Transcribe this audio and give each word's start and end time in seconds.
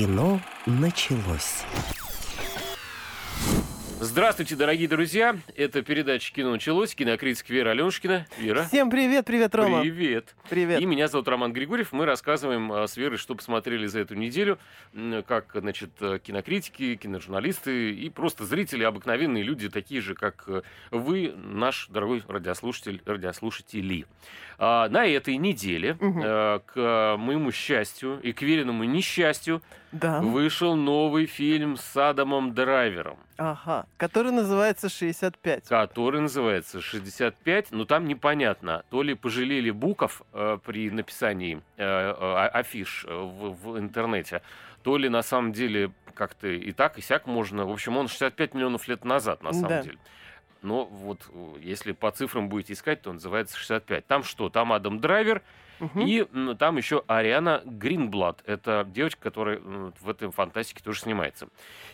Кино 0.00 0.40
началось. 0.64 1.62
Здравствуйте, 4.00 4.56
дорогие 4.56 4.88
друзья. 4.88 5.36
Это 5.56 5.82
передача 5.82 6.32
«Кино 6.32 6.52
началось». 6.52 6.94
Кинокритик 6.94 7.50
Вера 7.50 7.72
Аленушкина. 7.72 8.26
Вера. 8.38 8.64
Всем 8.64 8.88
привет, 8.88 9.26
привет, 9.26 9.54
Рома. 9.54 9.82
Привет. 9.82 10.34
Привет. 10.50 10.80
И 10.80 10.84
меня 10.84 11.06
зовут 11.06 11.28
Роман 11.28 11.52
Григорьев. 11.52 11.92
Мы 11.92 12.04
рассказываем 12.06 12.72
а, 12.72 12.88
с 12.88 12.96
Верой, 12.96 13.18
что 13.18 13.36
посмотрели 13.36 13.86
за 13.86 14.00
эту 14.00 14.16
неделю, 14.16 14.58
как, 15.28 15.52
значит, 15.54 15.90
э, 16.00 16.18
кинокритики, 16.18 16.96
киножурналисты 16.96 17.92
и 17.92 18.10
просто 18.10 18.44
зрители, 18.44 18.82
обыкновенные 18.82 19.44
люди, 19.44 19.68
такие 19.68 20.00
же, 20.00 20.16
как 20.16 20.42
э, 20.48 20.62
вы, 20.90 21.32
наш 21.36 21.86
дорогой 21.86 22.24
радиослушатель, 22.26 23.00
радиослушатели. 23.06 24.06
А, 24.58 24.88
На 24.88 25.06
этой 25.06 25.36
неделе, 25.36 25.96
э, 26.00 26.60
к 26.66 27.16
моему 27.16 27.52
счастью 27.52 28.18
и 28.20 28.32
к 28.32 28.42
Вериному 28.42 28.82
несчастью, 28.84 29.62
Да. 29.92 30.20
вышел 30.20 30.74
новый 30.74 31.26
фильм 31.26 31.76
с 31.76 31.96
Адамом 31.96 32.54
Драйвером. 32.54 33.18
Ага. 33.38 33.86
Который 33.96 34.32
называется 34.32 34.90
65. 34.90 35.66
который 35.66 36.20
называется 36.20 36.82
65, 36.82 37.72
но 37.72 37.86
там 37.86 38.06
непонятно, 38.06 38.84
то 38.90 39.02
ли 39.02 39.14
пожалели 39.14 39.70
букв 39.70 40.22
э, 40.34 40.39
при 40.64 40.90
написании 40.90 41.60
э, 41.76 41.82
э, 41.84 42.46
афиш 42.52 43.04
э, 43.08 43.12
в, 43.12 43.52
в 43.72 43.78
интернете, 43.78 44.42
то 44.82 44.96
ли 44.96 45.08
на 45.08 45.22
самом 45.22 45.52
деле 45.52 45.90
как-то 46.14 46.48
и 46.48 46.72
так, 46.72 46.98
и 46.98 47.02
сяк 47.02 47.26
можно. 47.26 47.66
В 47.66 47.70
общем, 47.72 47.96
он 47.96 48.08
65 48.08 48.54
миллионов 48.54 48.88
лет 48.88 49.04
назад, 49.04 49.42
на 49.42 49.52
самом 49.52 49.68
Да. 49.68 49.82
деле. 49.82 49.98
Но 50.62 50.84
вот 50.84 51.20
э, 51.32 51.54
если 51.60 51.92
по 51.92 52.10
цифрам 52.10 52.48
будете 52.48 52.72
искать, 52.74 53.02
то 53.02 53.10
он 53.10 53.16
называется 53.16 53.56
65. 53.58 54.06
Там 54.06 54.22
что? 54.22 54.48
Там 54.50 54.72
Адам 54.72 55.00
Драйвер, 55.00 55.42
Мгм. 55.80 56.00
и 56.06 56.24
там 56.56 56.76
еще 56.76 57.02
Ариана 57.06 57.62
Гринблад. 57.64 58.42
Это 58.44 58.86
девочка, 58.86 59.22
которая 59.22 59.60
в 59.60 60.10
этой 60.10 60.30
фантастике 60.30 60.82
тоже 60.84 61.00
снимается. 61.00 61.48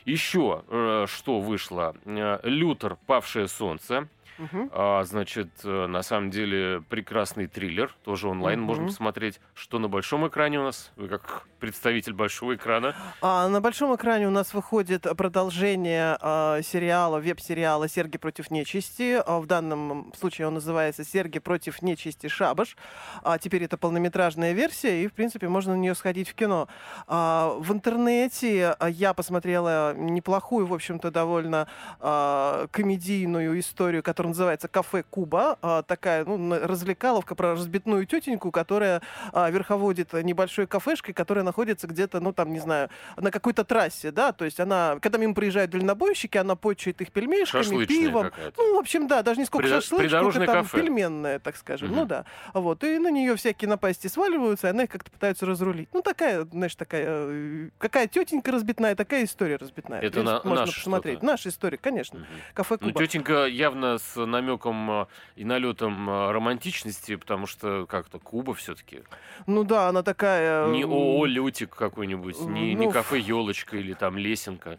Еще 0.05 0.65
э, 0.69 1.07
что 1.09 1.41
вышло? 1.41 1.95
Э, 2.05 2.41
Лютер, 2.43 2.97
Павшее 3.07 3.47
солнце. 3.47 4.09
Мгм. 4.39 4.71
А, 4.73 5.05
значит, 5.05 5.49
э, 5.65 5.87
на 5.87 6.03
самом 6.03 6.31
деле 6.31 6.83
прекрасный 6.89 7.47
триллер. 7.47 7.95
Тоже 8.05 8.29
онлайн 8.29 8.59
Мгм. 8.61 8.67
можно 8.67 8.87
посмотреть. 8.87 9.41
Что 9.55 9.79
на 9.79 9.89
большом 9.89 10.27
экране 10.29 10.61
у 10.61 10.65
нас? 10.65 10.93
Вы 10.97 11.09
как 11.09 11.45
представитель 11.61 12.13
большого 12.13 12.55
экрана. 12.55 12.95
А 13.23 13.49
на 13.49 13.61
большом 13.61 13.95
экране 13.97 14.27
у 14.29 14.31
нас 14.31 14.53
выходит 14.55 15.07
продолжение 15.17 16.17
а, 16.21 16.61
сериала, 16.63 17.19
веб-сериала 17.19 17.89
«Серги 17.89 18.19
против 18.19 18.51
нечисти». 18.51 19.21
А, 19.25 19.41
в 19.41 19.47
данном 19.47 20.13
случае 20.19 20.49
он 20.49 20.55
называется 20.55 21.03
«Серги 21.05 21.39
против 21.39 21.83
нечисти 21.83 22.29
Шабаш». 22.29 22.77
А 23.23 23.39
теперь 23.39 23.65
это 23.65 23.77
полнометражная 23.79 24.53
версия, 24.53 25.03
и, 25.03 25.09
в 25.09 25.13
принципе, 25.15 25.49
можно 25.49 25.75
на 25.75 25.79
нее 25.79 25.95
сходить 25.95 26.29
в 26.29 26.35
кино. 26.35 26.69
А, 27.07 27.55
в 27.59 27.73
интернете 27.73 28.77
а, 28.79 28.89
я 28.89 29.15
посмотрела 29.15 29.95
неплохую, 29.95 30.67
в 30.67 30.75
общем-то, 30.75 31.11
довольно 31.11 31.69
а, 32.01 32.67
комедийную 32.71 33.59
историю, 33.59 34.03
которая 34.03 34.26
называется 34.29 34.69
«Кафе 34.69 35.03
Куба». 35.09 35.59
А, 35.63 35.83
такая 35.83 36.25
ну, 36.25 36.59
развлекаловка 36.63 37.35
про 37.35 37.53
разбитную 37.53 38.07
тетеньку, 38.07 38.51
которая 38.51 39.03
а, 39.33 39.51
верховодит 39.51 40.13
небольшой 40.13 40.67
кафешкой, 40.67 41.15
которая 41.15 41.45
находится 41.45 41.87
где-то, 41.87 42.21
ну, 42.21 42.33
там, 42.33 42.53
не 42.53 42.61
знаю, 42.61 42.91
на 43.17 43.31
какой-то 43.31 43.65
трассе, 43.65 44.11
да, 44.11 44.33
то 44.33 44.45
есть 44.45 44.61
она, 44.61 44.99
когда 45.01 45.19
мимо 45.19 45.35
приезжают 45.35 45.71
дальнобойщики, 45.71 46.39
она 46.39 46.57
почует 46.57 47.01
их 47.01 47.13
пельмешками, 47.13 47.63
Шашлычная 47.63 47.87
пивом. 47.87 48.31
Ну, 48.57 48.77
в 48.77 48.79
общем, 48.79 49.07
да, 49.09 49.23
даже 49.23 49.41
не 49.41 49.47
сколько 49.47 49.67
Придо- 49.67 49.75
шашлык, 49.77 49.87
сколько 49.87 50.03
придорожное 50.05 50.47
там 50.47 50.65
кафе. 50.65 50.81
пельменное, 50.81 51.39
так 51.39 51.57
скажем. 51.57 51.89
Мгм. 51.89 51.97
Ну 51.97 52.05
да. 52.07 52.25
Вот. 52.55 52.83
И 52.85 52.99
на 52.99 53.11
нее 53.11 53.37
всякие 53.37 53.69
напасти 53.69 54.07
сваливаются, 54.09 54.69
и 54.69 54.71
она 54.71 54.85
их 54.85 54.91
как-то 54.91 55.11
пытается 55.11 55.47
разрулить. 55.47 55.89
Ну, 55.93 56.03
такая, 56.03 56.45
знаешь, 56.45 56.75
такая, 56.75 57.05
э, 57.07 57.69
какая 57.79 58.07
тетенька 58.07 58.53
разбитная, 58.53 58.95
такая 58.95 59.25
история 59.25 59.57
разбитная. 59.57 60.01
Это 60.01 60.23
на- 60.23 60.41
можно 60.45 60.67
наше 60.67 60.75
посмотреть. 60.77 61.23
Наша 61.23 61.49
история, 61.51 61.79
конечно. 61.79 62.19
Мгм. 62.21 62.27
Кафе 62.55 62.77
Ну, 62.81 62.89
Куба. 62.89 63.01
тетенька 63.07 63.47
явно 63.47 63.99
с 63.99 64.16
намеком 64.25 64.91
э, 65.03 65.07
и 65.35 65.45
налетом 65.45 66.09
э, 66.09 66.31
романтичности, 66.33 67.17
потому 67.17 67.47
что 67.47 67.85
как-то 67.87 68.19
Куба 68.19 68.55
все-таки. 68.55 69.03
Ну 69.47 69.65
да, 69.65 69.89
она 69.89 70.03
такая... 70.03 70.69
Не 70.69 70.85
м, 70.85 70.93
ООО 70.93 71.27
Лютик 71.27 71.75
какой-нибудь, 71.77 72.41
не, 72.41 72.75
не 72.75 72.87
ну, 72.87 72.91
кафе 72.93 73.19
елочка 73.19 73.77
или 73.77 73.93
там 73.93 74.17
лесенка. 74.17 74.79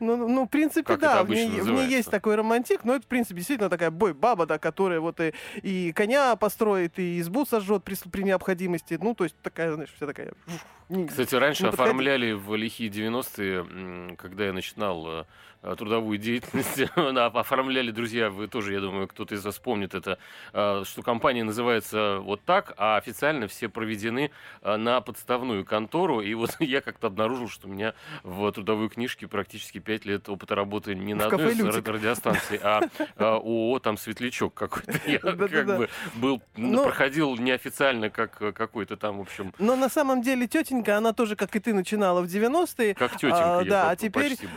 Ну, 0.00 0.16
ну, 0.16 0.28
ну, 0.28 0.44
в 0.46 0.48
принципе, 0.48 0.84
Как 0.86 1.00
да, 1.00 1.22
в 1.22 1.28
ней, 1.30 1.48
в 1.60 1.70
ней 1.70 1.86
есть 1.88 2.10
такой 2.10 2.34
романтик, 2.34 2.84
но 2.84 2.94
это, 2.94 3.04
в 3.04 3.08
принципе, 3.08 3.36
действительно 3.36 3.68
такая 3.68 3.90
бой-баба, 3.90 4.46
да, 4.46 4.58
которая 4.58 5.00
вот 5.00 5.20
и, 5.20 5.34
и 5.62 5.92
коня 5.92 6.34
построит, 6.36 6.98
и 6.98 7.20
избу 7.20 7.44
сожжет 7.44 7.84
при, 7.84 7.94
при 8.10 8.22
необходимости. 8.22 8.98
Ну, 9.00 9.14
то 9.14 9.24
есть 9.24 9.36
такая, 9.42 9.72
знаешь, 9.74 9.92
вся 9.94 10.06
такая... 10.06 10.32
не- 10.88 11.06
Кстати, 11.06 11.34
раньше 11.34 11.64
не 11.64 11.68
оформляли 11.68 12.32
в 12.32 12.54
лихие 12.54 12.88
90-е, 12.90 13.58
м, 13.58 14.16
когда 14.16 14.46
я 14.46 14.52
начинал 14.52 15.06
э, 15.06 15.20
э, 15.20 15.24
трудовую 15.62 16.18
деятельность, 16.26 16.82
оформляли, 16.94 17.90
друзья, 17.90 18.30
вы 18.30 18.48
тоже, 18.48 18.74
я 18.74 18.80
думаю, 18.80 19.08
кто-то 19.08 19.34
из 19.34 19.44
вас 19.44 19.58
помнит 19.58 19.94
это, 19.94 20.18
э, 20.52 20.82
что 20.84 21.02
компания 21.02 21.44
называется 21.44 22.18
вот 22.20 22.44
так, 22.44 22.74
а 22.76 22.96
официально 22.96 23.48
все 23.48 23.68
проведены 23.68 24.30
э, 24.62 24.76
на 24.76 25.00
подставную 25.00 25.64
контору, 25.64 26.20
и 26.20 26.34
вот 26.34 26.56
я 26.60 26.80
как-то 26.80 27.08
обнаружил, 27.08 27.48
что 27.48 27.68
у 27.68 27.70
меня 27.70 27.94
в 28.22 28.50
трудовой 28.52 28.88
книжке 28.88 29.26
практически 29.26 29.78
5 29.78 30.04
лет 30.04 30.28
опыта 30.28 30.54
работы 30.54 30.94
не 30.94 31.14
на 31.14 31.24
В 31.24 31.34
одной 31.34 31.48
кафе 31.48 31.52
из 31.52 31.64
«Лютик». 31.64 31.88
ра- 31.88 31.92
радиостанций, 31.92 32.60
а 32.62 32.82
э, 32.98 33.24
ООО 33.24 33.78
там 33.80 33.96
«Светлячок» 33.96 34.54
какой-то. 34.54 34.92
Я 35.06 35.18
как 35.18 35.66
бы 35.66 35.88
был, 36.14 36.42
проходил 36.54 37.36
неофициально, 37.36 38.10
как 38.10 38.40
э, 38.42 38.52
какой-то 38.52 38.96
там, 38.96 39.18
в 39.18 39.22
общем, 39.22 39.52
Но 39.58 39.76
на 39.76 39.88
самом 39.88 40.22
деле 40.22 40.46
тетенька, 40.46 40.96
она 40.96 41.12
тоже, 41.12 41.36
как 41.36 41.54
и 41.56 41.60
ты, 41.60 41.74
начинала 41.74 42.22
в 42.22 42.26
90-е. 42.26 42.94
как 42.94 43.12
тетенька. 43.12 43.58
А, 43.58 43.64
да, 43.64 43.90
а 43.90 43.96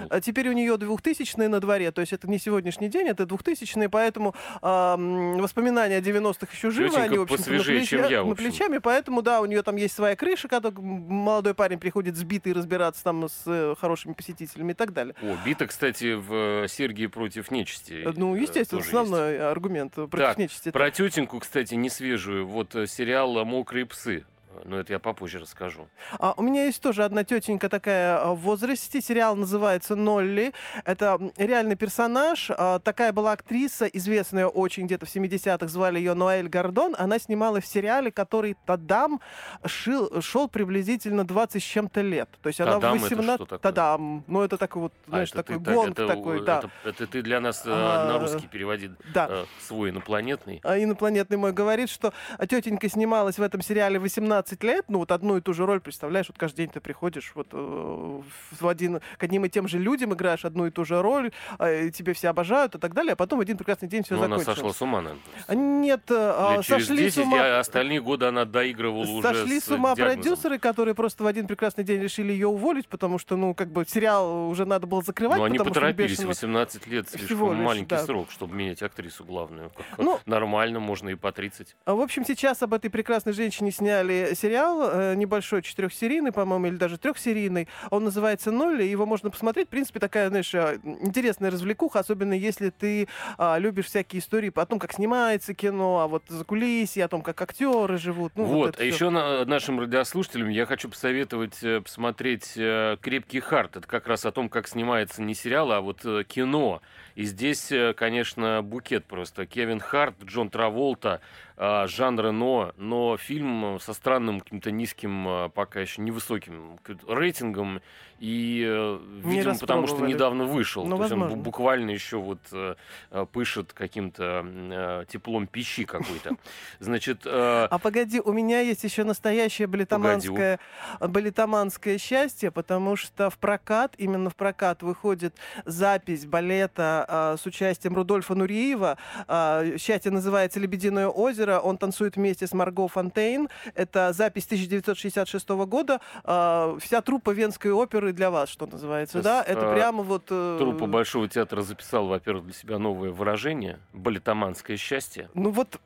а 0.10 0.22
теперь 0.22 0.50
у 0.50 0.52
нее 0.54 0.78
2000-е 1.02 1.48
на 1.50 1.60
дворе, 1.60 1.92
то 1.92 2.02
есть 2.02 2.14
это 2.14 2.30
не 2.30 2.40
сегодняшний 2.40 2.90
день, 2.90 3.08
это 3.08 3.24
2000-е, 3.24 3.90
поэтому 3.90 4.34
м, 4.62 5.38
воспоминания 5.42 5.98
о 5.98 6.02
90-х 6.02 6.48
еще 6.54 6.72
живы, 6.72 6.90
Тетенька 6.90 7.04
они, 7.06 7.18
в 7.18 7.22
общем 7.24 7.38
посвежее, 7.38 7.86
чем 7.86 8.08
я, 8.10 8.24
в 8.24 8.28
на 8.28 8.32
общем. 8.34 8.46
плечами, 8.52 8.78
поэтому, 8.78 9.22
да, 9.22 9.42
у 9.42 9.46
нее 9.46 9.64
там 9.64 9.76
есть 9.76 9.96
своя 9.96 10.16
крыша, 10.16 10.48
когда 10.48 10.72
молодой 10.72 11.54
парень 11.54 11.80
приходит 11.80 12.16
сбитый 12.16 12.54
разбираться 12.54 13.04
там 13.04 13.28
с 13.28 13.44
э, 13.46 13.76
хорошими 13.80 14.14
посетителями 14.14 14.72
и 14.72 14.76
так 14.76 14.94
далее. 14.94 15.16
О, 15.22 15.36
бита, 15.46 15.68
кстати, 15.68 16.14
в 16.16 16.64
э, 16.64 16.68
Сергии 16.68 17.08
против 17.08 17.52
нечисти. 17.52 18.08
Ну, 18.16 18.36
э, 18.36 18.40
естественно, 18.42 18.82
основной 18.82 19.40
аргумент 19.40 19.94
э, 19.98 20.08
против 20.08 20.28
Так, 20.28 20.38
нечисти. 20.38 20.68
есть. 20.68 20.74
Про 20.74 20.92
тетеньку, 20.92 21.40
кстати, 21.40 21.76
не 21.76 21.90
свежую. 21.90 22.48
Вот 22.48 22.76
э, 22.76 22.88
сериал 22.88 23.44
«Мокрые 23.46 23.86
псы». 23.86 24.26
Но 24.66 24.80
это 24.80 24.94
я 24.94 25.00
попозже 25.00 25.40
расскажу. 25.40 25.88
А, 26.20 26.34
у 26.38 26.42
меня 26.42 26.66
есть 26.66 26.82
тоже 26.82 27.04
одна 27.04 27.24
тетенька 27.24 27.70
такая 27.70 28.20
а, 28.22 28.34
в 28.34 28.40
возрасте. 28.40 29.02
Сериал 29.02 29.36
называется 29.36 29.96
Нолли. 29.96 30.54
Это 30.86 31.20
реальный 31.38 31.76
персонаж. 31.76 32.50
А, 32.52 32.80
такая 32.80 33.14
была 33.14 33.34
актриса, 33.34 33.86
известная 33.86 34.48
очень 34.48 34.86
где-то 34.86 35.06
в 35.06 35.16
70-х, 35.16 35.68
звали 35.68 36.00
ее 36.00 36.14
Ноэль 36.14 36.50
Гордон. 36.50 36.96
Она 36.98 37.20
снималась 37.20 37.64
в 37.64 37.68
сериале, 37.68 38.12
который 38.12 38.56
Тадам 38.66 39.20
шил, 39.66 40.22
шел 40.22 40.48
приблизительно 40.48 41.26
20 41.26 41.62
с 41.62 41.66
чем-то 41.66 42.02
лет. 42.02 42.30
То 42.42 42.48
есть 42.48 42.60
она 42.62 42.74
«Тадам» 42.74 42.98
в 43.00 43.06
это 43.06 43.16
18... 43.16 43.36
что 43.36 43.46
такое? 43.46 43.60
Тадам. 43.60 44.24
Ну, 44.28 44.42
это 44.42 44.58
такой 44.58 44.82
вот, 44.84 44.94
А, 45.08 45.10
знаешь, 45.12 45.30
это 45.30 45.44
такой 45.44 45.64
ты 45.64 45.72
гонг 45.74 45.92
это, 45.92 46.08
такой, 46.08 46.42
э, 46.42 46.44
да. 46.44 46.58
это- 46.60 46.72
это 46.86 47.08
ты 47.08 47.22
для 47.22 47.40
нас 47.40 47.64
э, 47.66 47.70
А, 47.72 48.08
на 48.14 48.20
русский 48.20 48.48
переводи 48.48 48.92
да. 49.14 49.28
э, 49.30 49.46
свой 49.60 49.90
инопланетный. 49.90 50.60
А 50.64 50.78
инопланетный 50.78 51.38
мой 51.38 51.54
говорит, 51.54 51.90
что 51.90 52.14
тетенька 52.48 52.90
снималась 52.90 53.38
в 53.38 53.42
этом 53.42 53.62
сериале 53.62 54.00
18 54.00 54.49
лет, 54.64 54.86
ну 54.88 55.00
вот 55.00 55.12
одну 55.12 55.38
и 55.38 55.42
ту 55.42 55.54
же 55.54 55.66
роль, 55.66 55.80
представляешь, 55.80 56.28
вот 56.28 56.38
каждый 56.38 56.58
день 56.58 56.70
ты 56.70 56.80
приходишь 56.80 57.32
вот 57.36 57.48
э, 57.52 58.22
в 58.60 58.68
один, 58.68 59.00
к 59.18 59.24
одним 59.24 59.46
и 59.46 59.50
тем 59.50 59.68
же 59.68 59.78
людям 59.80 60.14
играешь 60.14 60.46
одну 60.46 60.66
и 60.68 60.72
ту 60.72 60.86
же 60.86 61.02
роль, 61.02 61.32
э, 61.60 61.88
и 61.88 61.92
тебе 61.92 62.14
все 62.14 62.30
обожают 62.30 62.76
и 62.76 62.80
так 62.80 62.94
далее, 62.94 63.14
а 63.14 63.16
потом 63.16 63.40
в 63.40 63.42
один 63.42 63.58
прекрасный 63.58 63.88
день 63.88 64.04
все 64.04 64.16
Ну, 64.16 64.24
она 64.24 64.38
закончилось. 64.40 64.58
сошла 64.58 64.74
с 64.74 64.82
ума, 64.82 65.02
наверное. 65.02 65.24
А 65.48 65.56
Нет, 65.56 66.02
э, 66.10 66.14
а, 66.18 66.56
Лет 66.58 66.66
через 66.66 66.88
сошли 66.88 67.04
10, 67.04 67.14
с 67.14 67.18
ума... 67.26 67.38
а 67.42 67.60
остальные 67.60 68.02
годы 68.02 68.26
она 68.26 68.46
доигрывала 68.46 69.04
уже 69.04 69.22
Сошли 69.22 69.60
с 69.60 69.66
с 69.66 69.70
ума 69.70 69.96
диагнозом. 69.96 70.22
продюсеры, 70.24 70.60
которые 70.60 70.96
просто 70.96 71.24
в 71.24 71.28
один 71.28 71.48
прекрасный 71.48 71.84
день 71.84 72.02
решили 72.02 72.32
ее 72.34 72.48
уволить, 72.48 72.88
потому 72.88 73.18
что, 73.20 73.36
ну, 73.38 73.54
как 73.54 73.72
бы 73.72 73.86
сериал 73.88 74.50
уже 74.50 74.66
надо 74.66 74.88
было 74.88 75.02
закрывать. 75.02 75.38
Ну, 75.38 75.44
они 75.46 75.58
поторопились, 75.58 76.20
бешено- 76.20 76.28
18 76.28 76.88
лет, 76.88 77.08
Всего 77.08 77.20
слишком 77.28 77.54
лишь, 77.58 77.66
маленький 77.66 77.90
да. 77.96 78.04
срок, 78.06 78.32
чтобы 78.32 78.56
менять 78.56 78.82
актрису 78.82 79.24
главную. 79.26 79.70
Как- 79.76 79.86
как 79.90 80.00
Ну, 80.00 80.20
Нормально, 80.26 80.80
можно 80.80 81.10
и 81.10 81.16
по 81.16 81.32
30. 81.32 81.76
А, 81.86 81.96
В 81.96 82.02
общем, 82.02 82.26
сейчас 82.26 82.62
об 82.64 82.74
этой 82.74 82.90
прекрасной 82.90 83.34
женщине 83.34 83.72
сняли 83.72 84.29
сериал, 84.36 84.90
э, 84.92 85.16
небольшой, 85.16 85.62
четырехсерийный, 85.62 86.32
по-моему, 86.32 86.68
или 86.68 86.78
даже 86.78 86.98
трехсерийный. 86.98 87.68
Он 87.90 88.04
называется 88.04 88.52
«Ноль», 88.52 88.84
его 88.84 89.06
можно 89.06 89.30
посмотреть. 89.30 89.68
В 89.68 89.72
принципе, 89.72 90.00
такая, 90.00 90.30
знаешь, 90.30 90.54
э, 90.54 90.80
интересная 90.84 91.52
развлекуха, 91.52 92.00
особенно 92.00 92.34
если 92.34 92.70
ты 92.70 93.08
а, 93.38 93.58
любишь 93.58 93.86
всякие 93.86 94.22
истории 94.22 94.52
о 94.56 94.66
том, 94.66 94.80
как 94.80 94.94
снимается 94.94 95.54
кино, 95.54 96.00
а 96.00 96.08
вот 96.08 96.24
за 96.28 96.44
кулисье, 96.44 97.06
о 97.06 97.08
том, 97.08 97.22
как 97.22 97.42
актеры 97.42 97.98
живут. 97.98 98.34
Ну, 98.36 98.46
вот, 98.46 98.76
это 98.76 98.84
а 98.84 98.86
всё. 98.86 98.94
еще 98.94 99.10
на, 99.10 99.46
нашим 99.46 99.80
радиослушателям 99.80 100.50
я 100.50 100.66
хочу 100.66 100.90
посоветовать 100.90 101.64
э, 101.64 101.82
посмотреть 101.82 102.54
э, 102.56 102.98
«Крепкий 103.02 103.40
харт». 103.40 103.78
Это 103.78 103.88
как 103.88 104.08
раз 104.08 104.26
о 104.26 104.32
том, 104.32 104.50
как 104.50 104.68
снимается 104.68 105.22
не 105.22 105.34
сериал, 105.34 105.72
а 105.72 105.82
вот 105.82 106.06
э, 106.06 106.24
кино. 106.28 106.82
И 107.16 107.24
здесь, 107.24 107.72
э, 107.72 107.94
конечно, 107.94 108.62
букет 108.62 109.06
просто. 109.06 109.46
Кевин 109.46 109.80
Харт, 109.80 110.16
Джон 110.24 110.50
Траволта, 110.50 111.22
э, 111.58 111.88
Жан 111.88 112.20
Рено, 112.20 112.74
но 112.78 113.18
фильм 113.18 113.80
со 113.80 113.94
странным 113.94 114.40
каким-то 114.40 114.72
низким, 114.72 115.28
а, 115.28 115.50
пока 115.50 115.82
еще 115.82 116.02
невысоким 116.02 116.80
рейтингом. 117.08 117.82
И, 118.20 118.64
э, 118.68 119.00
видимо, 119.24 119.58
потому 119.58 119.88
что 119.88 120.06
недавно 120.06 120.46
вышел. 120.46 120.86
Ну, 120.86 120.98
То 120.98 121.04
есть 121.04 121.12
возможно. 121.12 121.38
он 121.38 121.42
буквально 121.42 121.92
еще 121.92 122.18
вот 122.18 122.40
э, 122.52 122.76
э, 123.12 123.26
пышет 123.32 123.74
каким-то 123.74 125.06
теплом 125.10 125.48
пищи 125.48 125.86
какой-то. 125.86 126.36
Значит, 126.80 127.22
э, 127.26 127.68
А 127.70 127.80
погоди, 127.80 128.20
у 128.20 128.34
меня 128.34 128.60
есть 128.62 128.84
еще 128.84 129.04
настоящее 129.04 129.68
балетоманское, 129.68 130.60
балетоманское 131.00 131.98
счастье, 131.98 132.52
потому 132.52 132.96
что 132.96 133.30
в 133.30 133.38
прокат, 133.38 133.96
именно 133.98 134.30
в 134.30 134.36
прокат 134.36 134.84
выходит 134.84 135.36
запись 135.66 136.26
балета 136.26 137.06
а, 137.08 137.38
с 137.38 137.46
участием 137.46 137.96
Рудольфа 137.96 138.36
Нуриева. 138.36 138.98
А, 139.28 139.78
счастье 139.78 140.12
называется 140.12 140.60
«Лебединое 140.60 141.08
озеро». 141.08 141.60
Он 141.60 141.78
танцует 141.78 142.16
вместе 142.16 142.48
с 142.48 142.54
Марго 142.54 142.88
Фонтейн. 142.88 143.50
Это 143.76 144.14
запись 144.14 144.46
1966 144.46 145.50
года. 145.50 146.02
А, 146.24 146.78
вся 146.80 147.02
труппа 147.02 147.32
Венской 147.32 147.72
оперы 147.72 148.09
для 148.14 148.30
вас, 148.32 148.50
что 148.50 148.66
называется, 148.66 149.20
Сейчас, 149.20 149.24
да? 149.24 149.44
Это 149.44 149.72
а, 149.72 149.74
прямо 149.74 150.04
вот... 150.04 150.24
э, 150.30 150.56
труппа 150.60 150.86
Большого 150.86 151.28
театра 151.28 151.62
записал, 151.62 152.08
во-первых, 152.08 152.46
для 152.46 152.54
себя 152.54 152.80
новое 152.80 153.12
выражение 153.12 153.80
«балетоманское 153.94 154.78
счастье». 154.78 155.30
Ну 155.34 155.52
вот, 155.52 155.80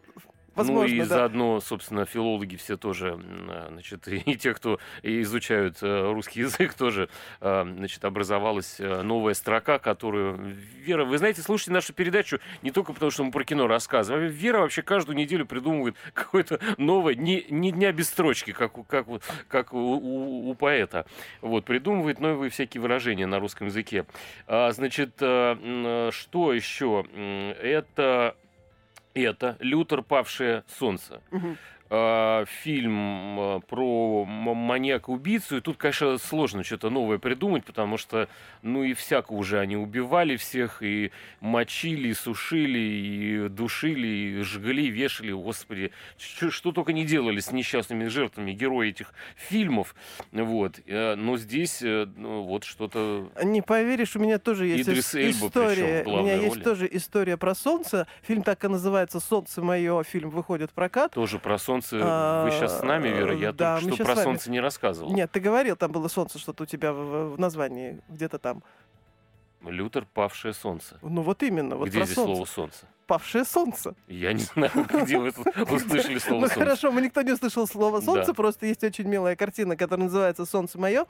возможно, 0.56 0.96
ну 0.96 0.96
и 0.96 1.00
да. 1.00 1.06
заодно, 1.06 1.60
собственно, 1.60 2.06
филологи 2.06 2.56
все 2.56 2.78
тоже, 2.78 3.20
а, 3.50 3.70
значит, 3.72 4.08
и 4.08 4.36
те, 4.36 4.54
кто 4.54 4.80
изучают 5.02 5.78
э, 5.82 6.12
русский 6.12 6.42
язык, 6.42 6.74
тоже, 6.78 7.10
а, 7.42 7.64
значит, 7.64 8.04
образовалась 8.06 8.80
э, 8.80 9.02
новая 9.02 9.34
строка, 9.34 9.80
которую... 9.80 10.38
Вера, 10.84 11.06
вы 11.06 11.18
знаете, 11.18 11.42
слушайте 11.42 11.72
нашу 11.72 11.94
передачу 11.94 12.40
не 12.62 12.72
только 12.72 12.94
потому, 12.94 13.12
что 13.12 13.24
мы 13.24 13.32
про 13.32 13.44
кино 13.44 13.68
рассказываем. 13.68 14.28
Вера 14.30 14.60
вообще 14.60 14.82
каждую 14.82 15.16
неделю 15.16 15.46
придумывает 15.46 15.96
какое-то 16.14 16.60
новое, 16.78 17.16
не, 17.16 17.46
не 17.50 17.72
дня 17.72 17.92
без 17.92 18.10
строчки, 18.10 18.52
как, 18.52 18.78
у- 18.78 18.84
как, 18.84 19.08
как 19.48 19.74
у, 19.74 19.78
у- 19.78 20.50
у 20.50 20.56
поэта. 20.56 21.06
Вот, 21.42 21.66
придумывает 21.66 22.20
новые 22.20 22.50
всякие 22.50 22.82
выражения 22.82 23.26
на 23.26 23.40
русском 23.40 23.68
языке. 23.68 24.06
А, 24.48 24.72
значит, 24.72 25.16
э, 25.20 26.10
что 26.12 26.54
еще? 26.54 27.06
Это 27.62 28.36
это 29.22 29.58
«Лютер. 29.60 30.02
Павшее 30.02 30.64
солнце». 30.68 31.22
Мгм. 31.32 31.58
А, 31.96 32.46
Фильм 32.64 33.40
а, 33.40 33.60
про 33.60 34.26
маньяка-убийцу. 34.26 35.58
И 35.58 35.62
тут, 35.62 35.78
конечно, 35.78 36.18
сложно 36.18 36.64
что-то 36.64 36.90
новое 36.90 37.20
придумать, 37.20 37.66
потому 37.66 37.98
что, 37.98 38.28
ну 38.64 38.82
и 38.84 38.94
всяко 38.96 39.34
уже 39.34 39.60
они 39.60 39.78
убивали 39.78 40.36
всех, 40.36 40.82
и 40.82 41.12
мочили, 41.40 42.08
и 42.08 42.14
сушили, 42.14 42.80
и 42.80 43.48
душили, 43.50 44.08
и 44.08 44.42
жгли, 44.42 44.88
вешали. 44.90 45.34
Господи, 45.34 45.92
ч- 46.18 46.50
что 46.50 46.72
только 46.72 46.94
не 46.94 47.06
делали 47.06 47.40
с 47.40 47.52
несчастными 47.52 48.08
жертвами 48.08 48.54
герои 48.54 48.90
этих 48.90 49.14
фильмов. 49.36 49.94
Вот. 50.32 50.80
Э, 50.88 51.14
Но 51.14 51.38
здесь 51.38 51.84
э, 51.84 52.08
ну, 52.18 52.42
вот 52.42 52.64
что-то... 52.64 53.30
Не 53.44 53.62
поверишь, 53.62 54.16
у 54.16 54.20
меня 54.20 54.40
тоже 54.40 54.66
есть 54.66 54.90
Идрис 54.90 55.14
ис- 55.14 55.20
Эльба 55.20 55.38
причем 55.38 55.48
история. 55.48 56.02
У 56.02 56.04
главной 56.06 56.24
меня 56.24 56.42
есть 56.42 56.56
роли. 56.56 56.64
тоже 56.64 56.90
история 56.92 57.38
про 57.38 57.54
солнце. 57.54 58.08
Фильм 58.24 58.42
так 58.42 58.64
и 58.64 58.68
называется 58.68 59.20
«Солнце 59.20 59.62
мое». 59.62 60.02
Фильм 60.04 60.32
выходит 60.32 60.72
в 60.72 60.74
прокат. 60.74 61.12
Тоже 61.12 61.38
про 61.38 61.60
солнце. 61.60 61.83
А, 61.94 62.46
Вы 62.46 62.52
сейчас 62.52 62.80
с 62.80 62.84
нами, 62.84 63.10
Вера? 63.10 63.36
Я 63.36 63.52
да, 63.52 63.80
только 63.80 63.96
что 63.96 64.06
про 64.06 64.16
солнце 64.16 64.52
не 64.52 64.60
рассказывал. 64.60 65.14
Нет, 65.14 65.32
ты 65.32 65.40
говорил, 65.40 65.76
там 65.76 65.92
было 65.92 66.08
солнце, 66.08 66.40
что-то 66.40 66.64
у 66.64 66.66
тебя 66.66 66.94
в, 66.94 67.36
в 67.36 67.40
названии 67.40 68.02
где-то 68.10 68.40
там. 68.40 68.64
Лютер 69.62 70.06
«Павшее 70.14 70.54
солнце». 70.54 70.98
Ну 71.02 71.22
вот 71.22 71.42
именно, 71.42 71.78
вот 71.78 71.88
Где 71.88 72.04
здесь 72.04 72.16
солнце. 72.16 72.34
слово 72.34 72.46
«солнце»? 72.46 72.88
Павшее 73.06 73.46
солнце. 73.46 73.96
Я 74.08 74.34
не 74.34 74.40
знаю, 74.44 74.72
где 75.04 75.18
вы 75.18 75.30
услышали 75.70 76.18
слово 76.20 76.42
Ну 76.42 76.48
«солнце». 76.48 76.60
хорошо, 76.60 76.92
мы 76.92 77.02
никто 77.02 77.22
не 77.22 77.32
услышал 77.32 77.68
слово 77.68 78.02
солнце, 78.02 78.34
просто 78.34 78.66
есть 78.66 78.84
очень 78.84 79.08
милая 79.08 79.36
картина, 79.36 79.76
которая 79.76 80.06
называется 80.06 80.46
Солнце 80.46 80.80
мое. 80.80 81.06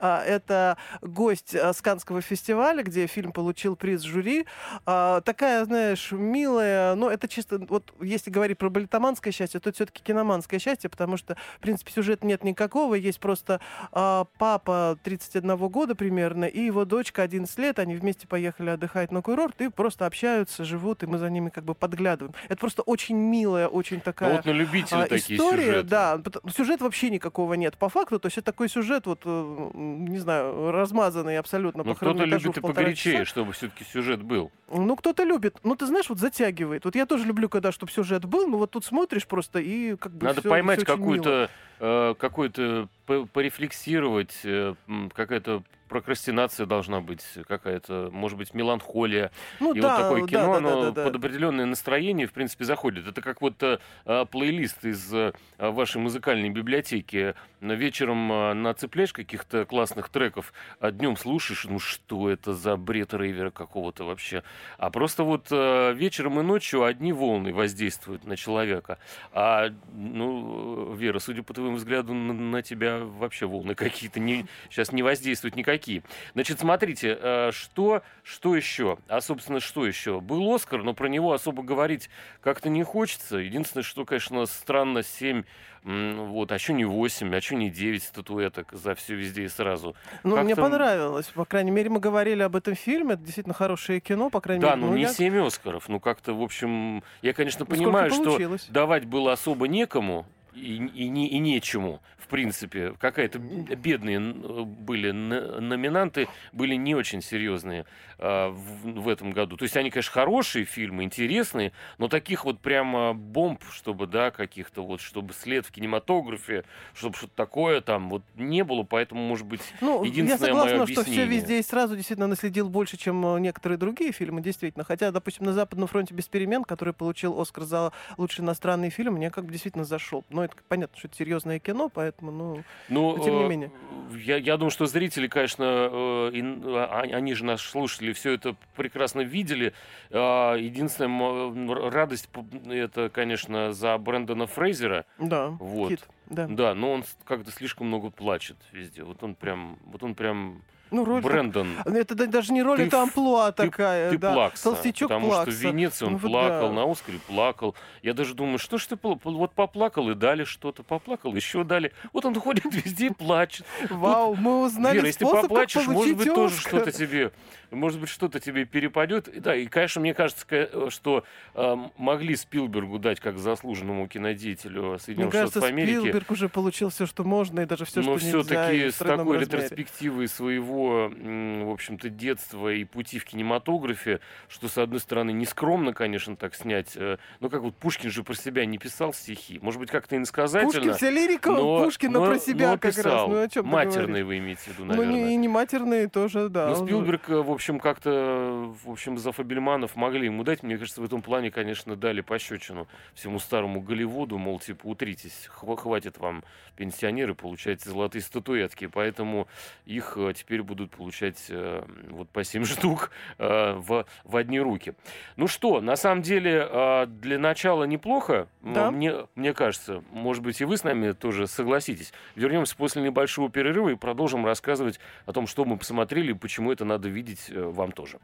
А, 0.00 0.22
Это 0.24 0.76
гость 1.02 1.54
а, 1.54 1.72
Сканского 1.72 2.20
фестиваля, 2.20 2.82
где 2.82 3.06
фильм 3.06 3.32
получил 3.32 3.76
приз 3.76 4.02
жюри. 4.02 4.46
А, 4.86 5.20
Такая, 5.20 5.64
знаешь, 5.64 6.12
милая, 6.12 6.94
но 6.94 7.10
это 7.10 7.28
чисто, 7.28 7.58
вот 7.68 7.92
если 8.00 8.30
говорить 8.30 8.58
про 8.58 8.70
балетоманское 8.70 9.32
счастье, 9.32 9.60
то 9.60 9.72
все-таки 9.72 10.02
киноманское 10.02 10.58
счастье, 10.60 10.88
потому 10.90 11.16
что, 11.16 11.36
в 11.56 11.60
принципе, 11.60 11.92
сюжета 11.92 12.26
нет 12.26 12.44
никакого, 12.44 12.94
есть 12.94 13.20
просто 13.20 13.60
папа 13.92 14.98
31 15.02 15.56
года 15.68 15.94
примерно, 15.94 16.44
и 16.44 16.60
его 16.64 16.84
дочка 16.84 17.22
11 17.22 17.58
лет, 17.58 17.78
они 17.78 17.94
вместе 17.96 18.26
поехали 18.26 18.70
отдыхать 18.70 19.10
на 19.12 19.22
курорт 19.22 19.60
и 19.60 19.68
просто 19.68 20.06
общаются, 20.06 20.64
живут, 20.64 21.02
и 21.02 21.06
мы 21.06 21.18
за 21.18 21.30
ними 21.34 21.50
как 21.50 21.64
бы 21.64 21.74
подглядываем. 21.74 22.34
Это 22.48 22.56
просто 22.56 22.80
очень 22.82 23.16
милая, 23.16 23.68
очень 23.68 23.96
Ну 23.96 24.02
такая 24.04 24.36
вот 24.36 24.44
на 24.46 24.50
любителя 24.50 25.02
а, 25.02 25.06
такие 25.06 25.36
история, 25.38 25.66
сюжеты. 25.66 25.88
да, 25.88 26.20
сюжета 26.56 26.84
вообще 26.84 27.10
никакого 27.10 27.54
нет 27.54 27.76
по 27.76 27.88
факту, 27.90 28.18
то 28.18 28.26
есть 28.26 28.38
это 28.38 28.46
такой 28.52 28.68
сюжет 28.68 29.06
вот, 29.06 29.20
э, 29.26 29.70
не 29.74 30.18
знаю, 30.18 30.70
размазанный 30.70 31.38
абсолютно 31.38 31.82
Но 31.84 31.92
по 31.94 31.96
кто-то 31.96 32.24
любит 32.24 32.56
и 32.56 32.60
погорячее, 32.60 33.14
часа. 33.18 33.24
чтобы 33.26 33.52
все-таки 33.52 33.84
сюжет 33.84 34.22
был. 34.22 34.50
Ну, 34.70 34.96
кто-то 34.96 35.24
любит. 35.24 35.58
Ну, 35.64 35.76
ты 35.76 35.86
знаешь, 35.86 36.08
вот 36.08 36.18
затягивает. 36.18 36.84
Вот 36.84 36.94
я 36.96 37.06
тоже 37.06 37.24
люблю, 37.26 37.48
когда 37.48 37.70
чтобы 37.72 37.92
сюжет 37.92 38.24
был, 38.24 38.46
но 38.46 38.58
вот 38.58 38.70
тут 38.70 38.84
смотришь 38.84 39.26
просто 39.26 39.58
и 39.58 39.96
как 39.96 40.12
бы 40.14 40.26
Надо 40.26 40.40
всё- 40.40 40.48
поймать 40.50 40.84
какую-то, 40.84 41.50
э, 41.80 42.14
какую-то 42.18 42.88
по- 43.06 43.26
порефлексировать, 43.26 44.40
э, 44.44 44.74
какая-то 45.14 45.62
прокрастинация 45.88 46.66
должна 46.66 47.00
быть, 47.00 47.24
какая-то, 47.46 48.08
может 48.12 48.36
быть, 48.38 48.52
меланхолия. 48.54 49.30
Ну, 49.60 49.74
И 49.74 49.80
да, 49.80 49.96
вот 49.96 50.02
такое 50.02 50.20
да, 50.22 50.26
кино, 50.26 50.40
да, 50.40 50.52
да, 50.52 50.56
оно 50.56 50.82
да, 50.82 50.90
да. 50.90 51.04
под 51.04 51.16
определенное 51.16 51.66
настроение, 51.66 52.26
в 52.26 52.32
принципе, 52.32 52.64
заходит. 52.64 53.06
Это 53.06 53.20
как 53.20 53.40
вот 53.40 53.62
э, 53.62 53.78
э, 54.04 54.26
плейлист 54.30 54.84
из 54.84 55.14
э, 55.14 55.32
вашей 55.58 56.00
музыкальной 56.00 56.50
библиотеки. 56.50 57.34
Вечером 57.60 58.32
э, 58.32 58.54
нацепляешь 58.54 59.12
каких-то 59.12 59.64
классных 59.66 60.08
треков, 60.08 60.52
а 60.80 60.90
днем 60.90 61.16
слушаешь, 61.16 61.64
ну 61.64 61.78
что 61.78 62.28
это 62.28 62.54
за 62.54 62.76
бред 62.76 63.14
рейвера 63.14 63.50
какого-то 63.50 64.04
вообще. 64.04 64.42
А 64.78 64.90
просто 64.90 65.22
вот 65.22 65.46
э, 65.50 65.92
вечером 65.94 66.40
и 66.40 66.42
ночью 66.42 66.82
одни 66.84 67.12
волны 67.12 67.52
воздействуют 67.52 68.24
на 68.24 68.36
человека. 68.36 68.98
А, 69.32 69.70
ну, 69.92 70.92
э, 70.92 70.96
Вера, 70.96 71.18
судя 71.20 71.42
по 71.42 71.54
твоему 71.54 71.63
взгляду, 71.72 72.12
на, 72.14 72.32
на 72.34 72.62
тебя 72.62 72.98
вообще 72.98 73.46
волны 73.46 73.74
какие-то 73.74 74.20
не, 74.20 74.46
сейчас 74.70 74.92
не 74.92 75.02
воздействуют 75.02 75.56
никакие. 75.56 76.02
Значит, 76.34 76.60
смотрите, 76.60 77.18
э, 77.20 77.50
что, 77.52 78.02
что 78.22 78.54
еще? 78.54 78.98
А, 79.08 79.20
собственно, 79.20 79.60
что 79.60 79.86
еще? 79.86 80.20
Был 80.20 80.54
Оскар, 80.54 80.82
но 80.82 80.92
про 80.94 81.08
него 81.08 81.32
особо 81.32 81.62
говорить 81.62 82.10
как-то 82.42 82.68
не 82.68 82.82
хочется. 82.82 83.38
Единственное, 83.38 83.82
что, 83.84 84.04
конечно, 84.04 84.44
странно, 84.46 85.02
7, 85.02 85.44
вот, 85.84 86.50
а 86.50 86.58
что 86.58 86.72
не 86.72 86.84
8, 86.86 87.34
а 87.36 87.40
что 87.42 87.56
не 87.56 87.68
9 87.70 88.02
статуэток 88.02 88.72
за 88.72 88.94
все 88.94 89.14
везде 89.14 89.44
и 89.44 89.48
сразу. 89.48 89.94
Ну, 90.22 90.42
мне 90.42 90.56
понравилось. 90.56 91.26
По 91.26 91.44
крайней 91.44 91.70
мере, 91.70 91.90
мы 91.90 92.00
говорили 92.00 92.42
об 92.42 92.56
этом 92.56 92.74
фильме. 92.74 93.14
Это 93.14 93.22
действительно 93.22 93.54
хорошее 93.54 94.00
кино, 94.00 94.30
по 94.30 94.40
крайней 94.40 94.62
Да, 94.62 94.76
мере. 94.76 94.86
ну 94.86 94.94
не 94.96 95.02
я- 95.02 95.08
7 95.08 95.46
Оскаров. 95.46 95.88
Ну 95.88 96.00
как-то, 96.00 96.32
в 96.32 96.42
общем, 96.42 97.02
я, 97.22 97.34
конечно, 97.34 97.66
Ну, 97.68 97.76
понимаю, 97.76 98.10
что 98.10 98.38
давать 98.70 99.04
было 99.04 99.32
особо 99.32 99.68
некому 99.68 100.26
и, 100.54 100.76
и, 100.76 101.08
не, 101.08 101.28
и 101.28 101.38
нечему. 101.38 102.00
В 102.18 102.26
принципе, 102.28 102.94
какая-то 102.98 103.38
бедные 103.38 104.16
н- 104.16 104.64
были 104.64 105.10
номинанты, 105.10 106.26
были 106.52 106.74
не 106.74 106.94
очень 106.94 107.20
серьезные 107.20 107.84
а, 108.18 108.48
в, 108.50 109.02
в 109.02 109.08
этом 109.08 109.32
году. 109.32 109.56
То 109.56 109.64
есть 109.64 109.76
они, 109.76 109.90
конечно, 109.90 110.12
хорошие 110.12 110.64
фильмы, 110.64 111.04
интересные, 111.04 111.72
но 111.98 112.08
таких 112.08 112.44
вот 112.44 112.60
прямо 112.60 113.12
бомб, 113.14 113.62
чтобы, 113.70 114.06
да, 114.06 114.30
каких-то 114.30 114.82
вот, 114.84 115.00
чтобы 115.00 115.34
след 115.34 115.66
в 115.66 115.70
кинематографе, 115.70 116.64
чтобы 116.94 117.16
что-то 117.16 117.34
такое 117.36 117.80
там 117.80 118.08
вот 118.08 118.22
не 118.36 118.64
было, 118.64 118.84
поэтому, 118.84 119.20
может 119.26 119.46
быть, 119.46 119.60
Ну, 119.80 120.02
я 120.02 120.08
единственное 120.10 120.52
моё 120.54 120.64
согласна, 120.64 120.92
что 120.94 121.04
все 121.04 121.26
везде 121.26 121.58
и 121.58 121.62
сразу 121.62 121.94
действительно 121.96 122.26
наследил 122.26 122.68
больше, 122.70 122.96
чем 122.96 123.36
э, 123.36 123.40
некоторые 123.40 123.78
другие 123.78 124.12
фильмы, 124.12 124.40
действительно. 124.40 124.84
Хотя, 124.84 125.10
допустим, 125.10 125.44
на 125.44 125.52
Западном 125.52 125.88
фронте 125.88 126.14
без 126.14 126.26
перемен, 126.26 126.64
который 126.64 126.94
получил 126.94 127.38
Оскар 127.40 127.64
за 127.64 127.92
лучший 128.16 128.42
иностранный 128.42 128.90
фильм, 128.90 129.14
мне 129.14 129.30
как 129.30 129.44
бы 129.44 129.52
действительно 129.52 129.84
зашел. 129.84 130.24
Но 130.30 130.43
это 130.44 130.56
понятно, 130.68 130.96
что 130.98 131.08
это 131.08 131.16
серьезное 131.16 131.58
кино, 131.58 131.88
поэтому, 131.88 132.30
ну, 132.30 132.64
Ну, 132.88 133.16
Но 133.16 133.24
тем 133.24 133.36
не 133.38 133.44
э, 133.44 133.48
менее. 133.48 133.72
Я, 134.16 134.36
я 134.36 134.56
думаю, 134.56 134.70
что 134.70 134.86
зрители, 134.86 135.26
конечно, 135.28 135.64
э, 135.64 136.30
н- 136.34 136.62
а- 136.66 137.00
они 137.02 137.34
же 137.34 137.44
наши 137.44 137.68
слушатели 137.70 138.12
все 138.12 138.32
это 138.32 138.56
прекрасно 138.76 139.20
видели. 139.22 139.72
А, 140.10 140.54
Единственная 140.54 141.90
радость 141.90 142.28
это, 142.68 143.08
конечно, 143.08 143.72
за 143.72 143.96
Брэндона 143.98 144.46
Фрейзера. 144.46 145.06
да, 145.18 145.48
Вот. 145.48 145.90
хит. 145.90 146.08
Да. 146.26 146.46
Да, 146.48 146.74
но 146.74 146.92
он 146.92 147.04
как-то 147.24 147.50
слишком 147.50 147.88
много 147.88 148.10
плачет 148.10 148.56
везде. 148.72 149.02
Вот 149.04 149.22
он 149.22 149.34
прям, 149.34 149.78
вот 149.84 150.02
он 150.02 150.14
прям 150.14 150.62
Ну, 150.94 151.04
роль... 151.04 151.20
Брэндон. 151.22 151.78
Это 151.84 152.14
да- 152.14 152.26
даже 152.26 152.52
не 152.52 152.62
роль, 152.62 152.76
Ты 152.76 152.84
это 152.84 153.02
амплуа 153.02 153.50
Ты, 153.50 153.64
такая. 153.64 154.10
ты 154.10 154.18
да. 154.18 154.32
плакса, 154.32 154.62
Толстячок 154.62 155.08
потому 155.08 155.26
плакса. 155.28 155.50
что 155.50 155.60
в 155.60 155.62
Венеции 155.62 156.04
он 156.04 156.12
Ну, 156.12 156.18
плакал, 156.20 156.68
да. 156.68 156.74
на 156.74 156.90
Оскаре 156.90 157.18
плакал. 157.26 157.74
Я 158.02 158.14
даже 158.14 158.34
думаю, 158.34 158.58
что 158.58 158.78
ж 158.78 158.86
ты 158.86 158.98
вот 159.02 159.52
поплакал 159.52 160.08
и 160.10 160.14
дали 160.14 160.44
что-то, 160.44 160.84
поплакал, 160.84 161.34
еще 161.34 161.64
дали. 161.64 161.92
Вот 162.12 162.24
он 162.24 162.34
ходит 162.38 162.64
везде 162.66 163.06
и 163.06 163.10
плачет. 163.10 163.66
Вау, 163.90 164.36
мы 164.36 164.62
узнали 164.62 164.94
Вера, 164.98 165.06
если 165.08 165.24
способ, 165.24 165.40
как 165.40 165.48
поплачешь, 165.50 165.86
может 165.88 166.16
быть, 166.16 166.32
тоже 166.32 166.56
что-то 166.60 166.92
тебе, 166.92 167.32
может 167.74 168.00
быть, 168.00 168.08
что-то 168.08 168.40
тебе 168.40 168.64
перепадет. 168.64 169.28
И 169.28 169.40
Да, 169.40 169.54
и, 169.54 169.66
конечно, 169.66 170.00
мне 170.00 170.14
кажется, 170.14 170.46
ка- 170.46 170.68
э, 170.72 170.86
что 170.90 171.24
э, 171.54 171.76
могли 171.96 172.36
Спилбергу 172.36 172.98
дать 172.98 173.20
как 173.20 173.38
заслуженному 173.38 174.06
кинодеятелю 174.08 174.98
Соединенных 174.98 175.34
Штатов 175.34 175.64
Америки. 175.64 175.98
Спилберг 175.98 176.30
уже 176.30 176.48
получил 176.48 176.90
все, 176.90 177.06
что 177.06 177.24
можно, 177.24 177.60
и 177.60 177.66
даже 177.66 177.84
все, 177.84 178.00
но 178.02 178.18
что 178.18 178.26
нельзя. 178.26 178.42
все-таки 178.42 178.76
и 178.76 178.88
в 178.90 178.94
с 178.94 178.98
такой 178.98 179.38
размере. 179.38 179.40
ретроспективой 179.40 180.28
своего, 180.28 181.10
в 181.10 181.72
общем-то, 181.72 182.08
детства 182.08 182.72
и 182.72 182.84
пути 182.84 183.18
в 183.18 183.24
кинематографе, 183.24 184.20
что, 184.48 184.68
с 184.68 184.78
одной 184.78 185.00
стороны, 185.00 185.30
не 185.32 185.46
скромно, 185.46 185.92
конечно, 185.92 186.36
так 186.36 186.54
снять, 186.54 186.92
э, 186.96 187.16
но 187.40 187.48
как 187.48 187.62
вот 187.62 187.74
Пушкин 187.76 188.10
же 188.10 188.22
про 188.22 188.34
себя 188.34 188.64
не 188.66 188.78
писал 188.78 189.12
стихи. 189.12 189.58
Может 189.62 189.80
быть, 189.80 189.90
как-то 189.90 190.16
иносказательно. 190.16 190.72
Пушкин, 190.72 190.94
вся 190.94 191.10
лирика 191.10 191.50
но, 191.52 191.84
Пушкина 191.84 192.20
но- 192.20 192.26
про 192.26 192.38
себя 192.38 192.70
но 192.72 192.78
как 192.78 192.84
раз. 192.84 192.96
писал. 192.96 193.28
Ну, 193.28 193.42
о 193.42 193.48
чем 193.48 193.66
Матерные 193.66 194.24
вы 194.24 194.38
имеете 194.38 194.60
в 194.62 194.68
виду, 194.68 194.84
Ну, 194.84 194.94
наверное. 194.94 195.24
не, 195.24 195.32
и 195.34 195.36
не 195.36 195.48
матерные 195.48 196.08
тоже, 196.08 196.48
да. 196.48 196.68
Но 196.68 196.76
Спилберг, 196.76 197.28
э, 197.30 197.42
в 197.42 197.50
общем, 197.50 197.63
как-то, 197.80 198.74
в 198.84 198.90
общем, 198.90 199.18
за 199.18 199.32
Фабельманов 199.32 199.96
могли 199.96 200.26
ему 200.26 200.44
дать. 200.44 200.62
Мне 200.62 200.76
кажется, 200.78 201.00
в 201.00 201.04
этом 201.04 201.22
плане, 201.22 201.50
конечно, 201.50 201.96
дали 201.96 202.20
пощечину 202.20 202.86
всему 203.14 203.38
старому 203.38 203.80
Голливуду, 203.80 204.38
мол, 204.38 204.60
типа, 204.60 204.86
утритесь, 204.86 205.48
хва- 205.50 205.76
хватит 205.76 206.18
вам 206.18 206.44
пенсионеры, 206.76 207.34
получаете 207.34 207.88
золотые 207.88 208.22
статуэтки. 208.22 208.86
Поэтому 208.86 209.48
их 209.86 210.14
э, 210.16 210.32
теперь 210.34 210.62
будут 210.62 210.90
получать 210.90 211.46
э, 211.48 211.84
вот 212.10 212.28
по 212.30 212.44
7 212.44 212.64
штук 212.66 213.10
э, 213.38 213.72
в, 213.74 214.04
в 214.24 214.36
одни 214.36 214.60
руки. 214.60 214.94
Ну 215.36 215.46
что, 215.46 215.80
на 215.80 215.96
самом 215.96 216.22
деле, 216.22 217.06
для 217.08 217.38
начала 217.38 217.84
неплохо, 217.84 218.48
Да. 218.62 218.90
мне, 218.90 219.26
мне 219.34 219.54
кажется. 219.54 220.02
Может 220.10 220.42
быть, 220.42 220.60
и 220.60 220.64
вы 220.64 220.76
с 220.76 220.84
нами 220.84 221.12
тоже 221.12 221.46
согласитесь. 221.46 222.12
Вернемся 222.34 222.76
после 222.76 223.02
небольшого 223.02 223.48
перерыва 223.50 223.90
и 223.90 223.94
продолжим 223.94 224.44
рассказывать 224.44 225.00
о 225.26 225.32
том, 225.32 225.46
что 225.46 225.64
мы 225.64 225.76
посмотрели 225.76 226.30
и 226.32 226.34
почему 226.34 226.72
это 226.72 226.84
надо 226.84 227.08
видеть 227.08 227.50
вам 227.54 227.92
тоже. 227.92 228.18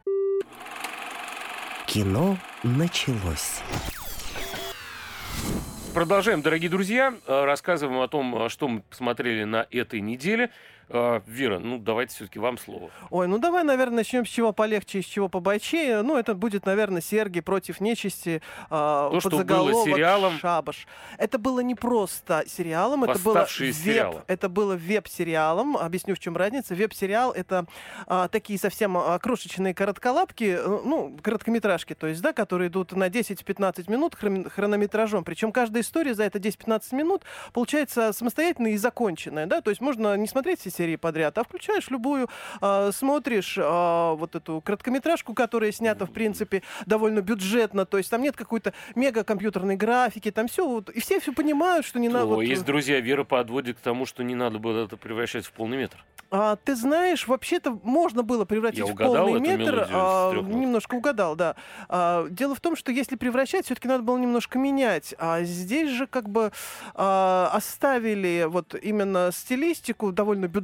Кино 1.86 2.36
началось. 2.62 3.60
Продолжаем, 5.92 6.40
дорогие 6.40 6.70
друзья. 6.70 7.14
Э, 7.26 7.44
Рассказываем 7.44 8.00
о 8.00 8.06
том, 8.06 8.44
э, 8.44 8.48
что 8.48 8.68
мы 8.68 8.80
посмотрели 8.80 9.42
на 9.42 9.66
этой 9.72 10.00
неделе. 10.00 10.50
Э, 10.92 11.20
Вера, 11.26 11.60
ну 11.60 11.78
давайте 11.78 12.14
все-таки 12.14 12.38
вам 12.40 12.58
слово. 12.58 12.90
Ой, 13.10 13.28
ну 13.28 13.38
давай, 13.38 13.62
наверное, 13.62 13.98
начнем 13.98 14.26
с 14.26 14.28
чего 14.28 14.52
полегче 14.52 15.02
с 15.02 15.04
чего 15.04 15.28
побойчее. 15.28 16.02
Ну, 16.02 16.16
это 16.16 16.34
будет, 16.34 16.66
наверное, 16.66 17.00
Сергий 17.00 17.42
против 17.42 17.80
нечисти. 17.80 18.42
а, 18.70 19.10
То, 19.10 19.20
что 19.20 19.30
было 19.44 19.84
сериалом. 19.84 20.38
Шабаш. 20.38 20.86
Это 21.16 21.38
было 21.38 21.60
не 21.60 21.74
просто 21.76 22.44
сериалом, 22.46 23.04
это 23.04 23.18
было 23.22 23.46
веб, 24.14 24.24
это 24.26 24.48
было 24.48 24.76
веб-сериалом. 24.76 25.76
Объясню, 25.76 26.16
в 26.16 26.18
чем 26.18 26.36
разница. 26.36 26.74
Веб-сериал 26.74 27.30
это 27.32 27.66
а, 28.06 28.26
такие 28.28 28.58
совсем 28.58 28.98
крошечные 29.20 29.74
коротколапки, 29.74 30.56
э, 30.58 30.80
ну, 30.84 31.16
короткометражки, 31.22 31.94
то 31.94 32.08
есть, 32.08 32.20
да, 32.20 32.32
которые 32.32 32.68
идут 32.68 32.92
на 32.92 33.08
10-15 33.08 33.90
минут 33.90 34.16
хрон- 34.20 34.48
хронометражом. 34.50 35.22
Причем 35.24 35.52
каждая 35.52 35.82
история 35.82 36.14
за 36.14 36.24
это 36.24 36.38
10-15 36.38 36.94
минут 36.96 37.22
получается 37.52 38.12
самостоятельная 38.12 38.72
и 38.72 38.76
законченная, 38.76 39.46
да, 39.46 39.60
то 39.60 39.70
есть 39.70 39.80
можно 39.80 40.16
не 40.16 40.26
смотреть 40.26 40.60
все 40.60 40.70
серии 40.80 40.96
подряд, 40.96 41.36
а 41.36 41.44
включаешь 41.44 41.90
любую, 41.90 42.28
а, 42.62 42.90
смотришь 42.90 43.58
а, 43.60 44.14
вот 44.14 44.34
эту 44.34 44.62
короткометражку, 44.62 45.34
которая 45.34 45.72
снята, 45.72 46.06
в 46.06 46.10
принципе, 46.12 46.62
довольно 46.86 47.20
бюджетно, 47.20 47.84
то 47.84 47.98
есть 47.98 48.10
там 48.10 48.22
нет 48.22 48.34
какой-то 48.34 48.72
мега 48.94 49.24
компьютерной 49.24 49.76
графики, 49.76 50.30
там 50.30 50.48
все, 50.48 50.66
вот, 50.66 50.88
и 50.88 51.00
все 51.00 51.20
все 51.20 51.32
понимают, 51.32 51.84
что 51.84 51.98
не 51.98 52.08
надо... 52.08 52.26
Вот, 52.26 52.40
есть, 52.42 52.64
друзья, 52.64 53.00
Вера 53.00 53.24
подводит 53.24 53.76
к 53.76 53.80
тому, 53.80 54.06
что 54.06 54.22
не 54.22 54.34
надо 54.34 54.58
было 54.58 54.84
это 54.84 54.96
превращать 54.96 55.44
в 55.44 55.52
полный 55.52 55.76
метр. 55.76 56.02
А, 56.30 56.56
ты 56.56 56.76
знаешь, 56.76 57.26
вообще-то 57.26 57.78
можно 57.82 58.22
было 58.22 58.44
превратить 58.44 58.78
Я 58.78 58.86
в 58.86 58.94
полный 58.94 59.40
метр. 59.40 59.88
а, 59.90 60.32
немножко 60.32 60.94
угадал, 60.94 61.34
да. 61.34 61.56
А, 61.88 62.28
дело 62.30 62.54
в 62.54 62.60
том, 62.60 62.76
что 62.76 62.92
если 62.92 63.16
превращать, 63.16 63.64
все-таки 63.64 63.88
надо 63.88 64.04
было 64.04 64.16
немножко 64.16 64.58
менять. 64.58 65.14
А 65.18 65.42
здесь 65.42 65.90
же 65.90 66.06
как 66.06 66.28
бы 66.28 66.52
а, 66.94 67.50
оставили 67.52 68.46
вот 68.48 68.74
именно 68.80 69.30
стилистику 69.32 70.12
довольно 70.12 70.46
бюджетную, 70.46 70.59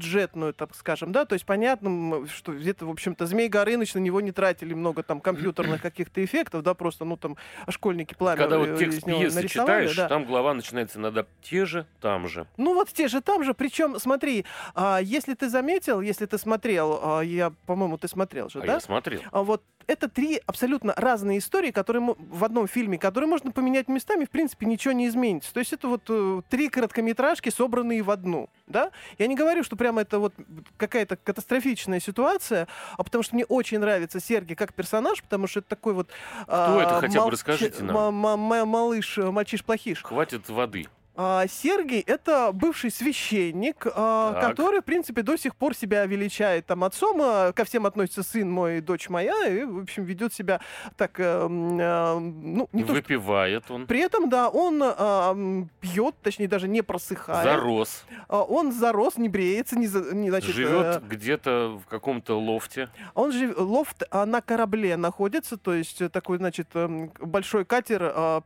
так 0.56 0.74
скажем, 0.74 1.12
да. 1.12 1.24
То 1.24 1.34
есть 1.34 1.44
понятно, 1.46 2.26
что 2.28 2.52
где-то, 2.52 2.86
в 2.86 2.90
общем-то, 2.90 3.26
Змей 3.26 3.48
Горыныч 3.48 3.94
на 3.94 3.98
него 3.98 4.20
не 4.20 4.32
тратили 4.32 4.74
много 4.74 5.02
там 5.02 5.20
компьютерных 5.20 5.82
каких-то 5.82 6.24
эффектов, 6.24 6.62
да, 6.62 6.74
просто, 6.74 7.04
ну 7.04 7.16
там 7.16 7.36
школьники 7.68 8.14
пламя 8.14 8.36
Когда 8.38 8.58
вот 8.58 8.78
текст 8.78 9.04
пьесы 9.04 9.48
читаешь, 9.48 9.96
да. 9.96 10.08
там 10.08 10.24
глава 10.24 10.54
начинается 10.54 11.00
надо 11.00 11.26
те 11.42 11.64
же, 11.64 11.86
там 12.00 12.28
же. 12.28 12.46
Ну 12.56 12.74
вот 12.74 12.88
те 12.88 13.08
же 13.08 13.20
там 13.20 13.44
же, 13.44 13.54
причем 13.54 13.98
смотри, 13.98 14.44
а, 14.74 14.98
если 15.02 15.34
ты 15.34 15.48
заметил, 15.48 16.00
если 16.00 16.26
ты 16.26 16.38
смотрел, 16.38 17.00
а, 17.02 17.20
я, 17.20 17.52
по-моему, 17.66 17.98
ты 17.98 18.08
смотрел 18.08 18.48
же, 18.48 18.60
А 18.60 18.66
да? 18.66 18.72
я 18.74 18.80
смотрел. 18.80 19.20
А 19.30 19.42
вот 19.42 19.62
это 19.86 20.08
три 20.08 20.40
абсолютно 20.46 20.92
разные 20.96 21.38
истории, 21.38 21.70
которые 21.70 22.02
мо- 22.02 22.16
в 22.18 22.44
одном 22.44 22.66
фильме, 22.66 22.98
которые 22.98 23.28
можно 23.30 23.52
поменять 23.52 23.86
местами, 23.88 24.24
в 24.24 24.30
принципе, 24.30 24.66
ничего 24.66 24.92
не 24.92 25.06
изменится. 25.06 25.52
То 25.54 25.60
есть 25.60 25.72
это 25.72 25.86
вот 25.86 26.02
э, 26.08 26.42
три 26.50 26.68
короткометражки, 26.68 27.50
собранные 27.50 28.02
в 28.02 28.10
одну, 28.10 28.50
да? 28.66 28.90
Я 29.18 29.28
не 29.28 29.36
говорю, 29.36 29.62
что 29.62 29.76
прямо 29.86 30.00
это 30.00 30.18
вот 30.18 30.34
какая-то 30.78 31.16
катастрофичная 31.16 32.00
ситуация, 32.00 32.66
а 32.98 33.04
потому 33.04 33.22
что 33.22 33.36
мне 33.36 33.44
очень 33.44 33.78
нравится 33.78 34.18
Сергей 34.20 34.56
как 34.56 34.74
персонаж, 34.74 35.22
потому 35.22 35.46
что 35.46 35.60
это 35.60 35.68
такой 35.68 35.92
вот... 35.94 36.08
Кто 36.42 36.80
это 36.80 36.96
а, 36.96 37.00
хотя 37.00 37.20
бы 37.20 37.26
молча- 37.26 37.30
расскажите 37.32 37.84
нам. 37.84 38.12
ма- 38.14 38.36
ма- 38.36 38.64
малыш, 38.64 39.16
мальчиш-плохиш. 39.18 40.02
Хватит 40.02 40.48
воды. 40.48 40.86
А, 41.18 41.46
Сергий 41.48 42.00
это 42.00 42.50
бывший 42.52 42.90
священник, 42.90 43.86
а, 43.94 44.34
который, 44.40 44.80
в 44.80 44.84
принципе, 44.84 45.22
до 45.22 45.36
сих 45.38 45.56
пор 45.56 45.74
себя 45.74 46.04
величает 46.04 46.66
там 46.66 46.84
отцом, 46.84 47.18
а, 47.22 47.52
ко 47.52 47.64
всем 47.64 47.86
относится 47.86 48.22
сын 48.22 48.50
мой, 48.50 48.80
дочь 48.82 49.08
моя, 49.08 49.46
и, 49.48 49.64
в 49.64 49.80
общем, 49.80 50.04
ведет 50.04 50.34
себя 50.34 50.60
так, 50.96 51.18
э, 51.18 51.22
м, 51.24 51.78
э, 51.80 52.18
ну, 52.18 52.68
не 52.72 52.82
то, 52.82 52.88
что- 52.88 52.94
Выпивает 52.96 53.70
он. 53.70 53.86
При 53.86 54.00
этом, 54.00 54.28
да, 54.28 54.48
он 54.50 54.82
а, 54.84 55.34
пьет, 55.80 56.16
точнее, 56.22 56.48
даже 56.48 56.68
не 56.68 56.82
просыхает. 56.82 57.44
Зарос. 57.44 58.04
А, 58.28 58.42
Он 58.42 58.70
зарос, 58.72 59.16
не 59.16 59.28
бреется, 59.28 59.78
не, 59.78 59.86
за- 59.86 60.14
не, 60.14 60.28
значит, 60.30 60.54
Живет 60.54 60.96
э, 60.96 61.00
где-то 61.06 61.80
в 61.84 61.88
каком-то 61.88 62.38
лофте. 62.38 62.90
он 63.14 63.32
же 63.32 63.54
лофт 63.56 64.02
а, 64.10 64.26
на 64.26 64.40
корабле 64.42 64.96
находится, 64.96 65.56
то 65.56 65.72
есть 65.74 66.02
э, 66.02 66.08
такой, 66.08 66.38
значит, 66.38 66.68
эм, 66.74 67.10
большой 67.20 67.64
катер, 67.64 68.12
а, 68.14 68.42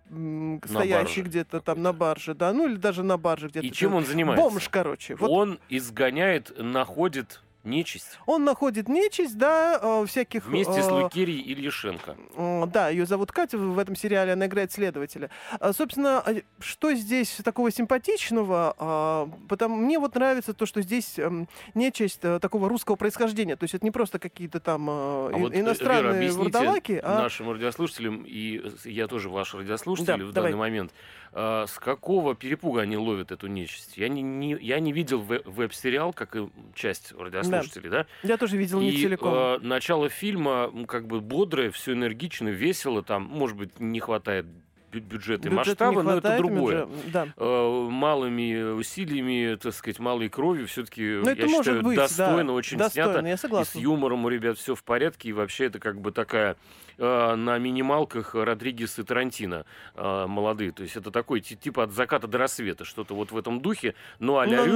стоящий 0.64 1.22
где-то 1.22 1.60
там 1.60 1.82
на 1.82 1.92
барже, 1.92 2.34
да, 2.34 2.52
ну 2.61 2.67
или 2.69 2.76
даже 2.76 3.02
на 3.02 3.17
барже 3.17 3.49
где-то. 3.49 3.67
И 3.67 3.73
чем 3.73 3.95
он 3.95 4.05
занимается? 4.05 4.43
Бомж, 4.49 4.69
короче. 4.69 5.14
Вот 5.17 5.31
Он 5.31 5.59
изгоняет, 5.71 6.52
находит 6.59 7.40
нечисть 7.62 8.19
он 8.25 8.45
находит 8.45 8.88
нечисть, 8.88 9.37
да, 9.37 9.79
э, 9.83 10.07
всяких... 10.07 10.47
вместе 10.47 10.83
с 10.83 10.88
э, 10.88 10.93
Лукерией 10.93 11.43
Ильяшенко. 11.52 12.17
Э, 12.35 12.64
Да, 12.67 12.88
ее 12.88 13.05
зовут 13.05 13.33
Катя, 13.33 13.59
в 13.59 13.79
этом 13.79 13.95
сериале 13.97 14.33
она 14.33 14.47
играет 14.47 14.73
следователя. 14.73 15.29
А, 15.59 15.75
Собственно, 15.75 16.25
что 16.59 16.95
здесь 16.95 17.38
такого 17.45 17.71
симпатичного? 17.71 18.75
А, 18.79 19.29
Потому 19.47 19.76
мне 19.76 19.99
вот 19.99 20.14
нравится 20.14 20.55
то, 20.55 20.64
что 20.64 20.81
здесь 20.81 21.19
эм, 21.19 21.49
нечисть 21.75 22.21
такого 22.21 22.67
русского 22.67 22.97
происхождения. 22.97 23.57
То 23.57 23.64
есть 23.64 23.75
это 23.75 23.85
не 23.85 23.90
просто 23.90 24.19
какие-то 24.19 24.59
там 24.59 24.88
А 24.88 25.29
и- 25.29 25.35
вот, 25.38 25.52
Вера, 25.52 25.61
иностранные 25.62 26.12
объясните 26.12 26.38
вурдалаки, 26.38 27.00
а 27.02 27.19
нашим 27.19 27.50
радиослушателям, 27.50 28.25
и 28.26 28.62
я 28.85 29.07
тоже 29.07 29.29
ваш 29.29 29.55
радиослушатель 29.55 30.07
Да, 30.07 30.17
в 30.17 30.33
давай. 30.33 30.52
данный 30.52 30.59
момент, 30.61 30.95
а, 31.32 31.66
с 31.66 31.78
какого 31.78 32.34
перепуга 32.34 32.80
они 32.82 32.96
ловят 32.96 33.30
эту 33.32 33.46
нечисть? 33.46 33.96
Я 33.96 34.08
не, 34.08 34.22
не- 34.22 34.58
я 34.60 34.80
не 34.80 34.92
видел 34.92 35.22
ве- 35.22 35.42
веб-сериал, 35.49 36.12
как 36.12 36.37
и 36.37 36.49
часть 36.75 37.12
радиослушателей, 37.12 37.90
да? 37.90 38.06
я 38.22 38.37
тоже 38.37 38.56
видел 38.56 38.80
не 38.80 38.90
И 38.90 39.02
целиком. 39.02 39.32
э, 39.34 39.58
начало 39.60 40.08
фильма 40.08 40.70
как 40.88 41.06
бы 41.06 41.20
бодрое, 41.20 41.70
все 41.70 41.92
энергично, 41.92 42.49
весело, 42.49 43.02
там, 43.02 43.22
может 43.25 43.56
быть, 43.56 43.78
не 43.80 44.00
хватает 44.00 44.46
бю- 44.92 45.00
бюджета 45.00 45.49
и 45.49 45.50
Бюджета 45.50 45.85
масштаба, 45.87 46.02
но 46.02 46.16
это 46.18 46.37
другое. 46.38 46.87
бюджет- 46.87 47.12
Да. 47.12 47.28
Э, 47.37 47.88
малыми 47.90 48.73
усилиями, 48.73 49.56
так 49.56 49.75
сказать, 49.75 49.99
малой 49.99 50.28
кровью 50.28 50.66
все-таки, 50.66 51.02
Ну, 51.23 51.26
я 51.26 51.32
это 51.32 51.49
считаю, 51.49 51.82
быть, 51.82 51.97
достойно 51.97 52.44
да, 52.44 52.52
очень 52.52 52.78
достойно, 52.78 53.12
снято. 53.12 53.28
я 53.28 53.37
И 53.62 53.64
с 53.64 53.75
юмором 53.75 54.25
у 54.25 54.28
ребят 54.28 54.59
все 54.59 54.75
в 54.75 54.82
порядке, 54.85 55.28
и 55.28 55.32
вообще 55.32 55.66
это 55.66 55.78
как 55.78 56.00
бы 56.00 56.12
такая 56.12 56.56
э, 57.02 57.35
на 57.35 57.56
минималках 57.59 58.35
Родригес 58.35 58.99
и 58.99 59.02
Тарантино 59.04 59.64
э, 59.94 60.26
молодые. 60.26 60.70
То 60.73 60.82
есть 60.82 60.97
это 60.97 61.11
такой 61.11 61.40
ти- 61.40 61.56
типа 61.56 61.85
от 61.85 61.92
заката 61.92 62.26
до 62.26 62.37
рассвета, 62.37 62.85
что-то 62.85 63.14
вот 63.14 63.32
в 63.32 63.38
этом 63.38 63.61
духе, 63.62 63.94
но 64.18 64.38
а-ля 64.38 64.59
Ну, 64.59 64.66
и 64.66 64.70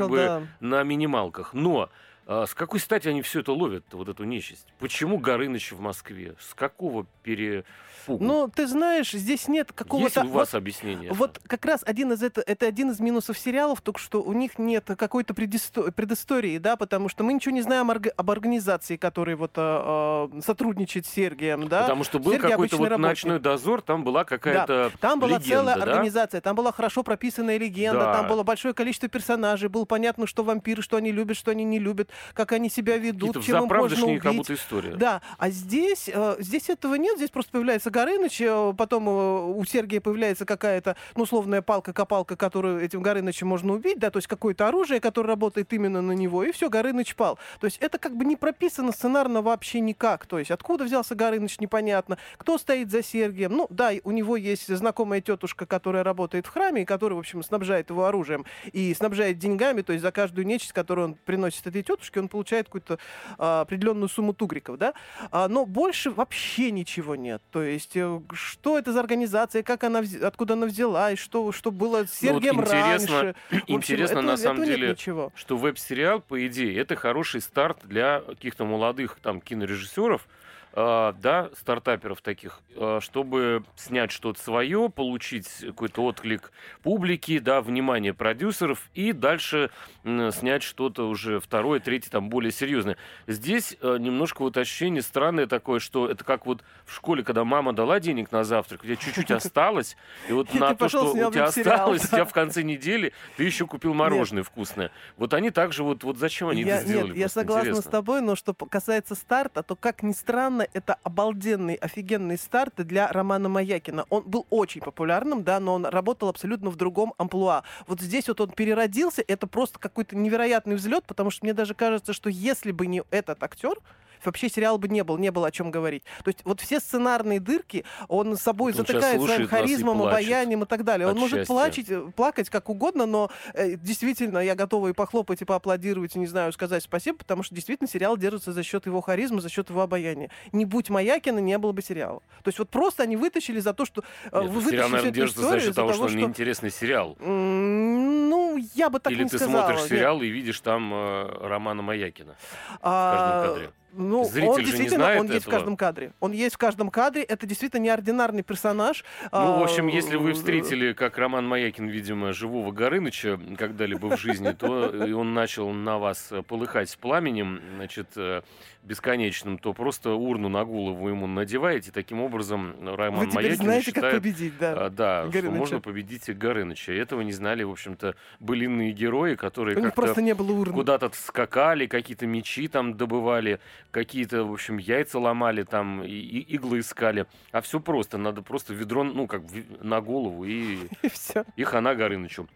как 0.00 0.10
бы 0.10 0.16
да. 0.16 0.42
на 0.60 0.82
минималках. 0.82 1.54
Но 1.54 1.90
с 2.26 2.54
какой 2.54 2.80
стати 2.80 3.08
они 3.08 3.22
все 3.22 3.40
это 3.40 3.52
ловят, 3.52 3.84
вот 3.92 4.08
эту 4.08 4.24
нечисть? 4.24 4.66
Почему 4.78 5.18
Горыныч 5.18 5.72
в 5.72 5.80
Москве? 5.80 6.34
С 6.40 6.54
какого 6.54 7.06
перепугу? 7.22 8.22
Ну, 8.24 8.48
ты 8.54 8.66
знаешь, 8.66 9.10
здесь 9.12 9.48
нет 9.48 9.72
какого-то... 9.72 10.20
Есть 10.20 10.30
у 10.30 10.32
вас 10.34 10.52
вот, 10.52 10.58
объяснение? 10.58 11.12
вот 11.12 11.40
как 11.46 11.64
раз 11.64 11.82
один 11.84 12.12
из 12.12 12.22
это, 12.22 12.42
это 12.46 12.66
один 12.66 12.90
из 12.90 13.00
минусов 13.00 13.38
сериалов, 13.38 13.80
только 13.80 13.98
что 14.00 14.22
у 14.22 14.32
них 14.32 14.58
нет 14.58 14.84
какой-то 14.96 15.32
предисто- 15.34 15.90
предыстории, 15.92 16.58
да, 16.58 16.76
потому 16.76 17.08
что 17.08 17.24
мы 17.24 17.32
ничего 17.32 17.54
не 17.54 17.62
знаем 17.62 17.90
орг- 17.90 18.12
об 18.16 18.30
организации, 18.30 18.96
которая 18.96 19.36
вот 19.36 19.52
а, 19.56 20.28
а, 20.32 20.40
сотрудничает 20.42 21.06
с 21.06 21.10
Сергием, 21.10 21.68
да. 21.68 21.82
Потому 21.82 22.04
что 22.04 22.18
был 22.18 22.38
какой-то 22.38 22.76
вот 22.76 22.88
работник. 22.88 23.08
ночной 23.08 23.38
дозор, 23.38 23.80
там 23.82 24.04
была 24.04 24.24
какая-то 24.24 24.92
Там 25.00 25.18
была 25.20 25.38
легенда, 25.38 25.48
целая 25.48 25.76
да? 25.76 25.82
организация, 25.82 26.40
там 26.40 26.56
была 26.56 26.72
хорошо 26.72 27.02
прописанная 27.02 27.58
легенда, 27.58 28.00
Да. 28.00 28.14
там 28.14 28.28
было 28.28 28.42
большое 28.42 28.74
количество 28.74 29.08
персонажей, 29.08 29.68
было 29.68 29.84
понятно, 29.84 30.26
что 30.26 30.42
вампиры, 30.42 30.82
что 30.82 30.96
они 30.96 31.12
любят, 31.12 31.36
что 31.36 31.50
они 31.50 31.64
не 31.64 31.78
любят, 31.78 32.10
как 32.32 32.52
они 32.52 32.68
себя 32.68 32.96
ведут, 32.96 33.34
Какие-то 33.34 33.46
чем 33.46 33.56
им 33.56 33.62
можно 33.62 33.76
взаправдышние 33.76 34.20
как 34.20 34.30
убить. 34.32 34.38
будто 34.38 34.54
история. 34.54 34.94
Да, 34.96 35.22
а 35.38 35.50
здесь, 35.50 36.10
э, 36.12 36.36
здесь 36.38 36.70
этого 36.70 36.94
нет, 36.94 37.16
здесь 37.16 37.30
просто 37.30 37.52
появляется 37.52 37.90
Горыныч, 37.90 38.40
э, 38.40 38.74
потом 38.76 39.08
э, 39.08 39.54
у 39.54 39.64
Сергея 39.64 40.00
появляется 40.00 40.44
какая-то, 40.44 40.96
ну, 41.16 41.24
условная 41.24 41.62
палка-копалка, 41.62 42.36
которую 42.36 42.80
этим 42.80 43.02
Горынычем 43.02 43.48
можно 43.48 43.72
убить, 43.74 43.98
да, 43.98 44.10
то 44.10 44.18
есть 44.18 44.28
какое-то 44.28 44.68
оружие, 44.68 45.00
которое 45.00 45.28
работает 45.28 45.72
именно 45.72 46.02
на 46.02 46.12
него, 46.12 46.44
и 46.44 46.52
все, 46.52 46.68
Горыныч 46.68 47.16
пал. 47.16 47.38
То 47.60 47.66
есть 47.66 47.78
это 47.80 47.98
как 47.98 48.16
бы 48.16 48.24
не 48.24 48.36
прописано 48.36 48.92
сценарно 48.92 49.42
вообще 49.42 49.80
никак, 49.80 50.26
то 50.26 50.38
есть 50.38 50.50
откуда 50.50 50.84
взялся 50.84 51.14
Горыныч, 51.14 51.58
непонятно, 51.60 52.18
кто 52.36 52.58
стоит 52.58 52.90
за 52.90 53.02
Сергием, 53.02 53.52
ну, 53.52 53.66
да, 53.70 53.92
у 54.04 54.10
него 54.10 54.36
есть 54.36 54.74
знакомая 54.74 55.20
тетушка, 55.20 55.66
которая 55.66 56.04
работает 56.04 56.46
в 56.46 56.50
храме, 56.50 56.82
и 56.82 56.84
которая, 56.84 57.16
в 57.16 57.20
общем, 57.20 57.42
снабжает 57.42 57.90
его 57.90 58.04
оружием 58.06 58.44
и 58.72 58.94
снабжает 58.94 59.38
деньгами, 59.38 59.82
то 59.82 59.92
есть 59.92 60.02
за 60.02 60.12
каждую 60.12 60.46
нечисть, 60.46 60.72
которую 60.72 61.08
он 61.08 61.14
приносит 61.14 61.66
этой 61.66 61.82
тетушке, 61.82 62.03
он 62.20 62.28
получает 62.28 62.66
какую-то 62.66 62.98
а, 63.38 63.60
определенную 63.62 64.08
сумму 64.08 64.32
тугриков, 64.34 64.78
да, 64.78 64.94
А, 65.30 65.48
но 65.48 65.64
больше 65.66 66.10
вообще 66.10 66.70
ничего 66.70 67.16
нет. 67.16 67.42
То 67.50 67.62
есть, 67.62 67.96
э, 67.96 68.20
что 68.32 68.78
это 68.78 68.92
за 68.92 69.00
организация, 69.00 69.62
как 69.62 69.84
она, 69.84 70.00
вз- 70.02 70.22
откуда 70.24 70.54
она 70.54 70.66
взялась, 70.66 71.18
что, 71.18 71.52
что 71.52 71.70
было 71.70 72.04
с 72.06 72.20
Ну 72.22 72.32
вот 72.34 72.42
Сергеем 72.42 72.60
интересно- 72.60 73.22
раньше. 73.22 73.34
Общем, 73.50 73.62
Интересно, 73.76 74.12
этого- 74.18 74.22
на 74.30 74.36
самом 74.36 74.64
деле, 74.64 74.88
ничего. 74.90 75.32
что 75.34 75.56
веб-сериал, 75.56 76.20
по 76.20 76.46
идее, 76.46 76.76
это 76.78 76.96
хороший 76.96 77.40
старт 77.40 77.78
для 77.84 78.20
каких-то 78.20 78.64
молодых 78.64 79.18
там 79.22 79.40
кинорежиссеров, 79.40 80.26
да, 80.74 81.50
стартаперов 81.56 82.20
таких, 82.20 82.60
э, 82.74 82.98
чтобы 83.00 83.64
снять 83.76 84.10
что-то 84.10 84.42
свое, 84.42 84.90
получить 84.90 85.48
какой-то 85.60 86.02
отклик 86.04 86.50
публики, 86.82 87.38
да, 87.38 87.60
внимание 87.60 88.12
продюсеров 88.12 88.90
и 88.92 89.12
дальше 89.12 89.70
снять 90.02 90.64
что-то 90.64 91.08
уже 91.08 91.38
второе, 91.38 91.78
третье, 91.78 92.10
там 92.10 92.28
более 92.28 92.50
серьезное. 92.50 92.96
Здесь 93.28 93.76
э, 93.80 93.98
немножко 94.00 94.42
вот 94.42 94.56
ощущение 94.56 95.02
странное 95.02 95.46
такое, 95.46 95.78
что 95.78 96.08
это 96.08 96.24
как 96.24 96.44
вот 96.44 96.64
в 96.84 96.92
школе, 96.92 97.22
когда 97.22 97.44
мама 97.44 97.72
дала 97.72 98.00
денег 98.00 98.32
на 98.32 98.42
завтрак, 98.42 98.82
у 98.82 98.86
тебя 98.86 98.96
чуть-чуть 98.96 99.30
осталось, 99.30 99.96
и 100.28 100.32
вот 100.32 100.52
на 100.54 100.74
то, 100.74 100.88
что 100.88 101.12
у 101.12 101.30
тебя 101.30 101.44
осталось, 101.44 102.04
у 102.04 102.08
тебя 102.08 102.24
в 102.24 102.32
конце 102.34 102.64
недели 102.64 103.12
ты 103.36 103.44
еще 103.44 103.68
купил 103.68 103.94
мороженое 103.94 104.42
вкусное. 104.42 104.90
Вот 105.16 105.34
они 105.34 105.50
также 105.50 105.84
вот, 105.84 106.02
вот 106.02 106.18
зачем 106.18 106.48
они 106.48 106.62
это 106.62 106.84
сделали? 106.84 107.16
Я 107.16 107.28
согласна 107.28 107.76
с 107.76 107.84
тобой, 107.84 108.22
но 108.22 108.34
что 108.34 108.54
касается 108.54 109.14
старта, 109.14 109.62
то, 109.62 109.76
как 109.76 110.02
ни 110.02 110.12
странно, 110.12 110.63
это 110.72 110.96
обалденный, 111.02 111.74
офигенный 111.74 112.38
старт 112.38 112.74
для 112.76 113.08
Романа 113.08 113.48
Маякина. 113.48 114.06
Он 114.08 114.22
был 114.22 114.46
очень 114.50 114.80
популярным, 114.80 115.44
да, 115.44 115.60
но 115.60 115.74
он 115.74 115.86
работал 115.86 116.28
абсолютно 116.28 116.70
в 116.70 116.76
другом 116.76 117.14
амплуа. 117.18 117.62
Вот 117.86 118.00
здесь 118.00 118.28
вот 118.28 118.40
он 118.40 118.50
переродился, 118.50 119.22
это 119.26 119.46
просто 119.46 119.78
какой-то 119.78 120.16
невероятный 120.16 120.76
взлет, 120.76 121.04
потому 121.06 121.30
что 121.30 121.44
мне 121.44 121.54
даже 121.54 121.74
кажется, 121.74 122.12
что 122.12 122.30
если 122.30 122.72
бы 122.72 122.86
не 122.86 123.02
этот 123.10 123.42
актер, 123.42 123.78
вообще 124.26 124.48
сериал 124.48 124.78
бы 124.78 124.88
не 124.88 125.02
был, 125.04 125.18
не 125.18 125.30
было 125.30 125.48
о 125.48 125.50
чем 125.50 125.70
говорить. 125.70 126.04
То 126.24 126.28
есть 126.28 126.40
вот 126.44 126.60
все 126.60 126.80
сценарные 126.80 127.40
дырки 127.40 127.84
он 128.08 128.36
с 128.36 128.40
собой 128.42 128.72
он 128.72 128.78
затыкает 128.78 129.20
своим 129.22 129.42
и 129.42 129.46
харизмом, 129.46 129.98
плачет 129.98 130.12
обаянием 130.28 130.62
и 130.62 130.66
так 130.66 130.84
далее. 130.84 131.06
Он 131.06 131.14
от 131.14 131.18
может 131.20 131.38
счастья. 131.40 131.52
плачать, 131.52 131.90
э, 131.90 132.00
плакать 132.16 132.50
как 132.50 132.68
угодно, 132.68 133.06
но 133.06 133.30
э, 133.54 133.76
действительно 133.76 134.38
я 134.38 134.54
готова 134.54 134.88
и 134.88 134.92
похлопать, 134.92 135.42
и 135.42 135.44
поаплодировать, 135.44 136.16
и 136.16 136.18
не 136.18 136.26
знаю, 136.26 136.52
сказать 136.52 136.82
спасибо, 136.82 137.18
потому 137.18 137.42
что 137.42 137.54
действительно 137.54 137.88
сериал 137.88 138.16
держится 138.16 138.52
за 138.52 138.62
счет 138.62 138.86
его 138.86 139.00
харизмы, 139.00 139.40
за 139.40 139.48
счет 139.48 139.70
его 139.70 139.80
обаяния. 139.82 140.30
Не 140.52 140.64
будь 140.64 140.90
Маякина, 140.90 141.38
не 141.38 141.56
было 141.58 141.72
бы 141.72 141.82
сериала. 141.82 142.20
То 142.42 142.48
есть 142.48 142.58
вот 142.58 142.68
просто 142.70 143.02
они 143.02 143.16
вытащили 143.16 143.60
за 143.60 143.72
то, 143.74 143.84
что... 143.84 144.02
э, 144.32 144.40
Нет, 144.42 144.50
вы 144.50 144.62
сериал, 144.62 144.88
наверное, 144.88 145.12
держится 145.12 145.42
за 145.42 145.58
счет 145.58 145.62
из-за 145.70 145.74
того, 145.74 145.92
что 145.92 146.02
он 146.04 146.08
что- 146.10 146.18
неинтересный 146.18 146.70
сериал. 146.70 147.16
Ну, 147.20 148.56
я 148.74 148.90
бы 148.90 149.00
так 149.00 149.12
Или 149.12 149.24
не 149.24 149.28
ты 149.28 149.38
сказала. 149.38 149.62
смотришь 149.62 149.80
нет. 149.80 149.88
сериал 149.90 150.22
и 150.22 150.28
видишь 150.28 150.60
там 150.60 150.92
э, 150.92 151.28
Романа 151.46 151.82
Маякина 151.82 152.34
в 152.34 152.78
А, 152.82 153.16
каждом 153.16 153.54
кадре. 153.54 153.70
Ну, 153.96 154.24
Зритель 154.24 154.48
он 154.48 154.54
же 154.56 154.60
не 154.62 154.66
действительно, 154.66 155.04
знает 155.04 155.20
он 155.20 155.26
есть 155.26 155.38
в 155.44 155.48
этого. 155.48 155.52
каждом 155.58 155.76
кадре. 155.76 156.12
Он 156.20 156.32
есть 156.32 156.54
в 156.54 156.58
каждом 156.58 156.90
кадре. 156.90 157.22
Это 157.22 157.46
действительно 157.46 157.80
неординарный 157.80 158.42
персонаж. 158.42 159.04
Ну, 159.24 159.28
в 159.30 159.34
А, 159.34 159.62
общем, 159.62 159.86
если 159.86 160.16
вы 160.16 160.32
встретили, 160.32 160.92
как 160.92 161.16
Роман 161.18 161.46
Маякин, 161.46 161.86
видимо, 161.86 162.32
живого 162.32 162.72
Горыныча 162.72 163.38
когда-либо 163.56 164.16
в 164.16 164.20
жизни, 164.20 164.52
то 164.52 164.90
и 165.06 165.12
он 165.12 165.34
начал 165.34 165.70
на 165.70 165.98
вас 165.98 166.28
э, 166.30 166.42
полыхать 166.42 166.96
пламенем, 166.98 167.60
значит, 167.76 168.08
э, 168.16 168.42
бесконечным, 168.82 169.58
то 169.58 169.72
просто 169.72 170.10
урну 170.10 170.48
на 170.48 170.64
голову 170.64 171.08
ему 171.08 171.26
надеваете. 171.26 171.90
Таким 171.90 172.20
образом, 172.20 172.74
Роман 172.82 173.28
Вы 173.28 173.34
Маякин 173.34 173.56
знаете, 173.56 173.86
как 173.86 173.94
считает, 173.94 174.14
победить, 174.22 174.58
да. 174.58 174.86
а, 174.86 174.90
да, 174.90 175.26
что 175.32 175.50
можно 175.50 175.80
победить 175.80 176.28
Горыныча. 176.36 176.92
Этого 176.92 177.22
не 177.22 177.32
знали, 177.32 177.62
в 177.62 177.70
общем-то, 177.70 178.14
былинные 178.40 178.92
герои, 178.92 179.36
которые 179.36 179.74
как-то 179.76 179.92
просто 179.92 180.20
не 180.22 180.34
было 180.34 180.52
урны. 180.52 180.74
куда-то 180.74 181.10
скакали, 181.14 181.86
какие-то 181.86 182.26
мечи 182.26 182.68
там 182.68 182.96
добывали, 182.96 183.58
какие-то, 183.90 184.44
в 184.44 184.52
общем, 184.52 184.78
яйца 184.78 185.18
ломали 185.18 185.62
там, 185.62 186.02
и, 186.02 186.08
и 186.10 186.40
иглы 186.54 186.80
искали. 186.80 187.26
А 187.52 187.60
все 187.60 187.80
просто, 187.80 188.18
надо 188.18 188.42
просто 188.42 188.74
ведро, 188.74 189.04
ну, 189.04 189.26
как 189.26 189.42
на 189.80 190.00
голову, 190.00 190.44
и, 190.44 190.88
И 191.02 191.08
все. 191.08 191.44
и 191.56 191.64
хана 191.64 191.94
Горынычу. 191.94 192.48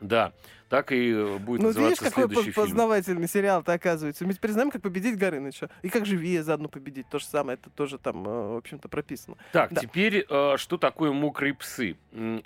Да, 0.00 0.32
так 0.68 0.92
и 0.92 1.10
э, 1.10 1.38
будет 1.38 1.60
Ну, 1.60 1.72
ты 1.72 1.80
видишь, 1.80 2.00
называться 2.00 2.10
какой 2.28 2.42
фильм. 2.44 2.54
познавательный 2.54 3.26
сериал-то 3.28 3.72
оказывается. 3.72 4.24
Мы 4.24 4.32
теперь 4.32 4.52
знаем, 4.52 4.70
как 4.70 4.80
победить 4.80 5.18
Горыныча. 5.18 5.70
И 5.82 5.88
как 5.88 6.06
живее 6.06 6.44
заодно 6.44 6.68
победить. 6.68 7.08
То 7.08 7.18
же 7.18 7.24
самое, 7.24 7.58
это 7.60 7.68
тоже 7.70 7.98
там, 7.98 8.24
э, 8.24 8.52
в 8.52 8.56
общем-то, 8.58 8.88
прописано. 8.88 9.36
Так, 9.50 9.72
Да. 9.72 9.80
теперь, 9.80 10.24
э, 10.30 10.54
что 10.56 10.76
такое 10.78 11.10
«Мокрые 11.10 11.52
псы»? 11.54 11.96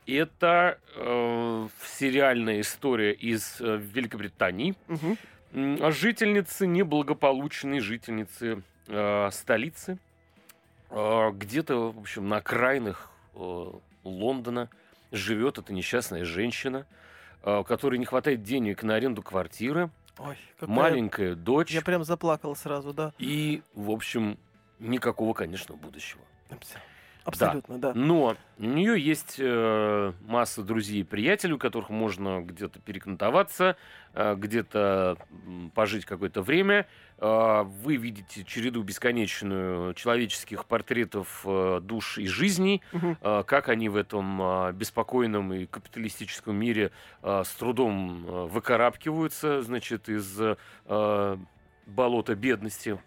Это 0.07 0.79
э, 0.97 1.69
сериальная 1.99 2.63
история 2.63 3.13
из 3.13 3.61
Великобритании. 3.61 4.75
Мгм. 4.89 5.19
М, 5.53 5.93
Жительницы, 5.93 6.67
неблагополучной 6.67 7.81
жительницы 7.81 8.63
э, 8.89 9.29
столицы, 9.33 9.99
э, 10.91 11.31
где-то, 11.33 11.93
в 11.93 11.99
общем, 11.99 12.29
на 12.29 12.39
окраинах 12.39 13.11
э, 13.35 13.73
Лондона 14.05 14.69
живет 15.11 15.59
эта 15.59 15.73
несчастная 15.73 16.25
женщина, 16.25 16.87
э, 17.43 17.63
которой 17.65 17.99
не 17.99 18.07
хватает 18.07 18.43
денег 18.43 18.83
на 18.83 18.95
аренду 18.95 19.23
квартиры, 19.23 19.91
Ой, 20.19 20.37
какая- 20.59 20.75
маленькая 20.75 21.35
дочь 21.35 21.71
Я 21.71 21.83
прям 21.83 22.03
заплакал 22.05 22.57
сразу, 22.57 22.93
да. 22.93 23.13
и, 23.19 23.63
в 23.75 23.91
общем, 23.91 24.39
никакого, 24.79 25.33
конечно, 25.35 25.75
будущего. 25.77 26.23
Абсолютно, 26.51 26.83
да. 27.69 27.93
Но 27.95 28.37
у 28.59 28.65
нее 28.65 28.99
есть 29.01 29.37
э, 29.39 30.13
масса 30.27 30.63
друзей 30.63 31.01
и 31.01 31.05
приятелей, 31.05 31.55
у 31.55 31.59
которых 31.59 31.91
можно 31.91 32.41
где-то 32.43 32.81
перекантоваться, 32.81 33.77
э, 34.15 34.35
где-то 34.37 35.17
пожить 35.75 36.05
какое-то 36.05 36.43
время. 36.43 36.87
Э, 37.19 37.63
вы 37.63 37.97
видите 37.97 38.45
череду 38.45 38.83
бесконечную 38.83 39.95
человеческих 39.95 40.65
портретов 40.65 41.43
э, 41.45 41.81
душ 41.83 42.19
и 42.19 42.27
жизней, 42.27 42.83
Мгм. 42.93 43.17
э, 43.21 43.45
как 43.47 43.69
они 43.69 43.89
в 43.89 43.97
этом 43.97 44.41
э, 44.43 44.73
беспокойном 44.73 45.53
и 45.53 45.67
капиталистическом 45.67 46.57
мире 46.57 46.91
э, 47.23 47.43
с 47.45 47.51
трудом 47.51 48.27
э, 48.27 48.47
выкарабкиваются, 48.47 49.63
значит, 49.63 50.09
из 50.09 50.39
э, 50.41 51.37
болота 51.87 52.35
бедности. 52.35 52.99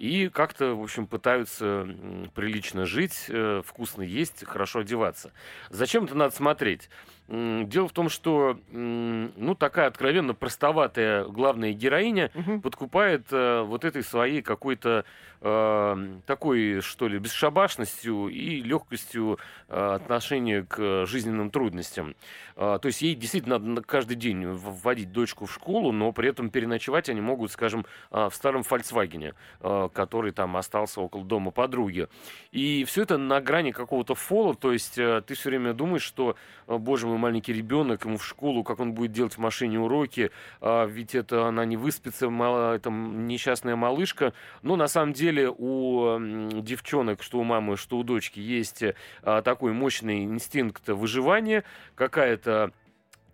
И 0.00 0.30
как-то, 0.30 0.74
в 0.76 0.82
общем, 0.82 1.06
пытаются 1.06 1.86
прилично 2.34 2.86
жить, 2.86 3.26
э, 3.28 3.60
вкусно 3.62 4.00
есть, 4.00 4.46
хорошо 4.46 4.78
одеваться. 4.78 5.30
Зачем 5.68 6.06
это 6.06 6.14
надо 6.14 6.34
смотреть? 6.34 6.88
Дело 7.30 7.86
в 7.86 7.92
том, 7.92 8.08
что, 8.08 8.58
ну, 8.72 9.54
такая 9.54 9.86
откровенно 9.86 10.34
простоватая 10.34 11.24
главная 11.26 11.72
героиня 11.72 12.32
Мгм. 12.34 12.60
подкупает 12.60 13.26
э, 13.30 13.62
вот 13.62 13.84
этой 13.84 14.02
своей 14.02 14.42
какой-то 14.42 15.04
э, 15.42 16.06
такой, 16.26 16.80
что 16.80 17.06
ли, 17.06 17.18
бесшабашностью 17.18 18.26
и 18.28 18.60
легкостью 18.62 19.38
э, 19.68 19.92
отношения 19.94 20.64
к 20.68 21.06
жизненным 21.06 21.50
трудностям. 21.50 22.16
Э, 22.56 22.78
то 22.82 22.86
есть 22.86 23.00
ей 23.00 23.14
действительно 23.14 23.58
надо 23.58 23.70
на- 23.70 23.82
каждый 23.82 24.16
день 24.16 24.44
вводить 24.46 25.12
дочку 25.12 25.46
в 25.46 25.52
школу, 25.52 25.92
но 25.92 26.10
при 26.12 26.28
этом 26.28 26.50
переночевать 26.50 27.08
они 27.08 27.20
могут, 27.20 27.52
скажем, 27.52 27.86
э, 28.10 28.28
в 28.28 28.34
старом 28.34 28.64
Фольксвагене, 28.64 29.34
э, 29.60 29.88
который 29.94 30.32
там 30.32 30.56
остался 30.56 31.00
около 31.00 31.24
дома 31.24 31.52
подруги. 31.52 32.08
И 32.50 32.84
все 32.84 33.02
это 33.02 33.16
на 33.18 33.40
грани 33.40 33.70
какого-то 33.70 34.16
фола, 34.16 34.54
то 34.56 34.72
есть 34.72 34.98
э, 34.98 35.22
ты 35.24 35.34
все 35.34 35.50
время 35.50 35.74
думаешь, 35.74 36.02
что, 36.02 36.34
э, 36.66 36.76
боже 36.76 37.06
мой, 37.06 37.19
маленький 37.20 37.52
ребенок, 37.52 38.04
ему 38.04 38.16
в 38.16 38.26
школу, 38.26 38.64
как 38.64 38.80
он 38.80 38.92
будет 38.92 39.12
делать 39.12 39.34
в 39.34 39.38
машине 39.38 39.78
уроки, 39.78 40.30
а, 40.60 40.86
ведь 40.86 41.14
это 41.14 41.46
она 41.46 41.64
не 41.64 41.76
выспится, 41.76 42.30
мало, 42.30 42.74
это 42.74 42.90
несчастная 42.90 43.76
малышка. 43.76 44.32
Но 44.62 44.76
на 44.76 44.88
самом 44.88 45.12
деле 45.12 45.48
у 45.50 46.18
девчонок, 46.62 47.22
что 47.22 47.38
у 47.38 47.44
мамы, 47.44 47.76
что 47.76 47.98
у 47.98 48.02
дочки, 48.02 48.40
есть 48.40 48.82
а, 49.22 49.42
такой 49.42 49.72
мощный 49.72 50.24
инстинкт 50.24 50.88
выживания, 50.88 51.64
какая-то 51.94 52.72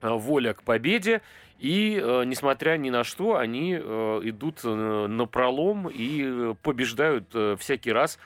а, 0.01 0.15
воля 0.15 0.55
к 0.55 0.63
победе. 0.63 1.23
И, 1.59 1.99
э, 2.03 2.25
несмотря 2.25 2.77
ни 2.77 2.91
на 2.91 3.03
что, 3.03 3.37
они 3.37 3.79
э, 3.81 4.21
идут 4.25 4.61
э, 4.65 5.07
на 5.07 5.27
пролом 5.27 5.89
и 5.89 6.55
побеждают 6.63 7.35
всякий 7.59 7.93
раз 7.93 8.19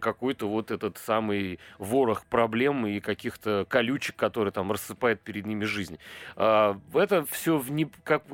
какой-то 0.00 0.48
вот 0.48 0.70
этот 0.70 0.98
самый 0.98 1.58
ворох 1.78 2.24
проблем 2.26 2.86
и 2.86 3.00
каких-то 3.00 3.66
колючек, 3.68 4.16
которые 4.16 4.52
там 4.52 4.72
рассыпает 4.72 5.20
перед 5.20 5.46
ними 5.46 5.64
жизнь. 5.64 5.98
Э, 6.36 6.74
это 6.94 7.24
все 7.26 7.56
в 7.56 7.70
не, 7.70 7.88
как 8.04 8.24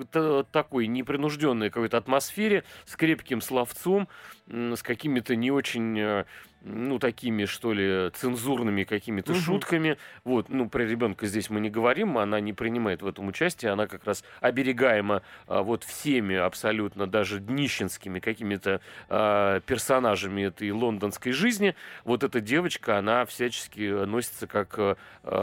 такой 0.50 0.86
непринужденной 0.86 1.70
какой-то 1.70 1.98
атмосфере, 1.98 2.64
с 2.86 2.96
крепким 2.96 3.40
словцом, 3.40 4.08
с 4.46 4.82
какими-то 4.82 5.36
не 5.36 5.50
очень... 5.50 6.24
Ну, 6.62 6.98
такими, 6.98 7.44
что 7.44 7.72
ли, 7.72 8.10
цензурными 8.10 8.82
какими-то 8.82 9.32
угу. 9.32 9.40
шутками. 9.40 9.96
Вот, 10.24 10.48
ну, 10.48 10.68
про 10.68 10.82
ребенка 10.84 11.26
здесь 11.26 11.50
мы 11.50 11.60
не 11.60 11.70
говорим, 11.70 12.18
она 12.18 12.40
не 12.40 12.52
принимает 12.52 13.00
в 13.00 13.06
этом 13.06 13.28
участие, 13.28 13.70
она 13.70 13.86
как 13.86 14.04
раз 14.04 14.24
оберегаема 14.40 15.22
а, 15.46 15.62
вот 15.62 15.84
всеми 15.84 16.34
абсолютно, 16.34 17.06
даже 17.06 17.38
днищенскими 17.38 18.18
какими-то 18.18 18.80
а, 19.08 19.60
персонажами 19.60 20.42
этой 20.42 20.70
лондонской 20.72 21.30
жизни. 21.30 21.76
Вот 22.04 22.24
эта 22.24 22.40
девочка, 22.40 22.98
она 22.98 23.24
всячески 23.24 24.04
носится 24.04 24.48
как 24.48 24.74
а, 24.78 24.96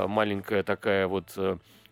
маленькая 0.08 0.64
такая 0.64 1.08
вот 1.08 1.34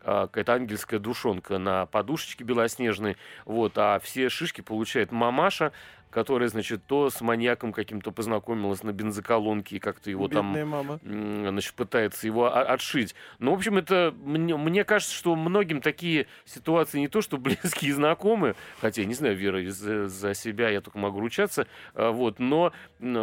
а, 0.04 0.28
какая-то 0.28 0.54
ангельская 0.54 1.00
душонка 1.00 1.58
на 1.58 1.86
подушечке 1.86 2.44
белоснежной, 2.44 3.16
вот, 3.46 3.78
а 3.78 4.00
все 4.00 4.28
шишки 4.28 4.60
получает 4.60 5.14
мамаша, 5.14 5.72
которая, 6.13 6.47
значит, 6.47 6.86
то 6.86 7.10
с 7.10 7.21
маньяком 7.21 7.73
каким-то 7.73 8.12
познакомилась 8.12 8.84
на 8.84 8.93
бензоколонке 8.93 9.78
и 9.78 9.80
как-то 9.80 10.10
его 10.10 10.28
Бедная 10.28 10.62
там, 10.62 10.69
мама. 10.69 10.99
значит, 11.04 11.73
пытается 11.73 12.28
его 12.28 12.56
отшить. 12.56 13.15
Ну, 13.39 13.52
в 13.52 13.56
общем, 13.56 13.78
это 13.78 14.13
мне, 14.23 14.56
мне 14.56 14.84
кажется, 14.84 15.13
что 15.13 15.36
многим 15.36 15.82
такие 15.82 16.28
ситуации 16.45 16.99
не 16.99 17.08
то, 17.08 17.21
что 17.21 17.38
близкие 17.39 17.89
и 17.89 17.93
знакомые, 17.93 18.56
хотя, 18.80 19.02
я 19.02 19.08
не 19.08 19.15
знаю, 19.15 19.36
Вера, 19.36 19.67
за, 19.69 20.08
за 20.08 20.34
себя 20.34 20.69
я 20.69 20.82
только 20.82 20.99
могу 20.99 21.19
ручаться, 21.19 21.67
а, 21.95 22.12
вот, 22.12 22.39
но 22.39 22.71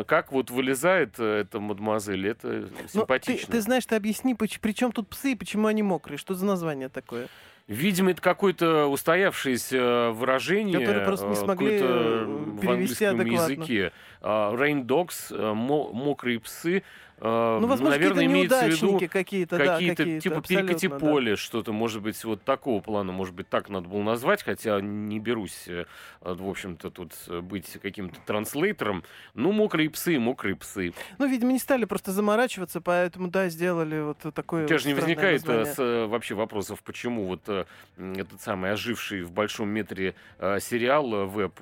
как 0.06 0.32
вот 0.32 0.50
вылезает 0.50 1.14
э, 1.18 1.42
эта 1.42 1.60
мадемуазель, 1.60 2.26
это 2.26 2.68
симпатично. 2.88 3.34
Ну, 3.34 3.46
ты, 3.46 3.52
ты 3.52 3.60
знаешь, 3.60 3.86
ты 3.86 3.94
объясни, 3.94 4.34
при 4.34 4.72
чем 4.72 4.90
тут 4.92 5.08
псы 5.08 5.32
и 5.32 5.36
почему 5.36 5.68
они 5.68 5.82
мокрые, 5.82 6.18
что 6.18 6.34
за 6.34 6.44
название 6.44 6.88
такое? 6.88 7.28
Видимо, 7.70 8.10
это 8.10 8.20
какое-то 8.20 8.88
устоявшееся 8.88 10.10
выражение, 10.10 10.80
Которые 10.80 11.06
просто 11.06 11.28
не 11.28 11.36
смогли 11.36 11.78
в 11.78 12.68
английском 12.68 13.20
адекватно. 13.20 13.52
языке. 13.52 13.92
А, 14.20 14.52
rain 14.56 14.84
dogs, 14.84 15.14
э, 15.30 15.52
мокрые 15.54 16.40
псы. 16.40 16.82
Э, 17.20 17.58
ну, 17.60 17.66
возможно, 17.66 17.96
наверное, 17.96 18.24
имеется 18.24 18.64
в 18.64 18.68
виду 18.68 18.98
какие-то, 19.08 19.58
какие-то 19.58 20.04
да, 20.04 20.20
типа 20.20 20.40
перекати 20.40 20.88
поле, 20.88 21.32
да. 21.32 21.36
что-то, 21.36 21.72
может 21.72 22.02
быть, 22.02 22.22
вот 22.24 22.42
такого 22.42 22.80
плана, 22.80 23.12
может 23.12 23.34
быть, 23.34 23.48
так 23.48 23.68
надо 23.68 23.88
было 23.88 24.02
назвать, 24.02 24.42
хотя 24.42 24.80
не 24.80 25.18
берусь, 25.18 25.64
э, 25.68 25.84
в 26.22 26.48
общем-то, 26.48 26.90
тут 26.90 27.12
быть 27.42 27.78
каким-то 27.82 28.18
транслейтером. 28.24 29.04
Ну, 29.34 29.52
мокрые 29.52 29.90
псы, 29.90 30.18
мокрые 30.18 30.56
псы. 30.56 30.94
Ну, 31.18 31.28
видимо, 31.28 31.52
не 31.52 31.58
стали 31.58 31.84
просто 31.84 32.12
заморачиваться, 32.12 32.80
поэтому, 32.80 33.28
да, 33.28 33.48
сделали 33.50 34.00
вот 34.00 34.34
такое. 34.34 34.64
У 34.64 34.68
тебя 34.68 34.78
же 34.78 34.88
не 34.88 34.94
возникает 34.94 35.42
с, 35.42 36.06
вообще 36.06 36.34
вопросов, 36.34 36.82
почему 36.82 37.26
вот 37.26 37.42
этот 37.98 38.40
самый 38.40 38.72
оживший 38.72 39.22
в 39.22 39.32
большом 39.32 39.68
метре 39.68 40.14
сериал 40.38 41.26
веб 41.26 41.60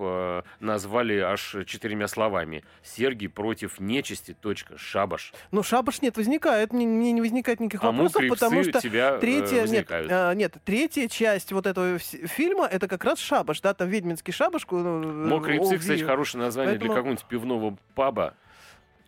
назвали 0.60 1.18
аж 1.18 1.56
четырьмя 1.66 2.06
словами. 2.06 2.62
Сергий 2.82 3.28
против 3.28 3.80
нечисти. 3.80 4.36
Точка. 4.40 4.78
Шабаш. 4.78 5.32
Ну, 5.50 5.62
шабаш 5.62 6.02
нет, 6.02 6.16
возникает. 6.16 6.72
Мне, 6.72 6.86
мне 6.86 7.12
не 7.12 7.20
возникает 7.20 7.60
никаких 7.60 7.82
а 7.82 7.90
вопросов, 7.90 8.22
потому 8.28 8.62
что 8.64 8.80
тебя 8.80 9.16
э, 9.16 9.20
третья, 9.20 9.66
нет, 9.66 9.86
а, 9.90 10.34
нет, 10.34 10.56
третья 10.64 11.08
часть 11.08 11.52
вот 11.52 11.66
этого 11.66 11.98
фильма 11.98 12.66
это 12.66 12.86
как 12.86 13.04
раз 13.04 13.18
шабаш, 13.18 13.60
да, 13.60 13.74
там 13.74 13.88
ведьминский 13.88 14.32
шабаш. 14.32 14.66
Ну, 14.70 15.02
Мокрые 15.26 15.60
псы, 15.60 15.78
кстати, 15.78 16.02
хорошее 16.02 16.44
название 16.44 16.74
Поэтому... 16.74 16.88
для 16.88 16.96
какого-нибудь 16.96 17.24
пивного 17.24 17.78
паба. 17.94 18.34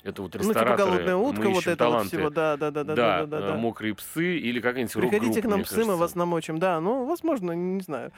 Это 0.03 0.23
вот 0.23 0.35
рестораторы. 0.35 0.71
Ну, 0.71 0.77
типа 0.77 0.87
голодная 0.87 1.17
утка, 1.17 1.49
вот 1.51 1.67
это 1.67 1.77
таланты. 1.77 2.05
вот 2.05 2.09
всего, 2.09 2.31
да, 2.31 2.57
да, 2.57 2.71
да, 2.71 2.85
да, 2.85 2.95
да, 2.95 3.27
да, 3.27 3.27
да, 3.27 3.47
да. 3.49 3.55
Мокрые 3.57 3.95
псы 3.95 4.39
или 4.39 4.61
какая-нибудь 4.61 4.95
Приходите 4.95 5.43
к 5.43 5.45
нам 5.45 5.63
псы, 5.63 5.85
мы 5.85 5.97
вас 5.97 6.15
намочим, 6.15 6.59
да, 6.59 6.81
ну, 6.81 7.05
возможно, 7.05 7.53
не 7.53 7.83
знаю. 7.83 8.13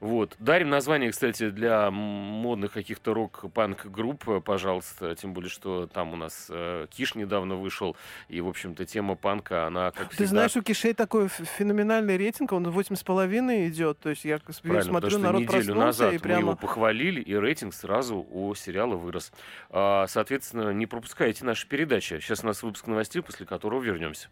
Вот. 0.00 0.34
Дарим 0.38 0.70
название, 0.70 1.10
кстати, 1.10 1.50
для 1.50 1.90
модных 1.90 2.72
каких-то 2.72 3.14
рок-панк 3.14 3.86
групп, 3.86 4.42
пожалуйста. 4.44 5.14
Тем 5.14 5.34
более, 5.34 5.50
что 5.50 5.86
там 5.86 6.12
у 6.12 6.16
нас 6.16 6.46
э, 6.48 6.86
Киш 6.90 7.14
недавно 7.14 7.56
вышел. 7.56 7.96
И, 8.28 8.40
в 8.40 8.48
общем-то, 8.48 8.84
тема 8.86 9.14
панка, 9.14 9.66
она 9.66 9.90
как 9.90 10.08
Ты 10.08 10.14
всегда... 10.14 10.28
знаешь, 10.28 10.56
у 10.56 10.62
Кишей 10.62 10.94
такой 10.94 11.28
феноменальный 11.28 12.16
рейтинг, 12.16 12.52
он 12.52 12.66
8,5 12.66 13.68
идет. 13.68 13.98
То 13.98 14.10
есть 14.10 14.24
я 14.24 14.38
Правильно, 14.38 14.82
смотрю, 14.82 15.10
потому 15.10 15.24
народ 15.24 15.42
неделю 15.42 15.74
назад 15.74 16.14
и 16.14 16.18
прямо... 16.18 16.40
мы 16.40 16.46
его 16.48 16.56
похвалили, 16.56 17.20
и 17.20 17.34
рейтинг 17.34 17.74
сразу 17.74 18.26
у 18.30 18.54
сериала 18.54 18.96
вырос. 18.96 19.32
А, 19.68 20.06
соответственно, 20.08 20.70
не 20.70 20.86
пропускайте 20.86 21.44
наши 21.44 21.68
передачи. 21.68 22.18
Сейчас 22.20 22.42
у 22.42 22.46
нас 22.46 22.62
выпуск 22.62 22.86
новостей, 22.86 23.22
после 23.22 23.44
которого 23.44 23.82
вернемся. 23.82 24.28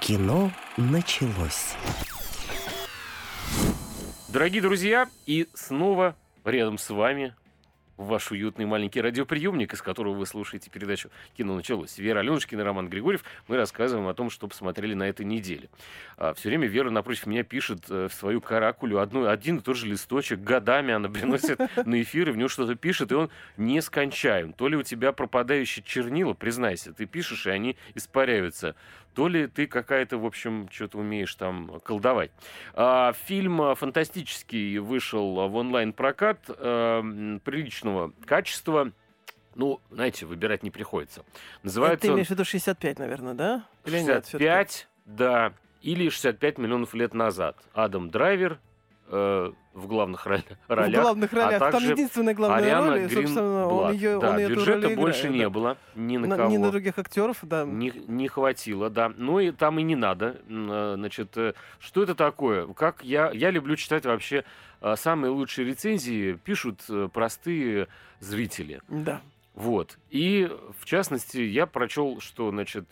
Кино 0.00 0.50
началось. 0.76 1.74
Дорогие 4.28 4.60
друзья, 4.60 5.08
и 5.24 5.48
снова 5.54 6.16
рядом 6.44 6.78
с 6.78 6.90
вами 6.90 7.32
ваш 7.96 8.32
уютный 8.32 8.66
маленький 8.66 9.00
радиоприемник, 9.00 9.72
из 9.72 9.80
которого 9.80 10.14
вы 10.14 10.26
слушаете 10.26 10.68
передачу 10.68 11.10
«Кино 11.36 11.54
началось». 11.54 11.96
Вера 11.96 12.18
Аленушкина 12.18 12.64
Роман 12.64 12.88
Григорьев. 12.88 13.22
Мы 13.46 13.56
рассказываем 13.56 14.08
о 14.08 14.14
том, 14.14 14.28
что 14.28 14.48
посмотрели 14.48 14.94
на 14.94 15.04
этой 15.04 15.24
неделе. 15.24 15.70
А, 16.16 16.34
все 16.34 16.48
время 16.48 16.66
Вера 16.66 16.90
напротив 16.90 17.26
меня 17.26 17.44
пишет 17.44 17.84
э, 17.88 18.08
в 18.08 18.14
свою 18.14 18.40
каракулю 18.40 18.98
одну, 18.98 19.28
один 19.28 19.58
и 19.58 19.60
тот 19.60 19.76
же 19.76 19.86
листочек. 19.86 20.40
Годами 20.40 20.92
она 20.92 21.08
приносит 21.08 21.60
на 21.86 22.02
эфир, 22.02 22.28
и 22.28 22.32
в 22.32 22.36
него 22.36 22.48
что-то 22.48 22.74
пишет, 22.74 23.12
и 23.12 23.14
он 23.14 23.30
нескончаем. 23.56 24.52
То 24.52 24.66
ли 24.66 24.76
у 24.76 24.82
тебя 24.82 25.12
пропадающие 25.12 25.84
чернила, 25.84 26.34
признайся, 26.34 26.92
ты 26.92 27.06
пишешь, 27.06 27.46
и 27.46 27.50
они 27.50 27.76
испаряются 27.94 28.74
то 29.16 29.28
ли 29.28 29.46
ты 29.46 29.66
какая-то, 29.66 30.18
в 30.18 30.26
общем, 30.26 30.68
что-то 30.70 30.98
умеешь 30.98 31.34
там 31.34 31.80
колдовать. 31.82 32.30
А, 32.74 33.14
фильм 33.14 33.74
фантастический 33.74 34.76
вышел 34.76 35.48
в 35.48 35.56
онлайн-прокат 35.56 36.38
а, 36.48 37.00
приличного 37.42 38.12
качества. 38.26 38.92
Ну, 39.54 39.80
знаете, 39.90 40.26
выбирать 40.26 40.62
не 40.62 40.70
приходится. 40.70 41.24
Называется 41.62 41.96
Это 41.96 42.08
ты 42.08 42.12
имеешь 42.12 42.26
в 42.26 42.30
виду 42.30 42.44
65, 42.44 42.98
наверное, 42.98 43.32
да? 43.32 43.64
Или 43.86 44.04
65, 44.04 44.38
нет, 44.42 44.88
да. 45.06 45.52
Или 45.80 46.10
65 46.10 46.58
миллионов 46.58 46.92
лет 46.92 47.14
назад. 47.14 47.56
Адам 47.72 48.10
Драйвер, 48.10 48.58
э, 49.08 49.52
в 49.76 49.86
главных 49.86 50.26
ролях. 50.26 50.44
В 50.68 50.90
главных 50.90 51.32
ролях. 51.32 51.62
А 51.62 51.70
Там 51.70 51.82
единственная 51.82 52.34
главная 52.34 52.58
Ариана 52.58 52.90
роль, 52.92 53.10
собственно, 53.10 53.66
он 53.66 53.92
ее, 53.92 54.18
да, 54.18 54.30
он 54.30 54.38
бюджета 54.38 54.88
роль 54.88 54.96
больше 54.96 55.26
играет, 55.26 55.36
не 55.36 55.48
было 55.48 55.76
ни 55.94 56.16
на, 56.16 56.26
на 56.26 56.36
кого. 56.36 56.50
Ни 56.50 56.56
на 56.56 56.70
других 56.70 56.98
актеров, 56.98 57.38
да. 57.42 57.64
Не, 57.64 57.92
не 58.08 58.28
хватило, 58.28 58.90
да. 58.90 59.12
Ну 59.16 59.38
и 59.38 59.50
там 59.52 59.78
и 59.78 59.82
не 59.82 59.94
надо. 59.94 60.40
Э, 60.48 60.94
значит, 60.96 61.36
э, 61.36 61.52
что 61.78 62.02
это 62.02 62.14
такое? 62.14 62.66
Как 62.68 63.04
я, 63.04 63.30
я 63.32 63.50
люблю 63.50 63.76
читать 63.76 64.06
вообще 64.06 64.44
э, 64.80 64.96
самые 64.96 65.30
лучшие 65.30 65.66
рецензии, 65.66 66.38
пишут 66.42 66.80
простые 67.12 67.88
зрители. 68.20 68.80
Да. 68.88 69.20
Вот. 69.54 69.98
И, 70.10 70.50
в 70.78 70.84
частности, 70.84 71.38
я 71.38 71.66
прочел, 71.66 72.20
что, 72.20 72.50
значит, 72.50 72.84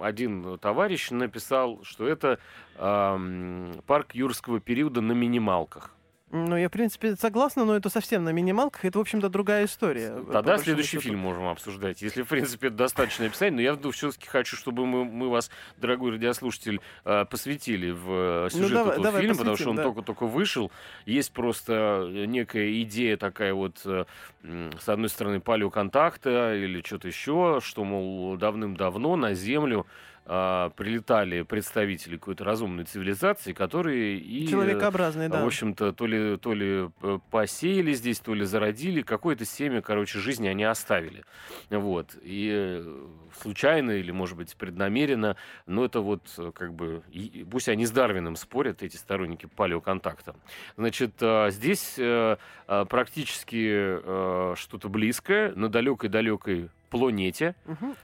один 0.00 0.58
товарищ 0.58 1.10
написал, 1.10 1.82
что 1.84 2.06
это 2.06 2.38
э, 2.74 3.72
парк 3.86 4.14
юрского 4.14 4.60
периода 4.60 5.00
на 5.00 5.12
минималках. 5.12 5.95
Ну, 6.32 6.56
я, 6.56 6.68
в 6.68 6.72
принципе, 6.72 7.14
согласна, 7.14 7.64
но 7.64 7.76
это 7.76 7.88
совсем 7.88 8.24
на 8.24 8.30
минималках. 8.30 8.84
Это, 8.84 8.98
в 8.98 9.00
общем-то, 9.00 9.28
другая 9.28 9.66
история. 9.66 10.24
Тогда 10.32 10.58
следующий 10.58 10.98
счету. 10.98 11.02
фильм 11.02 11.20
можем 11.20 11.46
обсуждать. 11.46 12.02
Если, 12.02 12.22
в 12.22 12.28
принципе, 12.28 12.66
это 12.66 12.76
достаточно 12.76 13.26
описание. 13.26 13.54
Но 13.54 13.62
я 13.62 13.92
все-таки 13.92 14.26
хочу, 14.26 14.56
чтобы 14.56 14.86
мы, 14.86 15.04
мы 15.04 15.30
вас, 15.30 15.50
дорогой 15.76 16.12
радиослушатель, 16.12 16.80
э, 17.04 17.24
посвятили 17.26 17.92
в 17.92 18.46
э, 18.46 18.48
сюжет 18.50 18.70
ну, 18.70 18.76
давай, 18.76 18.92
этого 18.92 19.04
давай 19.04 19.20
фильма, 19.22 19.38
потому 19.38 19.56
что 19.56 19.70
он 19.70 19.76
да. 19.76 19.82
только-только 19.84 20.26
вышел. 20.26 20.72
Есть 21.04 21.32
просто 21.32 22.08
некая 22.10 22.82
идея 22.82 23.16
такая 23.16 23.54
вот, 23.54 23.80
э, 23.84 24.04
с 24.42 24.88
одной 24.88 25.08
стороны, 25.08 25.40
палеоконтакта 25.40 26.56
или 26.56 26.82
что-то 26.84 27.06
еще, 27.06 27.60
что, 27.62 27.84
мол, 27.84 28.36
давным-давно 28.36 29.14
на 29.14 29.34
Землю 29.34 29.86
а, 30.28 30.70
прилетали 30.70 31.42
представители 31.42 32.16
какой-то 32.16 32.42
разумной 32.42 32.84
цивилизации, 32.84 33.52
которые 33.52 34.18
и, 34.18 34.48
Человекообразные, 34.48 35.28
да. 35.28 35.40
в 35.40 35.46
общем-то, 35.46 35.92
то 35.92 36.04
ли, 36.04 36.36
то 36.36 36.52
ли 36.52 36.90
э, 37.00 37.18
посеяли 37.30 37.92
здесь, 37.92 38.18
то 38.18 38.34
ли 38.34 38.44
зародили, 38.44 39.02
какое-то 39.02 39.44
семя, 39.44 39.82
короче, 39.82 40.18
жизни 40.18 40.48
они 40.48 40.64
оставили. 40.64 41.22
Вот. 41.70 42.16
И 42.22 42.50
э, 42.52 43.06
случайно 43.40 43.92
или, 43.92 44.10
может 44.10 44.36
быть, 44.36 44.56
преднамеренно, 44.56 45.36
но 45.66 45.84
это 45.84 46.00
вот 46.00 46.22
э, 46.38 46.50
как 46.52 46.74
бы, 46.74 47.04
пусть 47.48 47.68
они 47.68 47.86
с 47.86 47.92
Дарвином 47.92 48.34
спорят, 48.34 48.82
эти 48.82 48.96
сторонники 48.96 49.46
палеоконтакта. 49.46 50.34
Значит, 50.76 51.12
а, 51.20 51.50
здесь 51.50 51.94
а, 52.00 52.36
практически 52.66 54.56
что-то 54.56 54.88
близкое, 54.88 55.52
на 55.54 55.68
далекой-далекой 55.68 56.70
планете. 56.98 57.54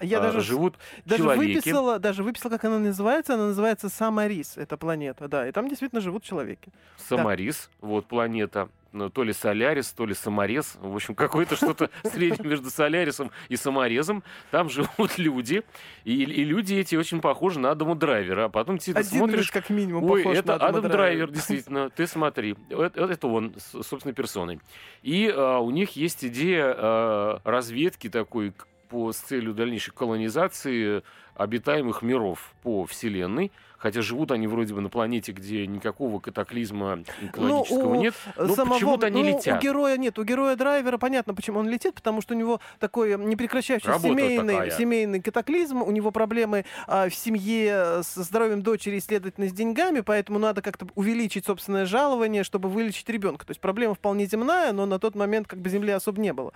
Я 0.00 0.18
а, 0.18 0.22
даже, 0.22 0.40
живут 0.40 0.76
даже 1.04 1.22
человеки. 1.22 1.56
выписала, 1.56 1.98
даже 1.98 2.22
выписала, 2.22 2.50
как 2.50 2.64
она 2.64 2.78
называется. 2.78 3.34
Она 3.34 3.46
называется 3.46 3.88
Самарис, 3.88 4.56
эта 4.56 4.76
планета, 4.76 5.28
да. 5.28 5.48
И 5.48 5.52
там 5.52 5.68
действительно 5.68 6.00
живут 6.00 6.22
человеки. 6.24 6.72
Самарис, 6.96 7.70
вот 7.80 8.06
планета. 8.06 8.68
Ну, 8.92 9.08
то 9.08 9.24
ли 9.24 9.32
Солярис, 9.32 9.90
то 9.92 10.04
ли 10.04 10.14
Саморез. 10.14 10.76
В 10.80 10.94
общем, 10.94 11.14
какое-то 11.14 11.56
что-то 11.56 11.90
среднее 12.04 12.48
между 12.48 12.70
Солярисом 12.70 13.30
и 13.48 13.56
Саморезом. 13.56 14.22
Там 14.50 14.68
живут 14.68 15.16
люди. 15.16 15.62
И, 16.04 16.22
и 16.22 16.44
люди 16.44 16.74
эти 16.74 16.94
очень 16.94 17.20
похожи 17.20 17.58
на 17.58 17.70
Адама 17.70 17.94
Драйвера. 17.94 18.44
А 18.44 18.48
потом 18.50 18.78
ты 18.78 18.92
Один 18.92 19.04
смотришь... 19.04 19.50
как 19.50 19.70
минимум 19.70 20.04
Ой, 20.04 20.22
похож 20.22 20.38
это 20.38 20.48
на 20.48 20.54
Адама 20.56 20.78
Адам. 20.78 20.90
Драйвер, 20.90 21.30
действительно. 21.32 21.88
Ты 21.88 22.06
смотри. 22.06 22.54
Это, 22.68 23.04
это 23.04 23.26
он, 23.26 23.54
собственной 23.58 24.14
персоной. 24.14 24.60
И 25.02 25.32
а, 25.34 25.58
у 25.58 25.70
них 25.70 25.96
есть 25.96 26.24
идея 26.24 26.74
а, 26.76 27.40
разведки 27.44 28.10
такой 28.10 28.52
по, 28.92 29.10
с 29.10 29.16
целью 29.16 29.54
дальнейшей 29.54 29.92
колонизации 29.94 31.02
обитаемых 31.34 32.02
миров 32.02 32.54
по 32.62 32.84
Вселенной. 32.84 33.50
Хотя 33.82 34.00
живут 34.00 34.30
они 34.30 34.46
вроде 34.46 34.74
бы 34.74 34.80
на 34.80 34.88
планете, 34.88 35.32
где 35.32 35.66
никакого 35.66 36.20
катаклизма 36.20 37.00
экологического 37.20 37.88
у 37.88 37.94
нет. 37.96 38.14
Но 38.36 38.54
Самого- 38.54 38.74
почему-то 38.74 39.06
они 39.08 39.24
ну, 39.24 39.28
летят. 39.30 39.58
У 39.58 39.60
героя 39.60 39.96
нет, 39.96 40.16
у 40.20 40.22
героя 40.22 40.54
драйвера 40.54 40.98
понятно, 40.98 41.34
почему 41.34 41.58
он 41.58 41.68
летит, 41.68 41.94
потому 41.94 42.20
что 42.20 42.34
у 42.34 42.38
него 42.38 42.60
такой 42.78 43.18
непрекращающийся 43.18 43.98
семейный, 43.98 44.54
такая. 44.54 44.70
семейный 44.70 45.20
катаклизм, 45.20 45.82
у 45.82 45.90
него 45.90 46.12
проблемы 46.12 46.64
а, 46.86 47.08
в 47.08 47.14
семье 47.16 48.02
со 48.04 48.22
здоровьем 48.22 48.62
дочери 48.62 48.98
и, 48.98 49.00
следовательно, 49.00 49.48
с 49.48 49.52
деньгами, 49.52 49.98
поэтому 49.98 50.38
надо 50.38 50.62
как-то 50.62 50.86
увеличить 50.94 51.46
собственное 51.46 51.84
жалование, 51.84 52.44
чтобы 52.44 52.68
вылечить 52.68 53.08
ребенка. 53.08 53.44
То 53.44 53.50
есть 53.50 53.60
проблема 53.60 53.96
вполне 53.96 54.26
земная, 54.26 54.72
но 54.72 54.86
на 54.86 55.00
тот 55.00 55.16
момент 55.16 55.48
как 55.48 55.58
бы 55.58 55.68
земли 55.68 55.90
особо 55.90 56.20
не 56.20 56.32
было. 56.32 56.52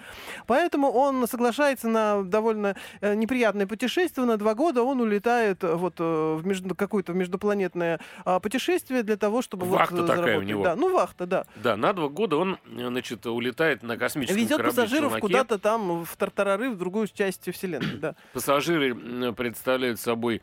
Поэтому 0.46 0.92
он 0.92 1.26
соглашается 1.26 1.88
на 1.88 2.22
довольно 2.22 2.76
э, 3.00 3.16
неприятное 3.16 3.66
путешествие. 3.66 4.26
На 4.26 4.36
два 4.36 4.54
года 4.54 4.84
он 4.84 5.00
улетает 5.00 5.64
э, 5.64 5.74
вот 5.74 5.94
э, 5.98 6.36
в 6.36 6.46
между, 6.46 6.76
какое-то 6.76 7.15
междупланетное 7.16 8.00
а, 8.24 8.40
путешествие 8.40 9.02
для 9.02 9.16
того, 9.16 9.42
чтобы 9.42 9.66
вот, 9.66 9.78
Вахта 9.78 10.02
э, 10.02 10.06
такая 10.06 10.38
у 10.38 10.42
него. 10.42 10.64
Да, 10.64 10.76
ну 10.76 10.92
вахта, 10.92 11.26
да. 11.26 11.46
Да, 11.56 11.76
на 11.76 11.92
два 11.92 12.08
года 12.08 12.36
он, 12.36 12.58
значит, 12.66 13.26
улетает 13.26 13.82
на 13.82 13.96
космическом 13.96 14.36
Везет 14.40 14.58
корабле 14.58 14.70
пассажиров 14.70 15.12
«Челноке». 15.12 15.20
куда-то 15.20 15.58
там 15.58 16.04
в 16.04 16.16
тартарары, 16.16 16.70
в 16.70 16.76
другую 16.78 17.08
часть 17.08 17.50
вселенной, 17.52 17.96
да. 17.98 18.14
Пассажиры 18.32 19.32
представляют 19.32 20.00
собой 20.00 20.42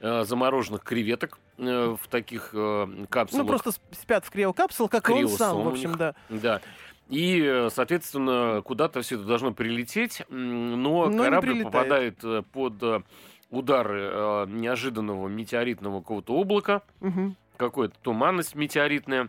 э, 0.00 0.24
замороженных 0.24 0.82
креветок 0.82 1.38
э, 1.58 1.96
в 2.00 2.08
таких 2.08 2.50
э, 2.52 2.86
капсулах. 3.08 3.44
Ну, 3.44 3.48
просто 3.48 3.70
сп- 3.70 4.00
спят 4.00 4.24
в 4.24 4.30
криокапсулах, 4.30 4.90
как 4.90 5.08
и 5.08 5.12
он 5.12 5.18
Криосом 5.18 5.36
сам, 5.36 5.62
в 5.62 5.68
общем, 5.68 5.94
да. 5.96 6.14
Да. 6.28 6.60
И, 7.08 7.68
соответственно, 7.70 8.62
куда-то 8.64 9.02
все 9.02 9.16
это 9.16 9.24
должно 9.24 9.52
прилететь, 9.52 10.22
но, 10.30 11.08
Но 11.08 11.22
корабль 11.24 11.62
попадает 11.62 12.20
под 12.52 13.04
удары 13.52 14.10
э, 14.12 14.46
неожиданного 14.48 15.28
метеоритного 15.28 16.00
какого-то 16.00 16.34
облака, 16.34 16.82
Мгм. 17.00 17.36
какая-то 17.58 17.94
туманность 18.02 18.56
метеоритная. 18.56 19.28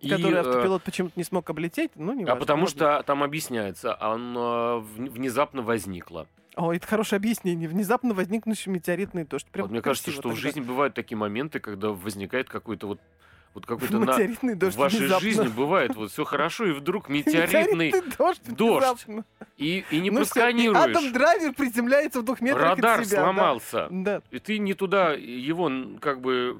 И, 0.00 0.10
Который 0.10 0.34
э, 0.34 0.40
автопилот 0.40 0.82
почему-то 0.82 1.14
не 1.16 1.24
смог 1.24 1.48
облететь, 1.48 1.92
ну, 1.94 2.12
не 2.12 2.24
а 2.24 2.36
потому 2.36 2.66
что 2.66 3.02
там 3.06 3.22
объясняется, 3.22 3.94
он 3.94 4.34
внезапно 4.84 5.62
возникло. 5.62 6.26
О, 6.56 6.72
это 6.74 6.86
хорошее 6.86 7.16
объяснение. 7.18 7.68
Внезапно 7.68 8.12
возникнущий 8.12 8.70
метеоритный 8.70 9.24
дождь. 9.24 9.46
Прям 9.46 9.64
Вот 9.66 9.70
мне 9.72 9.80
кажется, 9.80 10.10
что 10.10 10.20
в 10.28 10.34
тогда. 10.34 10.36
жизни 10.36 10.60
бывают 10.60 10.94
такие 10.94 11.16
моменты, 11.16 11.58
когда 11.58 11.88
возникает 11.90 12.48
какой-то 12.48 12.86
вот, 12.86 13.00
вот 13.54 13.66
какой-то 13.66 13.98
на... 13.98 14.12
Метеоритный 14.12 14.54
дождь 14.54 14.74
в 14.74 14.78
вашей 14.78 14.98
внезапно. 15.00 15.28
жизни 15.28 15.48
бывает 15.48 15.94
вот 15.94 16.10
все 16.10 16.24
хорошо, 16.24 16.66
и 16.66 16.72
вдруг 16.72 17.08
метеоритный 17.08 17.92
дождь. 18.18 18.42
дождь. 18.48 19.06
внезапно. 19.06 19.24
и, 19.56 19.84
и 19.90 20.00
не 20.00 20.10
Ну 20.10 20.16
и 20.16 20.18
просканируешь. 20.20 20.76
Адам 20.76 21.12
Драйвер 21.12 21.52
приземляется 21.54 22.20
в 22.20 22.24
двух 22.24 22.40
метрах 22.40 22.76
Радар 22.76 23.00
от 23.00 23.06
себя. 23.06 23.22
сломался. 23.22 23.88
Да. 23.90 24.22
И 24.30 24.38
ты 24.40 24.58
не 24.58 24.74
туда 24.74 25.12
его 25.12 25.70
как 26.00 26.20
бы 26.20 26.58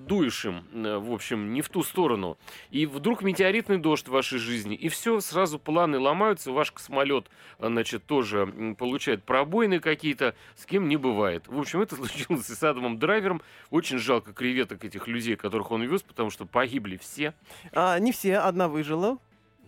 дуешь 0.00 0.44
им, 0.44 0.64
в 0.72 1.12
общем, 1.12 1.52
не 1.52 1.62
в 1.62 1.68
ту 1.68 1.82
сторону. 1.82 2.36
И 2.70 2.86
вдруг 2.86 3.22
метеоритный 3.22 3.78
дождь 3.78 4.06
в 4.06 4.10
вашей 4.10 4.38
жизни, 4.38 4.74
и 4.74 4.88
все, 4.88 5.20
сразу 5.20 5.58
планы 5.58 5.98
ломаются, 5.98 6.52
ваш 6.52 6.72
космолет, 6.72 7.28
значит, 7.58 8.04
тоже 8.04 8.74
получает 8.78 9.24
пробоины 9.24 9.80
какие-то, 9.80 10.34
с 10.56 10.66
кем 10.66 10.88
не 10.88 10.96
бывает. 10.96 11.48
В 11.48 11.58
общем, 11.58 11.80
это 11.80 11.96
случилось 12.02 12.50
и 12.50 12.54
с 12.54 12.62
Адамом 12.62 12.98
Драйвером. 12.98 13.40
Очень 13.70 13.98
жалко 13.98 14.32
креветок 14.32 14.84
этих 14.84 15.08
людей, 15.08 15.36
которых 15.36 15.70
он 15.70 15.82
вез, 15.84 16.01
потому 16.06 16.30
что 16.30 16.46
погибли 16.46 16.96
все. 16.96 17.34
А, 17.72 17.98
не 17.98 18.12
все, 18.12 18.38
одна 18.38 18.68
выжила. 18.68 19.18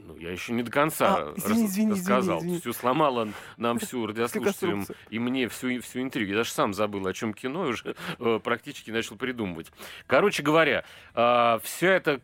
Ну, 0.06 0.18
я 0.18 0.32
еще 0.32 0.52
не 0.52 0.62
до 0.62 0.70
конца 0.70 1.14
А, 1.16 1.34
извини, 1.34 1.62
рас- 1.62 1.70
извини, 1.70 1.92
рассказал. 1.92 2.38
извини, 2.40 2.56
извини. 2.56 2.60
Всю 2.60 2.72
сломала 2.74 3.28
нам 3.56 3.78
всю 3.78 4.06
радиослушателям 4.08 4.86
и 5.08 5.18
мне 5.18 5.48
всю, 5.48 5.80
всю 5.80 6.02
интригу. 6.02 6.32
Я 6.32 6.38
даже 6.38 6.50
сам 6.50 6.74
забыл, 6.74 7.06
о 7.06 7.14
чем 7.14 7.32
кино, 7.32 7.64
и 7.64 7.68
уже 7.70 7.94
э, 8.18 8.40
практически 8.44 8.90
начал 8.90 9.16
придумывать. 9.16 9.72
Короче 10.06 10.42
говоря, 10.42 10.84
вся 11.14 11.88
эта 11.88 12.18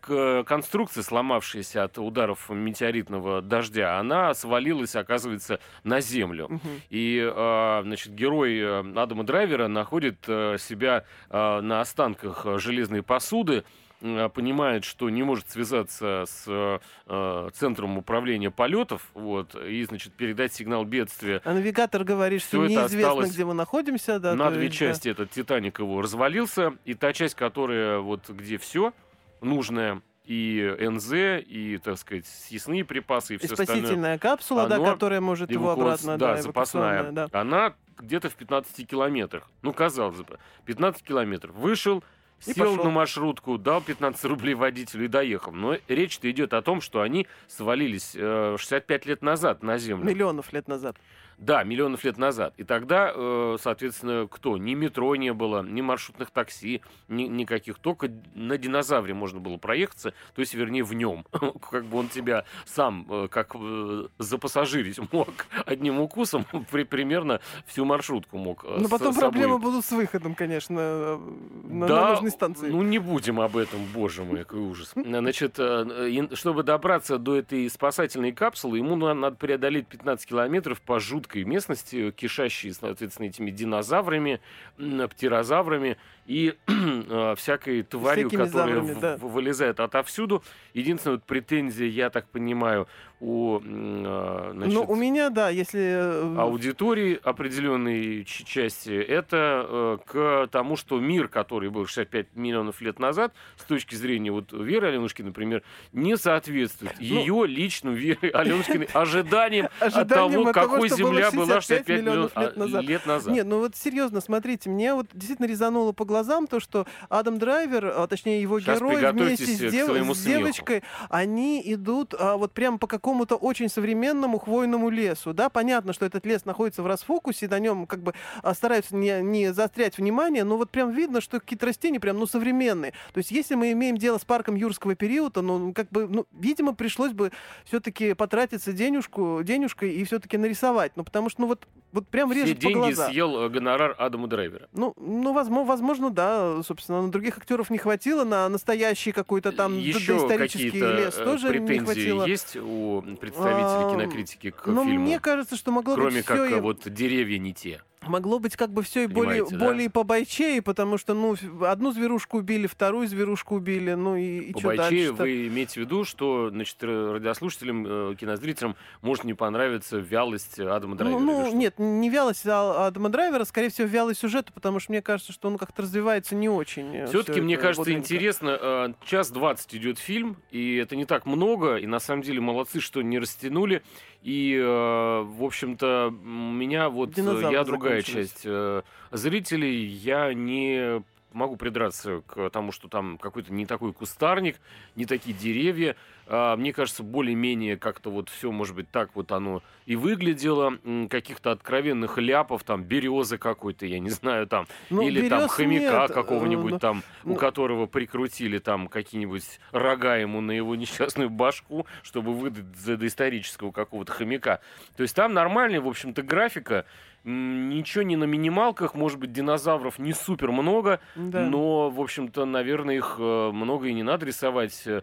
конструкция, 0.47 1.03
сломавшаяся 1.03 1.85
от 1.85 1.97
ударов 1.97 2.51
метеоритного 2.51 3.41
дождя, 3.41 3.99
она 3.99 4.35
свалилась, 4.35 4.95
оказывается, 4.95 5.59
на 5.83 6.01
Землю. 6.03 6.61
И, 6.91 7.19
э, 7.19 7.81
значит, 7.83 8.15
герой 8.15 8.59
э, 8.59 8.81
Адама 8.95 9.25
Драйвера 9.25 9.69
находит 9.69 10.19
э, 10.27 10.57
себя 10.59 11.05
э, 11.31 11.61
на 11.61 11.81
останках 11.81 12.45
э, 12.45 12.59
железной 12.59 13.03
посуды, 13.03 13.59
э, 13.59 13.63
понимает, 14.01 14.85
что 14.85 15.11
не 15.11 15.23
может 15.23 15.51
связаться 15.51 16.25
с 16.27 16.45
э, 16.47 16.79
э, 17.07 17.49
центром 17.55 17.99
управления 17.99 18.51
полетов, 18.51 19.03
вот, 19.15 19.55
и, 19.55 19.83
значит, 19.85 20.13
передать 20.15 20.53
сигнал 20.53 20.85
бедствия. 20.85 21.43
А 21.45 21.53
навигатор 21.53 22.05
говорит, 22.05 22.41
что 22.41 22.49
Всё 22.49 22.65
это 22.65 22.83
неизвестно, 22.83 23.27
где 23.27 23.45
мы 23.45 23.55
находимся. 23.55 24.19
Да, 24.19 24.35
на 24.35 24.51
две 24.51 24.65
есть, 24.65 24.79
да. 24.79 24.87
части 24.87 25.09
этот 25.09 25.31
Титаник 25.31 25.79
его 25.79 26.01
развалился, 26.03 26.75
и 26.85 26.95
та 26.95 27.13
часть, 27.13 27.35
которая 27.35 27.99
вот 27.99 28.29
где 28.29 28.59
все 28.59 28.93
нужное, 29.41 30.03
и 30.25 30.77
НЗ, 30.81 31.13
и, 31.47 31.79
так 31.83 31.99
сказать, 31.99 32.27
съестные 32.27 32.85
припасы, 32.85 33.35
и 33.35 33.37
И 33.37 33.39
все 33.39 33.53
остальное. 33.55 33.77
спасительная 33.79 34.19
капсула, 34.19 34.69
да, 34.69 34.77
Оно 34.77 34.85
которая 34.93 35.21
может 35.21 35.51
его 35.51 35.71
обратно... 35.71 36.17
да, 36.17 36.41
эвакуационная, 36.41 37.03
запасная. 37.03 37.29
да. 37.29 37.29
Она 37.41 37.75
где-то 37.99 38.31
в 38.31 38.35
15 38.35 38.87
километрах. 38.89 39.51
Ну, 39.63 39.73
казалось 39.73 40.19
бы, 40.21 40.39
15 40.67 41.03
километров. 41.03 41.55
Вышел, 41.55 42.05
И 42.47 42.53
сел 42.53 42.71
пошел. 42.71 42.85
на 42.85 42.91
маршрутку, 42.91 43.59
дал 43.59 43.83
15 43.83 44.25
рублей 44.25 44.55
водителю 44.55 45.05
и 45.05 45.09
доехал. 45.09 45.53
Но 45.53 45.77
речь-то 45.89 46.31
идет 46.31 46.55
о 46.55 46.63
том, 46.63 46.81
что 46.81 47.03
они 47.03 47.27
свалились 47.49 48.13
э, 48.15 48.57
65 48.59 49.07
лет 49.07 49.23
назад 49.23 49.63
на 49.63 49.77
Землю. 49.79 50.05
Миллионов 50.07 50.53
лет 50.53 50.67
назад. 50.69 50.97
Да, 51.41 51.65
миллионов 51.65 52.05
лет 52.05 52.19
назад. 52.19 52.53
И 52.59 52.65
тогда, 52.65 53.11
э, 53.15 53.57
соответственно, 53.59 54.29
кто? 54.31 54.59
Ни 54.59 54.75
метро 54.75 55.17
не 55.17 55.33
было, 55.33 55.63
ни 55.63 55.81
маршрутных 55.81 56.31
такси, 56.31 56.83
ни, 57.09 57.23
никаких. 57.25 57.79
Только 57.79 58.11
на 58.35 58.59
динозавре 58.59 59.15
можно 59.15 59.41
было 59.41 59.57
проехаться, 59.57 60.13
то 60.35 60.41
есть, 60.41 60.53
вернее, 60.53 60.85
в 60.85 60.93
нем. 60.93 61.25
Как 61.71 61.87
бы 61.87 61.97
он 61.99 62.09
тебя 62.09 62.45
сам, 62.67 63.07
э, 63.09 63.29
как 63.29 63.53
э, 63.55 64.09
запассажирить 64.19 65.01
мог 65.13 65.29
одним 65.65 66.01
укусом, 66.01 66.45
при, 66.71 66.85
примерно 66.85 67.41
всю 67.67 67.87
маршрутку 67.87 68.37
мог 68.37 68.63
э, 68.65 68.77
Но 68.79 68.87
с 68.89 68.91
потом 68.91 69.15
собой. 69.15 69.31
проблемы 69.31 69.59
будут 69.59 69.85
с 69.87 69.93
выходом, 69.93 70.35
конечно, 70.35 70.79
э, 70.79 71.19
на, 71.65 71.75
на 71.81 71.87
Да, 71.87 72.11
нужной 72.11 72.33
станции. 72.33 72.69
ну 72.69 72.83
не 72.83 72.99
будем 72.99 73.41
об 73.41 73.57
этом, 73.57 73.81
боже 73.95 74.25
мой, 74.25 74.41
какой 74.41 74.61
ужас. 74.61 74.93
Значит, 74.95 75.55
э, 75.59 76.29
чтобы 76.35 76.65
добраться 76.65 77.17
до 77.17 77.37
этой 77.37 77.71
спасательной 77.71 78.33
капсулы, 78.33 78.77
ему 78.77 78.95
на- 78.97 79.15
надо 79.15 79.37
преодолеть 79.37 79.87
15 79.87 80.29
километров 80.29 80.83
по 80.83 81.01
жуткой 81.31 81.45
местности, 81.45 82.11
кишащей, 82.11 82.73
соответственно, 82.73 83.27
этими 83.27 83.51
динозаврами, 83.51 84.41
птерозаврами 84.77 85.97
и 86.27 86.55
э, 86.67 87.35
всякой 87.37 87.83
тварью, 87.83 88.29
Всякими 88.29 88.47
которая 88.47 88.81
заврами, 88.81 89.01
да. 89.01 89.17
вылезает 89.17 89.81
отовсюду. 89.81 90.43
Единственная 90.75 91.17
вот 91.17 91.25
претензия, 91.25 91.89
я 91.89 92.11
так 92.11 92.29
понимаю, 92.29 92.87
у 93.21 93.61
э, 93.63 94.51
значит, 94.55 94.75
Ну, 94.75 94.85
у 94.85 94.95
меня, 94.95 95.31
да, 95.31 95.51
если... 95.51 95.81
э, 95.81 96.37
аудитории 96.39 97.19
определенной 97.23 98.25
части, 98.25 98.91
это 98.91 99.99
к 100.07 100.49
тому, 100.51 100.77
что 100.77 100.99
мир, 101.01 101.29
который 101.29 101.69
был 101.71 101.87
65 101.87 102.29
миллионов 102.35 102.81
лет 102.81 102.99
назад, 102.99 103.35
с 103.57 103.65
точки 103.65 103.95
зрения 103.95 104.31
вот 104.33 104.53
Веры 104.53 104.89
Аленушки, 104.89 105.23
например, 105.23 105.63
не 105.93 106.17
соответствует 106.17 106.95
Ну, 106.99 107.05
ее 107.05 107.47
личным 107.47 107.95
Веры 107.95 108.31
Аленушкиной 108.31 108.89
ожиданиям 108.95 109.69
от 109.81 109.95
Ожиданиям 109.95 110.31
того, 110.45 110.49
от 110.49 110.55
того, 110.55 110.69
какой 110.69 110.89
было 110.89 110.97
Земля 110.97 111.31
была 111.31 111.61
65 111.61 111.87
65 111.87 112.01
миллионов 112.01 112.37
лет 112.37 112.53
а, 112.55 112.59
назад. 112.59 112.85
лет 112.85 113.07
назад. 113.07 113.35
Нет, 113.35 113.47
ну 113.47 113.59
вот 113.59 113.77
серьезно, 113.77 114.21
смотрите, 114.21 114.71
мне 114.71 114.95
вот 114.95 115.09
действительно 115.13 115.47
резануло 115.47 115.93
по 115.93 116.05
глазам 116.11 116.47
то, 116.47 116.61
что 116.61 116.87
Адам 117.09 117.39
Драйвер, 117.39 117.87
а, 117.87 118.07
точнее 118.07 118.43
его 118.43 118.61
Щас 118.61 118.79
герой 118.79 119.13
вместе 119.13 119.47
с, 119.47 119.59
дев- 119.59 119.89
с 119.89 120.23
смеху. 120.23 120.39
девочкой, 120.39 120.83
они 121.09 121.63
идут 121.65 122.15
а, 122.19 122.37
вот 122.37 122.53
прямо 122.53 122.79
по 122.79 122.87
какому-то 122.87 123.37
очень 123.37 123.69
современному 123.69 124.39
хвойному 124.39 124.91
лесу, 124.91 125.33
да, 125.33 125.49
понятно, 125.49 125.93
что 125.93 126.05
этот 126.05 126.27
лес 126.27 126.45
находится 126.45 126.83
в 126.83 126.87
расфокусе, 126.87 127.49
на 127.49 127.59
нем 127.59 127.87
как 127.87 128.01
бы 128.03 128.15
а, 128.43 128.55
стараются 128.55 128.97
не, 128.97 129.23
не 129.23 129.53
заострять 129.53 129.97
внимание, 129.99 130.45
но 130.45 130.57
вот 130.57 130.71
прям 130.71 130.91
видно, 130.91 131.21
что 131.21 131.41
какие-то 131.41 131.67
растения 131.67 132.01
прям, 132.01 132.19
ну, 132.19 132.27
современные. 132.27 132.93
То 133.13 133.19
есть 133.19 133.31
если 133.31 133.55
мы 133.55 133.73
имеем 133.73 133.97
дело 133.97 134.19
с 134.19 134.25
парком 134.25 134.57
юрского 134.57 134.95
периода, 134.95 135.43
ну, 135.43 135.73
как 135.73 135.89
бы, 135.91 136.09
ну, 136.09 136.27
видимо, 136.33 136.75
пришлось 136.75 137.13
бы 137.13 137.31
все-таки 137.65 138.15
потратиться 138.15 138.73
денежку, 138.73 139.41
денежкой 139.43 139.93
и 139.93 140.05
все-таки 140.05 140.37
нарисовать, 140.37 140.93
ну, 140.97 141.05
потому 141.05 141.31
что, 141.31 141.43
ну, 141.43 141.47
вот, 141.47 141.67
вот 141.93 142.09
прям 142.09 142.31
Все 142.31 142.43
режет 142.43 142.57
по 142.57 142.63
деньги 142.63 142.75
глазам. 142.75 143.11
съел 143.11 143.43
э, 143.43 143.49
гонорар 143.49 143.95
Адама 143.99 144.29
Драйвера. 144.29 144.69
Ну, 144.73 144.95
ну 144.97 145.33
возможно, 145.33 145.69
возможно, 145.69 146.00
да, 146.09 146.63
собственно, 146.63 147.03
на 147.03 147.11
других 147.11 147.37
актеров 147.37 147.69
не 147.69 147.77
хватило, 147.77 148.25
на 148.25 148.49
настоящий 148.49 149.13
какой-то 149.13 149.53
там 149.53 149.75
д- 149.75 149.81
Еще 149.81 150.15
доисторический 150.17 150.71
лес 150.81 151.19
э, 151.19 151.25
тоже 151.25 151.59
не 151.61 151.79
хватило. 151.81 152.25
есть 152.25 152.57
у 152.57 153.03
представителей 153.21 153.85
А, 153.87 153.91
кинокритики 153.93 154.51
к 154.51 154.67
Но 154.67 154.83
фильму? 154.85 155.01
мне 155.05 155.21
кажется, 155.21 155.57
что 155.57 155.71
могло 155.73 155.97
Кроме 155.97 156.19
быть 156.19 156.25
как 156.25 156.47
все 156.47 156.57
э, 156.57 156.61
вот 156.63 156.89
деревья 156.91 157.39
не 157.39 157.53
те. 157.53 157.83
Могло 158.07 158.39
быть 158.39 158.57
как 158.57 158.73
бы 158.73 158.83
все 158.83 159.05
и 159.05 159.07
более, 159.07 159.45
да? 159.49 159.59
более 159.59 159.91
побойчее, 159.91 160.63
потому 160.63 160.99
что, 160.99 161.15
ну, 161.15 161.37
одну 161.65 161.93
зверушку 161.93 162.39
убили, 162.39 162.67
вторую 162.67 163.07
зверушку 163.07 163.57
убили, 163.57 163.93
ну 163.93 164.17
и, 164.17 164.51
и 164.51 164.59
что 164.59 164.75
дальше 164.75 165.13
вы 165.13 165.49
имеете 165.49 165.75
в 165.75 165.77
виду, 165.79 166.05
что 166.05 166.51
значит, 166.51 166.83
радиослушателям, 166.83 168.13
э, 168.13 168.15
кинозрителям 168.17 168.77
может 169.03 169.25
не 169.25 169.35
понравиться 169.35 169.99
вялость 169.99 170.59
Адама 170.59 170.97
Драйвера? 170.97 171.21
Ну, 171.21 171.33
или 171.33 171.41
ну 171.43 171.47
что? 171.49 171.57
нет, 171.57 171.79
не 171.79 172.11
вялость 172.11 172.47
а- 172.47 172.87
Адама 172.87 173.09
Драйвера, 173.09 173.45
скорее 173.45 173.69
всего, 173.71 173.87
вялость 173.87 174.21
сюжета, 174.21 174.53
потому 174.53 174.81
что 174.81 174.93
мне 174.93 175.03
кажется, 175.03 175.33
что 175.33 175.49
он 175.49 175.59
как-то 175.59 175.83
развивается 175.83 176.35
не 176.35 176.49
очень. 176.49 176.95
э, 176.97 177.07
Все-таки, 177.07 177.41
мне 177.41 177.57
кажется, 177.57 177.83
бодренько. 177.83 178.01
интересно, 178.01 178.59
э, 178.61 178.93
час 179.05 179.31
двадцать 179.31 179.75
идет 179.75 179.99
фильм, 179.99 180.37
и 180.51 180.77
это 180.77 180.97
не 180.97 181.05
так 181.05 181.27
много, 181.27 181.77
и 181.77 181.87
на 181.87 182.01
самом 182.01 182.23
деле 182.23 182.41
молодцы, 182.41 182.81
что 182.81 183.03
не 183.03 183.19
растянули. 183.19 183.83
И, 184.23 184.55
э, 184.55 184.63
в 184.63 185.43
общем-то, 185.43 186.13
меня 186.23 186.91
вот, 186.91 187.11
э, 187.11 187.15
Динозавры 187.15 187.53
я 187.57 187.65
другая 187.65 187.90
закончились. 187.99 188.31
часть 188.33 188.43
э, 188.45 188.83
зрителей, 189.13 189.85
я 189.85 190.33
не 190.35 191.03
могу 191.33 191.57
придраться 191.57 192.23
к 192.27 192.51
тому, 192.51 192.73
что 192.73 192.89
там 192.89 193.19
какой-то 193.19 193.53
не 193.53 193.67
такой 193.67 193.93
кустарник, 193.93 194.57
не 194.97 195.07
такие 195.07 195.37
деревья. 195.37 195.97
А, 196.27 196.57
Мне 196.57 196.73
кажется, 196.73 197.03
более-менее 197.03 197.77
как-то 197.77 198.11
вот 198.11 198.29
все, 198.29 198.51
может 198.53 198.75
быть, 198.77 198.91
так 198.91 199.11
вот 199.15 199.33
оно 199.33 199.63
и 199.87 199.97
выглядело. 199.97 200.79
Каких-то 201.09 201.51
откровенных 201.53 202.19
ляпов, 202.19 202.63
там, 202.65 202.83
березы 202.85 203.39
какой-то, 203.39 203.87
я 203.87 203.99
не 203.99 204.11
знаю, 204.11 204.47
там, 204.47 204.67
Ну, 204.91 205.03
или 205.03 205.29
там 205.29 205.49
хомяка 205.49 206.01
нет, 206.03 206.11
э, 206.11 206.15
какого-нибудь 206.15 206.73
ну, 206.73 206.79
там, 206.79 207.03
у 207.25 207.31
ну- 207.31 207.37
которого 207.37 207.87
прикрутили 207.87 208.59
там 208.59 208.89
какие-нибудь 208.89 209.61
рога 209.73 210.17
ему 210.17 210.41
на 210.41 210.53
его 210.53 210.75
несчастную 210.77 211.31
башку, 211.31 211.87
чтобы 212.03 212.35
выдать 212.35 212.77
за 212.77 212.97
доисторического 212.97 213.71
какого-то 213.71 214.13
хомяка. 214.13 214.61
То 214.97 215.03
есть 215.03 215.15
там 215.15 215.33
нормальная, 215.33 215.81
в 215.81 215.89
общем-то, 215.89 216.23
графика. 216.23 216.87
Ничего 217.25 218.03
не 218.03 218.17
на 218.17 218.25
минималках, 218.25 218.95
может 218.95 219.19
быть, 219.19 219.31
динозавров 219.33 219.99
не 219.99 220.13
супер 220.15 220.53
много, 220.53 221.01
Да. 221.17 221.41
но, 221.47 221.91
в 221.91 222.01
общем-то, 222.01 222.47
наверное, 222.47 222.97
их 222.97 223.17
э, 223.19 223.51
много 223.53 223.89
и 223.89 223.93
не 223.93 224.03
надо 224.03 224.25
рисовать. 224.27 224.83
Э, 224.87 225.03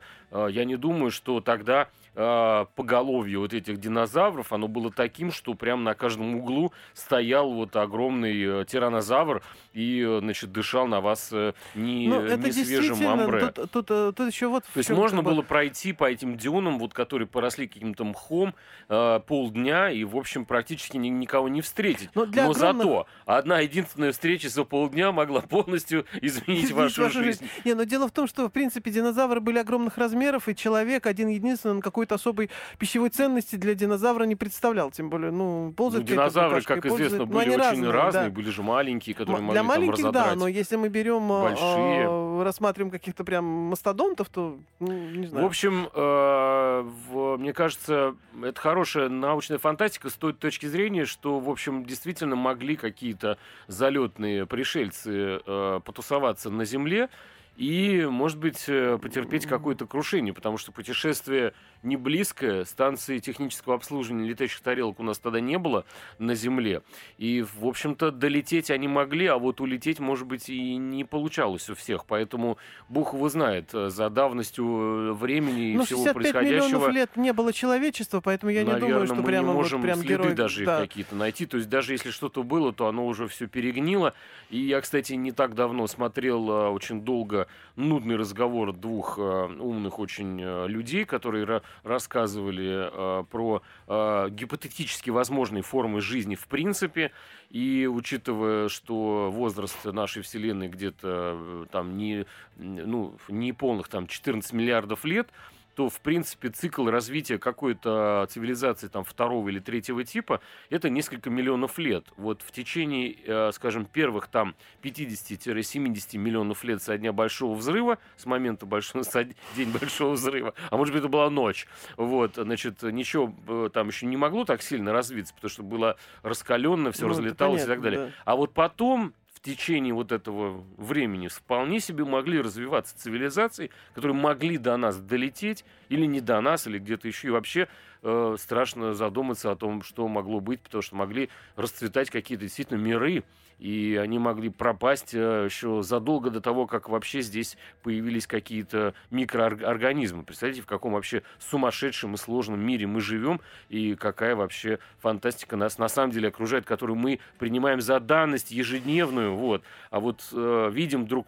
Я 0.49 0.65
не 0.65 0.75
думаю, 0.77 1.11
что 1.11 1.39
тогда 1.41 1.89
э, 2.17 2.65
поголовье 2.75 3.39
вот 3.39 3.53
этих 3.53 3.79
динозавров, 3.79 4.51
оно 4.51 4.67
было 4.67 4.91
таким, 4.91 5.31
что 5.31 5.53
прям 5.53 5.83
на 5.83 5.93
каждом 5.93 6.35
углу 6.35 6.73
стоял 6.93 7.53
вот 7.53 7.75
огромный 7.75 8.61
э, 8.61 8.65
тиранозавр 8.65 9.43
и, 9.73 10.03
э, 10.05 10.19
значит, 10.19 10.51
дышал 10.51 10.87
на 10.87 10.99
вас 10.99 11.29
э, 11.31 11.53
не, 11.75 12.07
Ну, 12.07 12.21
не 12.37 12.51
свежим 12.51 13.07
амбре. 13.07 13.47
тут, 13.51 13.71
тут, 13.71 14.15
тут 14.15 14.19
еще 14.27 14.47
вот... 14.47 14.63
То 14.73 14.79
есть 14.79 14.89
можно 14.89 15.21
было 15.21 15.41
пройти 15.43 15.93
по 15.93 16.05
этим 16.09 16.35
дюнам, 16.37 16.79
вот, 16.79 16.93
которые 16.93 17.27
поросли 17.27 17.67
каким-то 17.67 18.03
мхом, 18.03 18.55
э, 18.89 19.19
полдня, 19.27 19.91
и, 19.91 20.03
в 20.03 20.17
общем, 20.17 20.45
практически 20.45 20.97
ни- 20.97 21.09
никого 21.09 21.47
не 21.49 21.61
встретить. 21.61 22.09
Но 22.15 22.25
для 22.25 22.45
Но 22.45 22.51
огромных- 22.51 22.77
зато 22.83 23.07
одна 23.25 23.59
единственная 23.59 24.11
встреча 24.11 24.49
за 24.49 24.63
полдня 24.63 25.11
могла 25.11 25.41
полностью 25.41 26.05
изменить 26.21 26.71
вашу 26.71 27.09
жизнь. 27.09 27.47
Не, 27.63 27.75
но 27.75 27.83
дело 27.83 28.07
в 28.07 28.11
том, 28.11 28.27
что, 28.27 28.47
в 28.47 28.51
принципе, 28.51 28.89
динозавры 28.89 29.39
были 29.39 29.59
огромных 29.59 29.97
размеров, 29.99 30.49
и 30.49 30.55
человек 30.55 31.05
один 31.05 31.27
единственный 31.27 31.73
он 31.73 31.81
какой-то 32.07 32.15
особой 32.15 32.49
пищевой 32.79 33.09
ценности 33.09 33.55
для 33.57 33.75
динозавра 33.75 34.23
не 34.23 34.35
представлял. 34.35 34.91
Тем 34.91 35.09
более, 35.09 35.31
ну, 35.31 35.67
Ну, 35.67 35.71
ползать 35.73 36.01
какой-то 36.01 36.13
динозавры, 36.13 36.61
как 36.61 36.85
известно, 36.85 37.17
ну, 37.19 37.25
были 37.25 37.49
очень 37.55 37.89
разные, 37.89 38.23
да. 38.25 38.29
были 38.29 38.49
же 38.49 38.63
маленькие, 38.63 39.13
которые 39.15 39.37
М- 39.39 39.45
могли 39.45 39.53
Для 39.53 39.61
там 39.61 39.81
маленьких, 39.81 40.11
да, 40.11 40.35
но 40.35 40.47
если 40.47 40.75
мы 40.77 40.89
берем, 40.89 41.31
а, 41.31 41.43
большие. 41.43 42.07
а, 42.09 42.43
рассматриваем 42.43 42.91
каких-то 42.91 43.23
прям 43.23 43.45
мастодонтов, 43.45 44.29
то, 44.29 44.57
ну, 44.79 44.91
не 44.91 45.27
В 45.27 45.29
знаю. 45.29 45.45
общем, 45.45 45.89
э, 45.93 46.81
в- 47.09 47.37
мне 47.37 47.53
кажется, 47.53 48.15
это 48.43 48.59
хорошая 48.59 49.09
научная 49.09 49.57
фантастика 49.57 50.09
с 50.09 50.13
той 50.13 50.33
точки 50.33 50.65
зрения, 50.67 51.05
что, 51.05 51.39
в 51.39 51.49
общем, 51.49 51.85
действительно 51.85 52.35
могли 52.35 52.75
какие-то 52.75 53.37
залетные 53.67 54.45
пришельцы 54.45 55.41
э, 55.45 55.79
потусоваться 55.83 56.49
на 56.49 56.65
Земле 56.65 57.09
и, 57.57 58.05
может 58.05 58.37
быть, 58.37 58.65
э, 58.67 58.99
потерпеть 59.01 59.47
какое-то 59.47 59.87
крушение, 59.87 60.31
потому 60.31 60.59
что 60.59 60.71
путешествие 60.71 61.53
не 61.81 61.97
близкое, 61.97 62.65
станции 62.65 63.17
технического 63.17 63.73
обслуживания 63.73 64.27
летающих 64.29 64.61
тарелок 64.61 64.99
у 64.99 65.03
нас 65.03 65.17
тогда 65.17 65.39
не 65.39 65.57
было 65.57 65.83
на 66.19 66.35
Земле. 66.35 66.83
И, 67.17 67.43
в 67.59 67.65
общем-то, 67.65 68.11
долететь 68.11 68.69
они 68.69 68.87
могли, 68.87 69.25
а 69.25 69.37
вот 69.39 69.59
улететь, 69.59 69.99
может 69.99 70.27
быть, 70.27 70.49
и 70.49 70.75
не 70.77 71.03
получалось 71.03 71.67
у 71.71 71.73
всех. 71.73 72.05
Поэтому 72.05 72.59
Бог 72.89 73.13
его 73.13 73.27
знает 73.27 73.73
э, 73.73 73.89
за 73.89 74.11
давностью 74.11 74.65
э, 74.65 75.13
времени 75.13 75.71
и 75.71 75.77
Ну, 75.77 75.85
всего 75.85 76.03
65 76.03 76.13
происходящего. 76.13 76.67
миллионов 76.67 76.93
лет 76.93 77.17
не 77.17 77.33
было 77.33 77.51
человечества, 77.51 78.21
поэтому 78.21 78.51
я 78.51 78.61
не 78.61 78.67
Наверное, 78.67 78.89
думаю, 78.89 79.05
что 79.07 79.15
мы 79.15 79.23
прямо 79.23 79.47
не 79.47 79.53
вот 79.53 79.59
можем 79.61 79.81
прям 79.81 79.97
следы 79.99 80.13
герой. 80.13 80.35
даже 80.35 80.63
да. 80.63 80.81
какие-то 80.81 81.15
найти. 81.15 81.47
То 81.47 81.57
есть 81.57 81.69
даже 81.69 81.93
если 81.93 82.11
что-то 82.11 82.43
было, 82.43 82.71
то 82.71 82.85
оно 82.85 83.07
уже 83.07 83.27
все 83.27 83.47
перегнило. 83.47 84.13
И 84.51 84.59
я, 84.59 84.79
кстати, 84.79 85.13
не 85.13 85.31
так 85.31 85.55
давно 85.55 85.87
смотрел 85.87 86.49
очень 86.49 87.01
долго 87.01 87.46
нудный 87.75 88.15
разговор 88.15 88.73
двух 88.73 89.17
э, 89.17 89.21
умных 89.21 89.99
очень 89.99 90.41
э, 90.41 90.67
людей, 90.67 91.05
которые 91.05 91.45
ра- 91.45 91.61
рассказывали 91.83 92.89
э, 92.91 93.23
про 93.29 93.61
гипотетически 93.87 95.09
возможные 95.09 95.63
формы 95.63 96.01
жизни 96.01 96.35
в 96.35 96.47
принципе. 96.47 97.11
И 97.49 97.87
учитывая, 97.89 98.67
что 98.67 99.29
возраст 99.31 99.85
нашей 99.85 100.21
Вселенной 100.21 100.67
где-то 100.67 101.67
там 101.71 101.97
не, 101.97 102.25
ну, 102.57 103.17
не 103.29 103.53
полных 103.53 103.87
там 103.87 104.07
14 104.07 104.51
миллиардов 104.53 105.05
лет, 105.05 105.29
то, 105.77 105.89
в 105.89 106.01
принципе, 106.01 106.49
цикл 106.49 106.89
развития 106.89 107.37
какой-то 107.37 108.25
цивилизации 108.31 108.87
там 108.87 109.03
второго 109.03 109.49
или 109.49 109.59
третьего 109.59 110.03
типа 110.03 110.41
это 110.71 110.89
несколько 110.89 111.29
миллионов 111.29 111.77
лет. 111.77 112.05
Вот 112.17 112.41
в 112.41 112.51
течение, 112.51 113.15
э, 113.23 113.51
скажем, 113.53 113.85
первых 113.85 114.27
там 114.27 114.55
50-70 114.81 116.17
миллионов 116.17 116.63
лет 116.63 116.81
со 116.81 116.97
дня 116.97 117.13
Большого 117.13 117.53
Взрыва, 117.55 117.99
с 118.15 118.25
момента 118.25 118.65
большого, 118.65 119.03
со 119.03 119.23
день 119.55 119.69
Большого 119.69 120.13
Взрыва, 120.13 120.55
а 120.71 120.77
может 120.77 120.95
быть, 120.95 121.01
это 121.01 121.09
была 121.09 121.29
ночь, 121.29 121.67
вот, 121.95 122.35
значит, 122.35 122.81
ничего 122.81 123.31
э, 123.47 123.69
там 123.71 123.89
еще 123.89 124.07
не 124.07 124.17
могло 124.17 124.45
так 124.45 124.63
сильно 124.63 124.91
развиться, 124.91 125.35
потому 125.35 125.49
что 125.51 125.61
было 125.61 125.97
раскаленно, 126.23 126.91
все 126.91 127.03
Ну, 127.03 127.09
разлеталось 127.09 127.63
и 127.63 127.67
так 127.67 127.79
понятно, 127.81 127.83
далее. 127.99 128.07
да. 128.07 128.23
А 128.25 128.35
вот 128.35 128.53
потом, 128.55 129.13
в 129.37 129.39
течение 129.39 129.93
вот 129.93 130.11
этого 130.11 130.65
времени, 130.77 131.27
вполне 131.27 131.79
себе 131.79 132.03
могли 132.03 132.41
развиваться 132.41 132.97
цивилизации, 132.97 133.69
которые 133.93 134.17
могли 134.17 134.57
до 134.57 134.75
нас 134.77 134.97
долететь, 134.97 135.63
или 135.89 136.07
не 136.07 136.21
до 136.21 136.41
нас, 136.41 136.65
или 136.65 136.79
где-то 136.79 137.07
еще. 137.07 137.27
И 137.27 137.31
вообще 137.31 137.67
э, 138.03 138.35
страшно 138.39 138.93
задуматься 138.93 139.51
о 139.51 139.55
том, 139.55 139.81
что 139.81 140.07
могло 140.07 140.39
быть, 140.39 140.61
потому 140.61 140.81
что 140.81 140.95
могли 140.95 141.29
расцветать 141.55 142.09
какие-то 142.09 142.43
действительно 142.45 142.77
миры, 142.77 143.23
и 143.59 143.99
они 144.01 144.19
могли 144.19 144.49
пропасть 144.49 145.13
э, 145.13 145.45
еще 145.45 145.81
задолго 145.81 146.29
до 146.29 146.41
того, 146.41 146.67
как 146.67 146.89
вообще 146.89 147.21
здесь 147.21 147.57
появились 147.81 148.27
какие-то 148.27 148.93
микроорганизмы. 149.09 150.23
Представляете, 150.23 150.61
в 150.61 150.67
каком 150.67 150.93
вообще 150.93 151.23
сумасшедшем 151.39 152.13
и 152.13 152.17
сложном 152.17 152.59
мире 152.59 152.85
мы 152.85 153.01
живем, 153.01 153.41
и 153.69 153.95
какая 153.95 154.35
вообще 154.35 154.79
фантастика 154.99 155.55
нас 155.55 155.77
на 155.77 155.89
самом 155.89 156.11
деле 156.11 156.27
окружает, 156.27 156.65
которую 156.65 156.97
мы 156.97 157.19
принимаем 157.39 157.81
за 157.81 157.99
данность 157.99 158.51
ежедневную, 158.51 159.35
вот. 159.35 159.63
А 159.89 159.99
вот 159.99 160.23
э, 160.31 160.69
видим 160.71 161.07
друг 161.07 161.27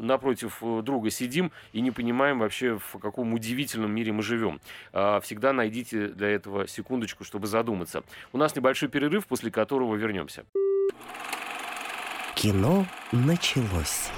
напротив 0.00 0.58
э, 0.62 0.82
друга 0.82 1.10
сидим 1.10 1.52
и 1.72 1.80
не 1.80 1.90
понимаем 1.90 2.38
вообще, 2.38 2.78
в 2.78 2.98
каком 2.98 3.32
удивительном 3.34 3.92
мире 3.92 4.12
мы 4.12 4.22
живем. 4.22 4.60
Э, 4.92 5.20
всегда 5.22 5.52
найдите 5.52 6.08
для 6.08 6.28
этого 6.28 6.66
секундочку, 6.66 7.24
чтобы 7.24 7.46
задуматься. 7.46 8.02
У 8.32 8.38
нас 8.38 8.54
небольшой 8.56 8.88
перерыв, 8.88 9.26
после 9.26 9.50
которого 9.50 9.96
вернемся. 9.96 10.44
Кино 12.34 12.86
началось. 13.12 14.10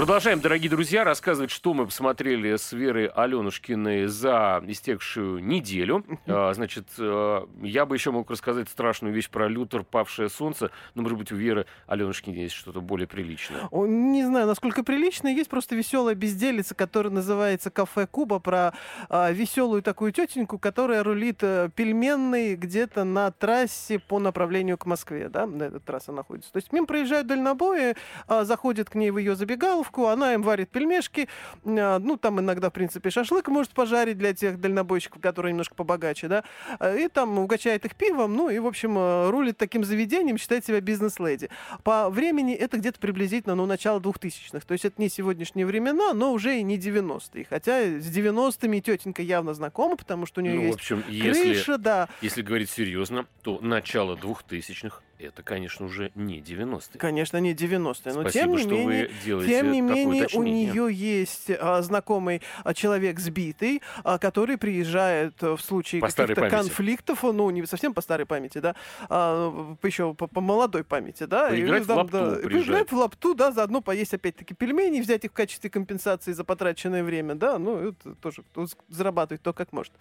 Продолжаем, 0.00 0.40
дорогие 0.40 0.70
друзья, 0.70 1.04
рассказывать, 1.04 1.50
что 1.50 1.74
мы 1.74 1.84
посмотрели 1.84 2.56
с 2.56 2.72
Верой 2.72 3.08
Аленушкиной 3.08 4.06
за 4.06 4.64
истекшую 4.66 5.44
неделю. 5.44 6.06
А, 6.26 6.54
значит, 6.54 6.86
э, 6.96 7.40
я 7.60 7.84
бы 7.84 7.96
еще 7.96 8.10
мог 8.10 8.30
рассказать 8.30 8.70
страшную 8.70 9.12
вещь 9.12 9.28
про 9.28 9.46
Лютер 9.46 9.82
«Павшее 9.82 10.30
солнце», 10.30 10.70
но, 10.94 11.02
может 11.02 11.18
быть, 11.18 11.32
у 11.32 11.36
Веры 11.36 11.66
Аленушкиной 11.86 12.44
есть 12.44 12.54
что-то 12.54 12.80
более 12.80 13.06
приличное. 13.06 13.68
Не 13.70 14.24
знаю, 14.24 14.46
насколько 14.46 14.82
приличное. 14.82 15.34
Есть 15.34 15.50
просто 15.50 15.76
веселая 15.76 16.14
безделица, 16.14 16.74
которая 16.74 17.12
называется 17.12 17.70
«Кафе 17.70 18.06
Куба», 18.06 18.38
про 18.38 18.72
а, 19.10 19.30
веселую 19.30 19.82
такую 19.82 20.12
тетеньку, 20.12 20.58
которая 20.58 21.02
рулит 21.02 21.40
а, 21.42 21.68
пельменной 21.68 22.56
где-то 22.56 23.04
на 23.04 23.30
трассе 23.32 23.98
по 23.98 24.18
направлению 24.18 24.78
к 24.78 24.86
Москве, 24.86 25.28
да, 25.28 25.46
на 25.46 25.64
этой 25.64 25.80
трассе 25.80 26.12
находится. 26.12 26.50
То 26.52 26.56
есть 26.56 26.72
мимо 26.72 26.86
проезжают 26.86 27.26
дальнобои, 27.26 27.96
а, 28.28 28.44
заходят 28.44 28.88
к 28.88 28.94
ней 28.94 29.10
в 29.10 29.18
ее 29.18 29.36
забегаловку, 29.36 29.89
духовку, 29.90 30.06
она 30.06 30.34
им 30.34 30.42
варит 30.42 30.70
пельмешки, 30.70 31.28
а, 31.64 31.98
ну, 31.98 32.16
там 32.16 32.40
иногда, 32.40 32.70
в 32.70 32.72
принципе, 32.72 33.10
шашлык 33.10 33.48
может 33.48 33.72
пожарить 33.72 34.18
для 34.18 34.32
тех 34.32 34.60
дальнобойщиков, 34.60 35.20
которые 35.20 35.52
немножко 35.52 35.74
побогаче, 35.74 36.28
да, 36.28 36.44
а, 36.78 36.94
и 36.94 37.08
там 37.08 37.38
угощает 37.38 37.84
их 37.84 37.94
пивом, 37.94 38.34
ну, 38.34 38.50
и, 38.50 38.58
в 38.58 38.66
общем, 38.66 38.94
а, 38.96 39.30
рулит 39.30 39.56
таким 39.56 39.84
заведением, 39.84 40.38
считает 40.38 40.64
себя 40.64 40.80
бизнес-леди. 40.80 41.50
По 41.82 42.10
времени 42.10 42.54
это 42.54 42.78
где-то 42.78 42.98
приблизительно, 43.00 43.54
ну, 43.54 43.66
начало 43.66 44.00
2000-х, 44.00 44.66
то 44.66 44.72
есть 44.72 44.84
это 44.84 45.00
не 45.00 45.08
сегодняшние 45.08 45.66
времена, 45.66 46.14
но 46.14 46.32
уже 46.32 46.58
и 46.58 46.62
не 46.62 46.78
90-е, 46.78 47.46
хотя 47.48 47.80
с 47.80 48.06
90-ми 48.06 48.80
тетенька 48.80 49.22
явно 49.22 49.54
знакома, 49.54 49.96
потому 49.96 50.26
что 50.26 50.40
у 50.40 50.44
нее 50.44 50.54
ну, 50.54 50.62
есть 50.62 50.74
в 50.74 50.80
общем, 50.80 51.02
крыша, 51.02 51.44
если, 51.44 51.76
да. 51.76 52.08
Если 52.20 52.42
говорить 52.42 52.70
серьезно, 52.70 53.26
то 53.42 53.58
начало 53.60 54.16
2000-х 54.16 55.02
это, 55.20 55.42
конечно, 55.42 55.86
уже 55.86 56.10
не 56.14 56.40
90-е. 56.40 56.98
Конечно, 56.98 57.36
не 57.38 57.54
90-е, 57.54 58.12
но 58.14 58.22
Спасибо, 58.22 58.30
тем 58.30 58.52
не 58.52 58.64
менее, 58.64 59.10
тем 59.22 59.72
не 59.72 59.80
менее 59.80 60.26
у 60.34 60.42
нее 60.42 60.88
есть 60.90 61.50
а, 61.50 61.82
знакомый 61.82 62.42
а, 62.64 62.74
человек 62.74 63.20
сбитый, 63.20 63.82
а, 64.02 64.18
который 64.18 64.56
приезжает 64.56 65.34
а, 65.42 65.56
в 65.56 65.60
случае 65.60 66.00
каких-то 66.00 66.48
конфликтов, 66.48 67.22
ну 67.22 67.50
не 67.50 67.64
совсем 67.66 67.94
по 67.94 68.00
старой 68.00 68.26
памяти, 68.26 68.58
да, 68.58 68.74
а, 69.08 69.76
еще 69.82 70.14
по, 70.14 70.26
по 70.26 70.40
молодой 70.40 70.84
памяти, 70.84 71.24
да, 71.24 71.48
Поиграть 71.48 71.84
в 71.84 71.86
там, 71.86 71.98
лапту 71.98 72.12
да, 72.12 72.38
и 72.38 72.42
приезжает. 72.42 72.66
поиграть 72.66 72.92
в 72.92 72.96
лапту, 72.96 73.34
да, 73.34 73.52
заодно 73.52 73.80
поесть 73.80 74.14
опять-таки 74.14 74.54
пельмени, 74.54 75.00
взять 75.00 75.24
их 75.24 75.30
в 75.30 75.34
качестве 75.34 75.70
компенсации 75.70 76.32
за 76.32 76.44
потраченное 76.44 77.04
время, 77.04 77.34
да, 77.34 77.58
ну 77.58 77.90
это 77.90 78.14
тоже 78.14 78.42
кто 78.42 78.66
зарабатывает 78.88 79.42
то 79.42 79.52
как 79.52 79.72
может. 79.72 79.92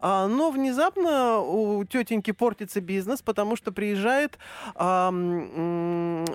А, 0.00 0.26
но 0.26 0.50
внезапно 0.50 1.38
у 1.38 1.84
тетеньки 1.84 2.32
портится 2.32 2.80
бизнес, 2.80 3.22
потому 3.22 3.56
что 3.56 3.72
приезжает 3.72 4.38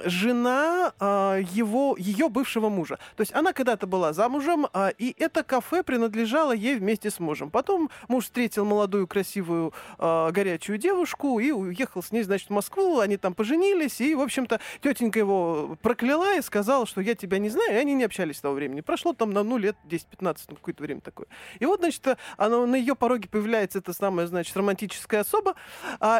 жена 0.05 0.93
а, 0.99 1.37
его, 1.37 1.95
ее 1.97 2.29
бывшего 2.29 2.69
мужа. 2.69 2.97
То 3.15 3.21
есть 3.21 3.33
она 3.33 3.53
когда-то 3.53 3.87
была 3.87 4.13
замужем, 4.13 4.67
а, 4.73 4.89
и 4.89 5.15
это 5.17 5.43
кафе 5.43 5.83
принадлежало 5.83 6.51
ей 6.51 6.75
вместе 6.75 7.09
с 7.09 7.19
мужем. 7.19 7.49
Потом 7.49 7.89
муж 8.07 8.25
встретил 8.25 8.65
молодую, 8.65 9.07
красивую, 9.07 9.73
а, 9.97 10.31
горячую 10.31 10.77
девушку 10.77 11.39
и 11.39 11.51
уехал 11.51 12.03
с 12.03 12.11
ней, 12.11 12.23
значит, 12.23 12.49
в 12.49 12.53
Москву. 12.53 12.99
Они 12.99 13.17
там 13.17 13.33
поженились, 13.33 14.01
и, 14.01 14.15
в 14.15 14.21
общем-то, 14.21 14.59
тетенька 14.81 15.19
его 15.19 15.77
прокляла 15.81 16.37
и 16.37 16.41
сказала, 16.41 16.85
что 16.85 17.01
я 17.01 17.15
тебя 17.15 17.39
не 17.39 17.49
знаю, 17.49 17.73
и 17.73 17.75
они 17.75 17.93
не 17.93 18.03
общались 18.03 18.37
с 18.37 18.41
того 18.41 18.55
времени. 18.55 18.81
Прошло 18.81 19.13
там 19.13 19.31
на, 19.31 19.43
ну, 19.43 19.57
лет 19.57 19.75
10-15, 19.85 20.37
ну, 20.49 20.55
какое-то 20.55 20.83
время 20.83 21.01
такое. 21.01 21.27
И 21.59 21.65
вот, 21.65 21.79
значит, 21.79 22.05
она, 22.37 22.65
на 22.65 22.75
ее 22.75 22.95
пороге 22.95 23.29
появляется 23.29 23.79
эта 23.79 23.93
самая, 23.93 24.27
значит, 24.27 24.55
романтическая 24.55 25.21
особа, 25.21 25.55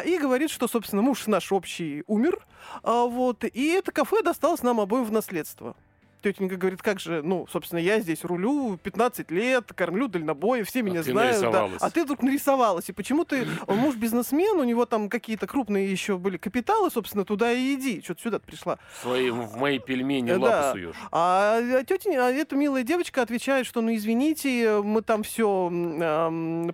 и 0.04 0.18
говорит, 0.18 0.50
что, 0.50 0.68
собственно, 0.68 1.02
муж 1.02 1.26
наш 1.26 1.52
общий 1.52 1.91
умер, 2.06 2.44
а, 2.82 3.04
вот, 3.04 3.44
и 3.44 3.68
это 3.68 3.92
кафе 3.92 4.22
досталось 4.22 4.62
нам 4.62 4.80
обоим 4.80 5.04
в 5.04 5.12
наследство. 5.12 5.76
Тетенька 6.22 6.56
говорит, 6.56 6.82
как 6.82 7.00
же, 7.00 7.20
ну, 7.22 7.46
собственно, 7.50 7.78
я 7.80 8.00
здесь 8.00 8.24
рулю 8.24 8.78
15 8.82 9.30
лет, 9.30 9.72
кормлю 9.74 10.08
дальнобои, 10.08 10.62
все 10.62 10.82
меня 10.82 11.02
ты 11.02 11.10
знают. 11.12 11.40
да. 11.40 11.68
А 11.80 11.90
ты 11.90 12.04
вдруг 12.04 12.22
нарисовалась. 12.22 12.88
И 12.88 12.92
почему 12.92 13.24
ты, 13.24 13.46
он 13.66 13.78
муж 13.78 13.96
бизнесмен, 13.96 14.58
у 14.58 14.64
него 14.64 14.86
там 14.86 15.08
какие-то 15.08 15.46
крупные 15.46 15.90
еще 15.90 16.16
были 16.18 16.36
капиталы, 16.36 16.90
собственно, 16.90 17.24
туда 17.24 17.52
и 17.52 17.74
иди. 17.74 18.00
Что-то 18.02 18.22
сюда 18.22 18.38
пришла. 18.38 18.78
Свои, 19.02 19.30
в 19.30 19.56
мои 19.56 19.78
пельмени 19.78 20.30
Э, 20.30 20.36
лапы 20.36 20.46
да. 20.52 20.72
суешь. 20.72 20.96
А 21.10 21.60
тетя, 21.84 22.10
а 22.26 22.30
эта 22.30 22.54
милая 22.56 22.82
девочка 22.84 23.22
отвечает, 23.22 23.66
что 23.66 23.80
ну 23.80 23.94
извините, 23.94 24.80
мы 24.82 25.02
там 25.02 25.22
все 25.24 25.70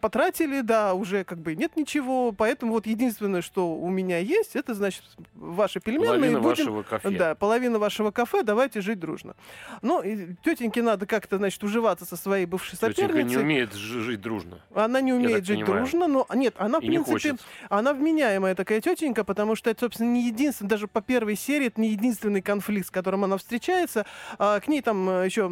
потратили, 0.01 0.61
да, 0.61 0.95
уже 0.95 1.25
как 1.25 1.39
бы 1.39 1.55
нет 1.55 1.77
ничего, 1.77 2.33
поэтому 2.33 2.73
вот 2.73 2.87
единственное, 2.87 3.43
что 3.43 3.75
у 3.75 3.89
меня 3.89 4.19
есть, 4.19 4.57
это 4.57 4.75
значит 4.75 5.03
ваши 5.35 5.81
пельменные. 5.81 6.09
Половина 6.19 6.41
будем- 6.41 6.49
вашего 6.67 6.83
кафе. 6.83 7.11
Да, 7.11 7.35
половина 7.35 7.79
вашего 7.79 8.11
кафе, 8.11 8.43
давайте 8.43 8.81
жить 8.81 8.99
дружно. 8.99 9.35
Ну, 9.83 10.03
и 10.03 10.35
тетеньке 10.45 10.83
надо 10.83 11.07
как-то, 11.07 11.37
значит, 11.39 11.63
уживаться 11.63 12.05
со 12.05 12.17
своей 12.17 12.47
бывшей 12.47 12.77
Тетенька 12.77 13.03
не 13.03 13.09
соперницей. 13.09 13.43
умеет 13.43 13.73
ж- 13.75 14.01
жить 14.03 14.21
дружно. 14.21 14.61
Она 14.75 15.01
не 15.01 15.13
умеет 15.13 15.47
жить 15.47 15.61
понимаю. 15.61 15.83
дружно, 15.83 16.07
но 16.09 16.27
нет, 16.35 16.55
она, 16.59 16.81
в 16.81 16.83
И 16.83 16.89
не 16.89 16.99
принципе, 17.03 17.37
она 17.69 17.93
вменяемая 17.95 18.55
такая 18.55 18.81
тетенька, 18.81 19.25
потому 19.25 19.55
что 19.57 19.71
это, 19.71 19.81
собственно, 19.81 20.11
не 20.11 20.27
единственный, 20.27 20.69
даже 20.69 20.89
по 20.89 21.01
первой 21.01 21.37
серии, 21.37 21.67
это 21.69 21.81
не 21.81 21.91
единственный 21.91 22.43
конфликт, 22.43 22.89
с 22.89 22.91
которым 22.91 23.25
она 23.25 23.37
встречается. 23.39 24.05
А, 24.39 24.59
к 24.61 24.69
ней 24.69 24.83
там 24.83 25.09
э, 25.09 25.25
еще 25.27 25.49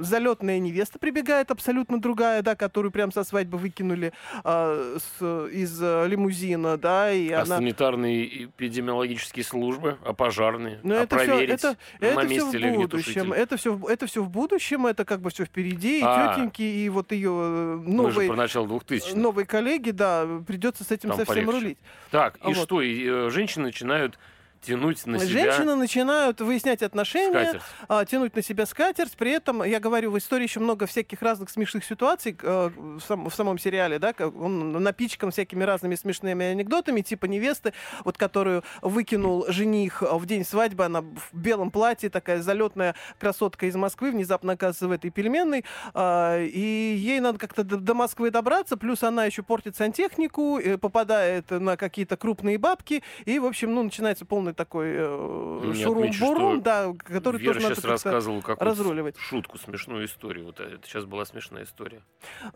залетная 0.00 0.58
невеста 0.58 0.98
прибегает, 0.98 1.50
абсолютно 1.50 2.00
другая, 2.00 2.42
да, 2.42 2.54
которую 2.54 2.92
прям 2.92 3.12
со 3.12 3.24
свадьбы 3.24 3.58
выкинули 3.58 4.12
а, 4.44 4.96
с- 4.98 5.46
из 5.48 5.78
э, 5.82 6.06
лимузина, 6.08 6.76
да, 6.76 7.12
и 7.12 7.30
А 7.30 7.42
она... 7.42 7.56
санитарные 7.56 8.44
эпидемиологические 8.44 9.44
службы, 9.44 9.98
а 10.04 10.12
пожарные, 10.12 10.80
Но 10.82 10.94
а 10.94 11.02
это 11.02 11.16
все, 11.18 11.26
проверить, 11.26 11.54
это, 11.54 11.76
на 12.00 12.06
это 12.06 12.20
все 12.20 12.28
месте 12.28 12.50
в 12.58 12.60
ли 12.60 12.67
будущем. 12.76 13.22
огнетушитель. 13.22 13.32
Это 13.34 13.56
все, 13.56 13.80
это 13.88 14.06
все 14.06 14.22
в 14.22 14.28
будущем, 14.30 14.86
это 14.86 15.04
как 15.04 15.20
бы 15.20 15.30
все 15.30 15.44
впереди. 15.44 16.00
И 16.00 16.02
А. 16.04 16.34
тетеньки, 16.34 16.62
и 16.62 16.88
вот 16.88 17.12
ее 17.12 17.28
же 17.30 17.82
новые, 17.88 18.28
про 18.28 18.36
начало 18.36 18.66
2000 18.68 19.14
новые 19.14 19.46
коллеги, 19.46 19.90
да, 19.90 20.26
придется 20.46 20.84
с 20.84 20.90
этим 20.90 21.10
Там 21.10 21.18
совсем 21.18 21.46
полегче. 21.46 21.52
рулить. 21.52 21.78
Так, 22.10 22.36
и 22.36 22.40
А 22.42 22.46
вот. 22.48 22.56
что? 22.56 22.82
И, 22.82 23.04
э, 23.06 23.30
женщины 23.30 23.64
начинают 23.66 24.18
тянуть 24.60 25.04
на 25.06 25.18
себя 25.18 25.52
Женщины 25.52 25.74
начинают 25.74 26.40
выяснять 26.40 26.82
отношения, 26.82 27.44
скатерть. 27.44 27.62
а, 27.88 28.04
тянуть 28.04 28.34
на 28.36 28.42
себя 28.42 28.66
скатерть. 28.66 29.16
При 29.16 29.30
этом, 29.32 29.62
я 29.62 29.80
говорю, 29.80 30.10
в 30.10 30.18
истории 30.18 30.44
еще 30.44 30.60
много 30.60 30.86
всяких 30.86 31.22
разных 31.22 31.50
смешных 31.50 31.84
ситуаций 31.84 32.36
э, 32.40 32.70
в, 32.76 33.00
сам- 33.00 33.28
в 33.28 33.34
самом 33.34 33.58
сериале, 33.58 33.98
да, 33.98 34.14
он 34.18 34.72
напичкан 34.72 35.30
всякими 35.30 35.64
разными 35.64 35.94
смешными 35.94 36.44
анекдотами, 36.46 37.00
типа 37.00 37.26
невесты, 37.26 37.72
вот 38.04 38.18
которую 38.18 38.64
выкинул 38.82 39.44
жених 39.48 40.02
в 40.02 40.26
день 40.26 40.44
свадьбы, 40.44 40.84
она 40.84 41.02
в 41.02 41.30
белом 41.32 41.70
платье, 41.70 42.10
такая 42.10 42.42
залетная 42.42 42.94
красотка 43.18 43.66
из 43.66 43.76
Москвы, 43.76 44.10
внезапно 44.10 44.52
оказывается 44.54 44.88
в 44.88 44.92
этой 44.92 45.10
пельменной, 45.10 45.64
а, 45.94 46.40
и 46.40 46.60
ей 46.96 47.20
надо 47.20 47.38
как-то 47.38 47.64
до, 47.64 47.76
до 47.76 47.94
Москвы 47.94 48.30
добраться, 48.30 48.76
плюс 48.76 49.02
она 49.02 49.24
еще 49.24 49.42
портит 49.42 49.76
сантехнику, 49.76 50.58
э, 50.58 50.78
попадает 50.78 51.50
на 51.50 51.76
какие-то 51.76 52.16
крупные 52.16 52.58
бабки, 52.58 53.02
и, 53.24 53.38
в 53.38 53.46
общем, 53.46 53.74
ну, 53.74 53.82
начинается 53.82 54.24
полный 54.24 54.47
такой 54.54 54.88
э, 54.96 55.60
Мне 55.64 55.84
шурум-бурум, 55.84 56.62
да, 56.62 56.94
который 57.04 57.40
Вера 57.40 57.54
тоже 57.54 57.68
надо 57.68 57.74
сейчас 57.74 57.84
рассказывала 57.84 58.40
какую-то 58.40 58.64
разруливать. 58.64 59.16
шутку, 59.18 59.58
смешную 59.58 60.06
историю. 60.06 60.46
Вот 60.46 60.60
это 60.60 60.86
сейчас 60.86 61.04
была 61.04 61.24
смешная 61.24 61.64
история. 61.64 62.02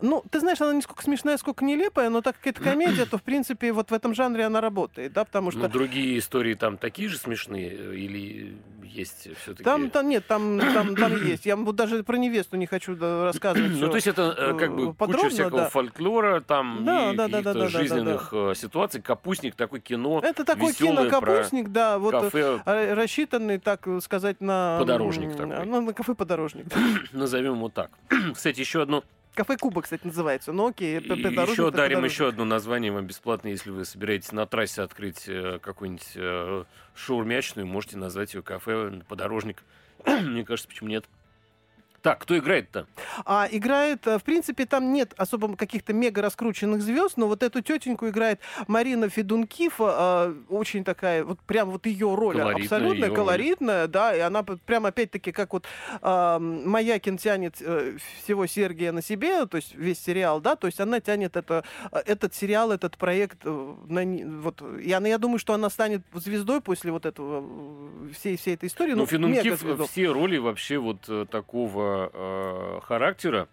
Ну, 0.01 0.23
ты 0.29 0.39
знаешь, 0.39 0.61
она 0.61 0.73
не 0.73 0.81
сколько 0.81 1.03
смешная, 1.03 1.37
сколько 1.37 1.65
нелепая, 1.65 2.09
но 2.09 2.21
так 2.21 2.37
как 2.37 2.47
это 2.47 2.61
комедия, 2.61 3.05
то, 3.05 3.17
в 3.17 3.23
принципе, 3.23 3.71
вот 3.73 3.91
в 3.91 3.93
этом 3.93 4.13
жанре 4.13 4.45
она 4.45 4.61
работает, 4.61 5.13
да, 5.13 5.25
потому 5.25 5.51
что... 5.51 5.61
Ну, 5.61 5.69
другие 5.69 6.17
истории 6.19 6.53
там 6.53 6.77
такие 6.77 7.09
же 7.09 7.17
смешные 7.17 7.69
э, 7.69 7.95
или 7.95 8.57
есть 8.83 9.27
все-таки... 9.37 9.63
Там, 9.63 9.89
там 9.89 10.09
нет, 10.09 10.25
там, 10.27 10.59
там, 10.59 10.95
там 10.95 11.25
есть. 11.25 11.45
Я 11.45 11.55
вот 11.55 11.75
даже 11.75 12.03
про 12.03 12.17
невесту 12.17 12.57
не 12.57 12.65
хочу 12.65 12.95
да, 12.95 13.25
рассказывать. 13.25 13.71
Ну, 13.79 13.89
то 13.89 13.95
есть 13.95 14.07
это 14.07 14.35
э, 14.37 14.57
как 14.57 14.75
бы 14.75 14.89
э, 14.89 14.93
подробно, 14.93 15.23
куча 15.23 15.29
всякого 15.29 15.61
да. 15.61 15.69
фольклора, 15.69 16.41
там 16.41 16.83
Да, 16.85 17.11
и 17.11 17.15
да, 17.15 17.27
да, 17.27 17.41
да, 17.41 17.41
да, 17.41 17.53
да, 17.53 17.59
да, 17.61 17.67
жизненных 17.67 18.29
э, 18.31 18.53
ситуаций. 18.55 19.01
Капустник, 19.01 19.55
такое 19.55 19.79
кино. 19.79 20.19
Это 20.23 20.43
такой 20.45 20.71
весёлое 20.71 21.09
кинокапустник, 21.09 21.69
да, 21.69 21.99
вот 21.99 22.13
э, 22.13 22.21
кафе, 22.21 22.61
э, 22.65 22.93
рассчитанный, 22.93 23.57
так 23.57 23.87
сказать, 24.01 24.41
на... 24.41 24.77
Подорожник 24.79 25.35
такой. 25.35 25.65
Ну, 25.65 25.81
на 25.81 25.93
кафе 25.93 26.15
подорожник. 26.15 26.67
да. 26.67 26.77
назовем 27.11 27.55
его 27.55 27.69
так. 27.69 27.91
Кстати, 28.33 28.59
еще 28.59 28.81
одно 28.81 29.03
Кафе 29.35 29.57
Куба, 29.57 29.81
кстати, 29.81 30.05
называется. 30.05 30.51
Ну 30.53 30.67
окей, 30.67 30.99
п- 31.01 31.05
И 31.15 31.23
подорожник 31.23 31.49
еще 31.53 31.71
дарим 31.71 31.71
подорожник. 31.97 32.11
еще 32.11 32.27
одно 32.27 32.45
название 32.45 32.91
вам 32.91 33.07
бесплатно, 33.07 33.47
если 33.47 33.71
вы 33.71 33.83
собираетесь 33.85 34.31
на 34.31 34.45
трассе 34.45 34.81
открыть 34.83 35.23
э, 35.27 35.59
какую-нибудь 35.59 36.11
э, 36.15 36.63
шаурмячную, 36.95 37.65
можете 37.65 37.97
назвать 37.97 38.33
ее 38.35 38.43
кафе 38.43 39.01
подорожник. 39.07 39.63
Мне 40.05 40.45
кажется, 40.45 40.67
почему 40.69 40.89
нет? 40.89 41.05
Так, 42.03 42.19
кто 42.19 42.37
играет-то? 42.37 42.85
А 43.25 43.47
играет, 43.49 44.05
э, 44.07 44.19
в 44.19 44.23
принципе, 44.23 44.65
там 44.65 44.91
нет 44.91 45.13
особо 45.15 45.55
каких-то 45.55 45.93
мега 45.93 46.21
раскрученных 46.21 46.81
звезд, 46.81 47.15
но 47.15 47.29
вот 47.29 47.43
эту 47.43 47.61
тетеньку 47.61 48.09
играет 48.09 48.41
Марина 48.67 49.07
Федункив, 49.07 49.75
а, 49.79 50.35
очень 50.49 50.83
такая, 50.83 51.23
вот 51.23 51.39
прям 51.39 51.69
вот 51.69 51.85
ее 51.85 52.13
роль 52.13 52.35
Колоритная 52.35 52.63
абсолютно 52.65 53.05
её 53.05 53.15
колоритная, 53.15 53.87
да, 53.87 54.13
и 54.13 54.19
она 54.19 54.43
прям 54.43 54.85
опять-таки 54.85 55.31
как 55.31 55.53
вот 55.53 55.65
а, 56.01 56.39
Маякин 56.39 57.17
тянет 57.17 57.55
э, 57.61 57.95
всего 58.21 58.47
Сергия 58.47 58.91
на 58.91 59.01
себе, 59.01 59.45
то 59.45 59.55
есть 59.55 59.73
весь 59.73 59.99
сериал, 60.03 60.41
да, 60.41 60.57
то 60.57 60.67
есть 60.67 60.81
она 60.81 60.99
тянет 60.99 61.37
это, 61.37 61.63
э, 61.93 61.99
этот 62.05 62.35
сериал, 62.35 62.73
этот 62.73 62.97
проект, 62.97 63.37
э, 63.45 63.75
на, 63.87 64.41
вот, 64.41 64.61
и 64.77 64.91
она, 64.91 65.07
я 65.07 65.17
думаю, 65.17 65.39
что 65.39 65.53
она 65.53 65.69
станет 65.69 66.01
звездой 66.13 66.59
после 66.59 66.91
вот 66.91 67.05
этого, 67.05 67.45
э, 67.45 68.13
всей, 68.13 68.35
всей 68.35 68.55
этой 68.55 68.67
истории, 68.67 68.91
Ну, 68.91 68.97
ну, 68.97 69.05
Финункив 69.05 69.45
мегазвездой. 69.45 69.87
все 69.87 70.11
роли 70.11 70.37
вообще 70.37 70.77
вот 70.77 71.05
э, 71.07 71.25
такого 71.93 72.09
э, 72.13 72.79
характера. 72.83 73.47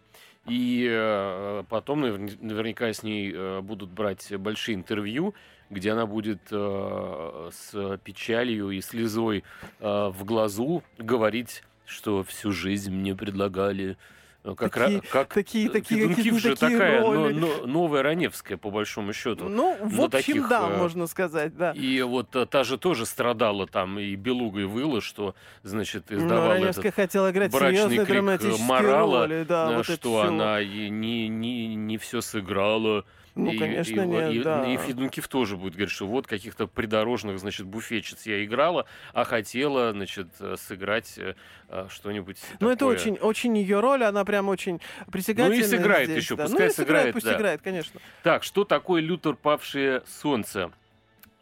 И 0.46 0.88
э, 0.90 1.64
потом 1.68 2.04
навер- 2.04 2.38
наверняка 2.40 2.92
с 2.92 3.02
ней 3.02 3.32
э, 3.32 3.60
будут 3.60 3.90
брать 3.90 4.34
большие 4.36 4.74
интервью, 4.74 5.34
где 5.68 5.92
она 5.92 6.06
будет 6.06 6.40
э, 6.50 7.50
с 7.52 7.98
печалью 8.02 8.70
и 8.70 8.80
слезой 8.80 9.44
э, 9.80 10.08
в 10.08 10.24
глазу 10.24 10.82
говорить, 10.98 11.62
что 11.84 12.22
всю 12.24 12.52
жизнь 12.52 12.92
мне 12.92 13.14
предлагали 13.14 13.96
э, 14.44 14.54
как, 14.54 14.76
ра- 14.76 14.84
Такие- 14.84 15.00
как 15.02 15.34
такие- 15.34 15.70
такие 15.70 16.00
Федункив 16.08 16.38
же 16.40 16.56
такие 16.56 16.78
такая 16.78 17.00
но- 17.00 17.12
роли. 17.14 17.32
но- 17.34 17.66
новая 17.66 18.02
Раневская, 18.02 18.56
по 18.56 18.70
большому 18.70 19.12
счету. 19.12 19.48
Ну, 19.48 19.76
в 19.82 19.96
на 19.98 20.04
общем, 20.04 20.10
таких, 20.10 20.48
да, 20.48 20.68
э, 20.70 20.76
можно 20.78 21.06
сказать, 21.06 21.56
да. 21.56 21.72
И 21.72 22.00
вот 22.02 22.34
э, 22.36 22.46
та 22.46 22.64
же 22.64 22.78
тоже 22.78 23.06
страдала 23.06 23.66
там 23.66 23.98
и 23.98 24.14
белугой 24.14 24.66
выла, 24.66 25.00
что, 25.00 25.34
значит, 25.62 26.04
Ну, 26.10 26.18
издавала 26.18 26.54
Раневская 26.54 26.86
этот 26.88 26.94
хотела 26.96 27.30
играть 27.30 27.52
брачный 27.52 28.04
крик, 28.04 28.60
морала, 28.60 29.20
роли, 29.26 29.44
да, 29.44 29.70
вот 29.76 29.86
что 29.86 30.20
она 30.20 30.60
и 30.60 30.88
не, 30.90 31.28
не, 31.28 31.74
не 31.74 31.98
все 31.98 32.20
сыграла. 32.20 33.04
Ну, 33.34 33.52
и, 33.52 33.58
конечно, 33.58 34.00
и, 34.00 34.06
нет, 34.06 34.32
и, 34.32 34.42
да. 34.42 34.66
и 34.66 34.76
Федункив 34.76 35.28
тоже 35.28 35.56
будет 35.56 35.74
говорить, 35.74 35.92
что 35.92 36.06
вот 36.06 36.26
каких-то 36.26 36.66
придорожных, 36.66 37.38
значит, 37.38 37.66
буфетчиц 37.66 38.26
я 38.26 38.44
играла, 38.44 38.86
а 39.12 39.24
хотела, 39.24 39.92
значит, 39.92 40.28
э, 40.40 40.56
сыграть 40.58 41.14
э, 41.16 41.34
э, 41.68 41.86
что-нибудь 41.88 42.38
Ну, 42.58 42.70
это 42.70 42.86
очень, 42.86 43.14
очень 43.14 43.56
ее 43.56 43.80
роль, 43.80 44.04
она 44.04 44.24
прям 44.24 44.48
очень 44.48 44.80
притягательная 45.12 45.64
сыграет 45.64 46.08
здесь, 46.10 46.24
еще, 46.24 46.36
да. 46.36 46.44
пускай 46.44 46.66
ну, 46.66 46.72
и 46.72 46.74
сыграет, 46.74 47.12
пусть 47.14 47.26
да. 47.26 47.36
играет, 47.36 47.60
конечно. 47.62 48.00
Так, 48.22 48.42
что 48.42 48.64
такое 48.64 49.00
Лютер 49.00 49.36
павшее 49.36 50.02
солнце? 50.06 50.70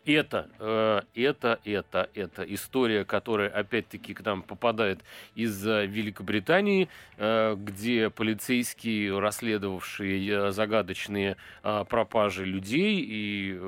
Это, 0.08 0.48
э, 0.58 1.02
это, 1.14 1.60
это, 1.66 2.08
это 2.14 2.42
история, 2.42 3.04
которая 3.04 3.50
опять-таки 3.50 4.14
к 4.14 4.24
нам 4.24 4.40
попадает 4.40 5.00
из 5.34 5.62
Великобритании, 5.62 6.88
э, 7.18 7.54
где 7.58 8.08
полицейские, 8.08 9.18
расследовавшие 9.18 10.48
э, 10.48 10.50
загадочные 10.50 11.36
пропажи 11.60 12.46
людей 12.46 13.04
и 13.06 13.60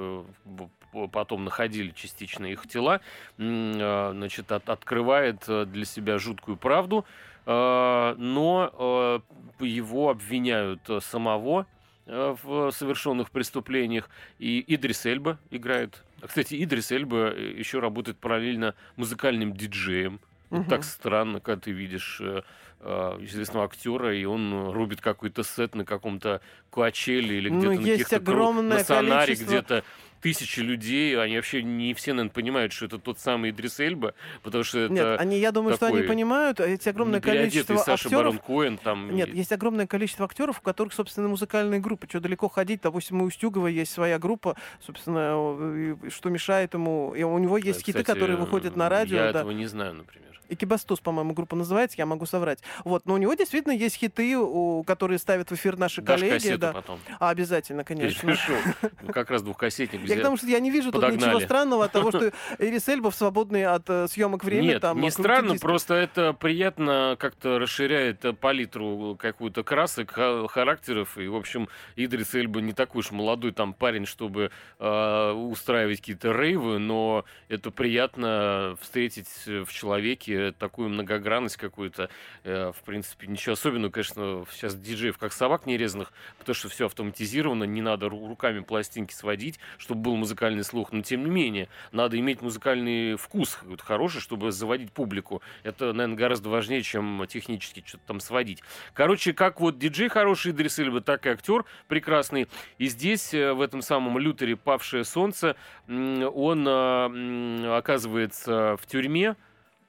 потом 1.12 1.44
находили 1.44 1.90
частично 1.90 2.46
их 2.46 2.66
тела, 2.66 3.02
значит, 3.36 4.50
от- 4.50 4.70
открывает 4.70 5.44
для 5.46 5.84
себя 5.84 6.18
жуткую 6.18 6.56
правду, 6.56 7.04
но 7.44 9.22
его 9.58 10.08
обвиняют 10.08 10.80
самого 11.02 11.66
в 12.06 12.70
совершенных 12.72 13.30
преступлениях. 13.30 14.08
И 14.38 14.64
Идрис 14.66 15.04
Эльба 15.06 15.38
играет. 15.50 16.02
А, 16.22 16.26
Кстати, 16.26 16.62
Идрис 16.62 16.90
Эльба 16.92 17.32
э, 17.34 17.54
еще 17.58 17.78
работает 17.80 18.18
параллельно 18.18 18.74
музыкальным 18.96 19.54
диджеем. 19.54 20.20
Мгм. 20.50 20.64
Так 20.64 20.84
странно, 20.84 21.40
когда 21.40 21.60
ты 21.60 21.70
видишь 21.70 22.18
э, 22.20 22.42
э, 22.80 23.18
известного 23.20 23.64
актера, 23.66 24.14
и 24.16 24.24
он 24.24 24.70
рубит 24.72 25.00
какой-то 25.00 25.44
сет 25.44 25.74
на 25.74 25.84
каком-то 25.84 26.40
Куачеле 26.70 27.38
или 27.38 27.48
Ну, 27.48 27.58
где-то 27.58 27.74
на 27.80 27.86
есть 27.86 28.04
каких-то 28.04 28.16
кру- 28.16 28.32
огромное 28.34 28.78
на 28.78 28.84
Сонаре 28.84 29.26
количество- 29.26 29.46
где-то 29.46 29.84
тысячи 30.20 30.60
людей, 30.60 31.18
они 31.20 31.36
вообще 31.36 31.62
не 31.62 31.94
все, 31.94 32.12
наверное, 32.12 32.32
понимают, 32.32 32.72
что 32.72 32.86
это 32.86 32.98
тот 32.98 33.18
самый 33.18 33.50
Идрис 33.50 33.80
Эльба, 33.80 34.14
потому 34.42 34.64
что 34.64 34.78
это 34.80 34.92
Нет, 34.92 35.20
они, 35.20 35.38
я 35.38 35.52
думаю, 35.52 35.76
что 35.76 35.86
они 35.86 36.02
понимают, 36.02 36.60
эти 36.60 36.88
огромное 36.88 37.20
количество 37.20 37.76
Саша 37.76 38.08
актеров. 38.08 38.12
Барон 38.12 38.38
Коэн 38.38 38.78
там. 38.78 39.14
Нет, 39.14 39.28
и- 39.28 39.38
есть 39.38 39.52
огромное 39.52 39.86
количество 39.86 40.24
актеров, 40.24 40.58
у 40.58 40.62
которых, 40.62 40.92
собственно, 40.92 41.28
музыкальные 41.28 41.80
группы. 41.80 42.06
Что 42.08 42.20
далеко 42.20 42.48
ходить? 42.48 42.80
Допустим, 42.82 43.22
у 43.22 43.24
Устюгова 43.24 43.66
есть 43.66 43.92
своя 43.92 44.18
группа, 44.18 44.56
собственно, 44.84 45.96
и 46.06 46.10
что 46.10 46.28
мешает 46.30 46.74
ему. 46.74 47.14
И 47.14 47.22
у 47.22 47.38
него 47.38 47.56
есть 47.56 47.80
хиты, 47.80 48.00
Кстати, 48.00 48.06
которые 48.06 48.36
выходят 48.36 48.76
на 48.76 48.88
радио. 48.88 49.16
Я 49.16 49.32
да. 49.32 49.40
этого 49.40 49.50
не 49.52 49.66
знаю, 49.66 49.94
например. 49.94 50.30
Экибастуз, 50.50 50.98
по-моему, 50.98 51.32
группа 51.32 51.54
называется, 51.54 51.94
я 51.98 52.06
могу 52.06 52.26
соврать. 52.26 52.58
Вот, 52.84 53.06
но 53.06 53.14
у 53.14 53.18
него 53.18 53.34
действительно 53.34 53.72
есть 53.72 53.94
хиты, 53.94 54.36
у, 54.36 54.82
которые 54.82 55.20
ставят 55.20 55.48
в 55.48 55.54
эфир 55.54 55.78
наши 55.78 56.02
Дашь 56.02 56.20
коллеги. 56.20 56.56
Да. 56.56 56.72
потом. 56.72 56.98
А, 57.20 57.30
обязательно, 57.30 57.84
конечно. 57.84 58.20
Перепишу. 58.20 58.52
Ну, 59.02 59.12
Как 59.12 59.30
раз 59.30 59.42
двухкассетник 59.42 60.04
Я 60.10 60.14
взять. 60.16 60.20
к 60.20 60.24
тому, 60.24 60.36
что 60.36 60.46
я 60.46 60.60
не 60.60 60.70
вижу 60.70 60.92
тут 60.92 61.02
ничего 61.02 61.16
Подогнали. 61.18 61.44
странного 61.44 61.84
от 61.86 61.92
того, 61.92 62.10
что 62.10 62.32
Ирис 62.58 62.88
Эльба 62.88 63.10
в 63.10 63.14
свободное 63.14 63.74
от 63.74 63.88
э, 63.88 64.08
съемок 64.08 64.44
время 64.44 64.62
Нет, 64.62 64.80
там 64.82 65.00
не 65.00 65.10
странно, 65.10 65.56
просто 65.56 65.94
это 65.94 66.32
приятно 66.32 67.16
как-то 67.18 67.58
расширяет 67.58 68.24
э, 68.24 68.32
палитру 68.32 69.16
какую-то 69.18 69.62
красок, 69.62 70.10
ха- 70.12 70.46
характеров. 70.48 71.16
И, 71.18 71.26
в 71.28 71.36
общем, 71.36 71.68
Идрис 71.96 72.34
Эльба 72.34 72.60
не 72.60 72.72
такой 72.72 73.00
уж 73.00 73.10
молодой 73.10 73.52
там 73.52 73.72
парень, 73.72 74.06
чтобы 74.06 74.50
э, 74.78 75.30
устраивать 75.32 75.98
какие-то 76.00 76.32
рейвы, 76.32 76.78
но 76.78 77.24
это 77.48 77.70
приятно 77.70 78.76
встретить 78.80 79.28
в 79.46 79.68
человеке 79.72 80.52
такую 80.52 80.88
многогранность 80.88 81.56
какую-то. 81.56 82.08
Э, 82.44 82.72
в 82.72 82.82
принципе, 82.84 83.26
ничего 83.26 83.52
особенного, 83.54 83.90
конечно, 83.90 84.44
сейчас 84.50 84.74
диджеев 84.74 85.18
как 85.18 85.32
собак 85.32 85.66
нерезанных, 85.66 86.12
потому 86.38 86.54
что 86.54 86.68
все 86.68 86.86
автоматизировано, 86.86 87.64
не 87.64 87.82
надо 87.82 88.06
ру- 88.06 88.28
руками 88.28 88.60
пластинки 88.60 89.12
сводить, 89.12 89.58
чтобы 89.78 89.99
был 90.00 90.16
музыкальный 90.16 90.64
слух. 90.64 90.92
Но, 90.92 91.02
тем 91.02 91.24
не 91.24 91.30
менее, 91.30 91.68
надо 91.92 92.18
иметь 92.18 92.42
музыкальный 92.42 93.16
вкус 93.16 93.58
хороший, 93.80 94.20
чтобы 94.20 94.52
заводить 94.52 94.92
публику. 94.92 95.42
Это, 95.62 95.92
наверное, 95.92 96.16
гораздо 96.16 96.48
важнее, 96.48 96.82
чем 96.82 97.24
технически 97.28 97.82
что-то 97.86 98.04
там 98.06 98.20
сводить. 98.20 98.62
Короче, 98.94 99.32
как 99.32 99.60
вот 99.60 99.78
диджей 99.78 100.08
хороший 100.08 100.52
Идрис 100.52 100.78
Эльба, 100.78 101.00
так 101.00 101.26
и 101.26 101.30
актер 101.30 101.64
прекрасный. 101.88 102.48
И 102.78 102.86
здесь, 102.86 103.32
э, 103.34 103.52
в 103.52 103.60
этом 103.60 103.82
самом 103.82 104.18
Лютере 104.18 104.56
«Павшее 104.56 105.04
солнце», 105.04 105.56
он 105.88 106.68
м, 106.68 107.72
оказывается 107.72 108.76
в 108.76 108.86
тюрьме, 108.86 109.36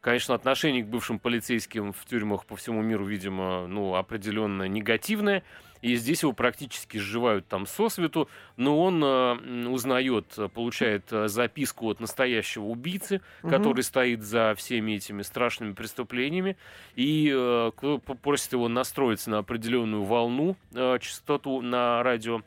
Конечно, 0.01 0.33
отношение 0.33 0.83
к 0.83 0.87
бывшим 0.87 1.19
полицейским 1.19 1.93
в 1.93 2.05
тюрьмах 2.05 2.47
по 2.47 2.55
всему 2.55 2.81
миру, 2.81 3.05
видимо, 3.05 3.67
ну, 3.67 3.93
определенно 3.93 4.67
негативное. 4.67 5.43
И 5.81 5.95
здесь 5.95 6.21
его 6.21 6.31
практически 6.33 6.97
сживают 6.97 7.47
там 7.47 7.65
сосвету, 7.65 8.29
но 8.55 8.79
он 8.79 9.03
э, 9.03 9.67
узнает, 9.67 10.25
э, 10.37 10.47
получает 10.47 11.11
э, 11.11 11.27
записку 11.27 11.89
от 11.89 11.99
настоящего 11.99 12.65
убийцы, 12.65 13.21
Мгм. 13.41 13.51
который 13.51 13.83
стоит 13.83 14.21
за 14.21 14.53
всеми 14.55 14.93
этими 14.93 15.23
страшными 15.23 15.73
преступлениями, 15.73 16.55
и 16.95 17.31
э, 17.33 17.71
просит 18.21 18.53
его 18.53 18.67
настроиться 18.67 19.29
на 19.31 19.39
определенную 19.39 20.03
волну, 20.03 20.55
э, 20.73 20.99
частоту 21.01 21.61
на 21.61 22.03
радио, 22.03 22.41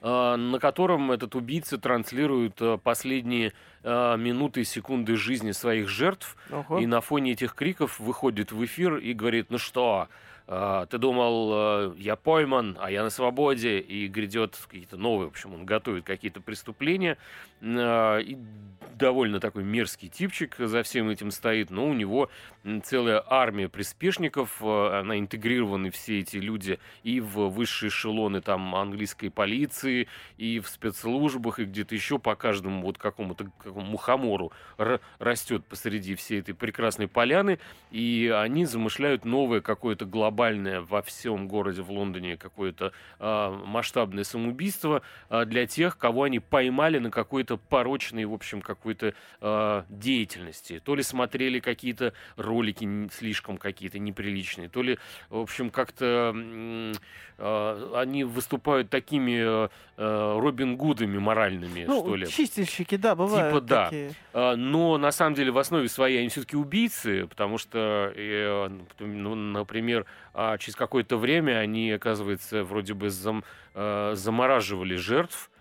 э, 0.00 0.36
на 0.36 0.58
котором 0.58 1.12
этот 1.12 1.34
убийца 1.34 1.76
транслирует 1.78 2.60
последние 2.82 3.52
минуты 3.84 4.60
и 4.60 4.64
секунды 4.64 5.16
жизни 5.16 5.50
своих 5.50 5.88
жертв, 5.88 6.36
Ого. 6.52 6.78
и 6.78 6.86
на 6.86 7.00
фоне 7.00 7.32
этих 7.32 7.54
криков 7.56 7.98
выходит 7.98 8.52
в 8.52 8.64
эфир 8.64 8.96
и 8.96 9.12
говорит, 9.12 9.46
ну 9.50 9.58
что, 9.58 10.06
ты 10.90 10.98
думал, 10.98 11.50
э, 11.52 11.94
я 11.98 12.16
пойман, 12.16 12.76
а 12.80 12.90
я 12.90 13.02
на 13.02 13.10
свободе, 13.10 13.78
и 13.78 14.06
грядет 14.08 14.58
какие-то 14.68 14.96
новые, 14.96 15.28
в 15.28 15.30
общем, 15.30 15.54
он 15.54 15.64
готовит 15.64 16.04
какие-то 16.04 16.40
преступления, 16.40 17.16
э, 17.60 18.22
и 18.22 18.36
довольно 18.96 19.40
такой 19.40 19.64
мерзкий 19.64 20.08
типчик 20.08 20.56
за 20.58 20.82
всем 20.82 21.08
этим 21.08 21.30
стоит, 21.30 21.70
но 21.70 21.86
у 21.86 21.94
него 21.94 22.28
целая 22.84 23.22
армия 23.26 23.68
приспешников, 23.68 24.58
э, 24.60 25.00
она 25.00 25.18
интегрированы 25.18 25.90
все 25.90 26.20
эти 26.20 26.36
люди 26.36 26.78
и 27.02 27.20
в 27.20 27.48
высшие 27.48 27.88
эшелоны 27.88 28.40
там 28.42 28.74
английской 28.74 29.30
полиции, 29.30 30.08
и 30.36 30.60
в 30.60 30.68
спецслужбах, 30.68 31.60
и 31.60 31.64
где-то 31.64 31.94
еще 31.94 32.18
по 32.18 32.34
каждому 32.34 32.82
вот 32.82 32.98
какому-то 32.98 33.50
какому 33.62 33.86
мухомору 33.86 34.52
растет 35.18 35.64
посреди 35.64 36.14
всей 36.14 36.40
этой 36.40 36.54
прекрасной 36.54 37.08
поляны, 37.08 37.58
и 37.90 38.32
они 38.34 38.66
замышляют 38.66 39.24
новое 39.24 39.60
какое-то 39.60 40.04
глобальное 40.04 40.41
во 40.50 41.02
всем 41.02 41.48
городе, 41.48 41.82
в 41.82 41.90
Лондоне, 41.90 42.36
какое-то 42.36 42.92
а, 43.18 43.50
масштабное 43.64 44.24
самоубийство 44.24 45.02
а, 45.28 45.44
для 45.44 45.66
тех, 45.66 45.98
кого 45.98 46.24
они 46.24 46.40
поймали 46.40 46.98
на 46.98 47.10
какой-то 47.10 47.56
порочной, 47.56 48.24
в 48.24 48.32
общем, 48.32 48.62
какой-то 48.62 49.14
а, 49.40 49.84
деятельности. 49.88 50.80
То 50.84 50.94
ли 50.94 51.02
смотрели 51.02 51.60
какие-то 51.60 52.12
ролики 52.36 53.08
слишком 53.12 53.58
какие-то 53.58 53.98
неприличные, 53.98 54.68
то 54.68 54.82
ли, 54.82 54.98
в 55.28 55.38
общем, 55.38 55.70
как-то 55.70 56.32
э, 56.34 56.92
они 57.94 58.24
выступают 58.24 58.88
такими 58.90 59.66
э, 59.66 60.38
Робин 60.38 60.76
Гудами 60.76 61.18
моральными, 61.18 61.84
ну, 61.86 62.00
что 62.04 62.14
ли. 62.16 62.26
чистильщики, 62.28 62.96
да, 62.96 63.14
бывают 63.14 63.52
Типа 63.54 63.60
да. 63.66 63.84
такие. 63.84 64.12
А, 64.32 64.56
Но 64.56 64.96
на 64.98 65.10
самом 65.12 65.34
деле 65.34 65.50
в 65.50 65.58
основе 65.58 65.88
своей 65.88 66.18
они 66.20 66.28
все-таки 66.28 66.56
убийцы, 66.56 67.26
потому 67.26 67.58
что, 67.58 68.12
э, 68.14 68.68
ну, 69.00 69.34
например, 69.34 70.06
а, 70.34 70.56
через 70.58 70.76
какое-то 70.76 71.16
время 71.16 71.58
они, 71.58 71.90
оказывается, 71.92 72.64
вроде 72.64 72.94
бы 72.94 73.06
зам- 73.08 73.44
э, 73.74 74.12
замораживали 74.14 74.96
жертв, 74.96 75.48
а, 75.48 75.51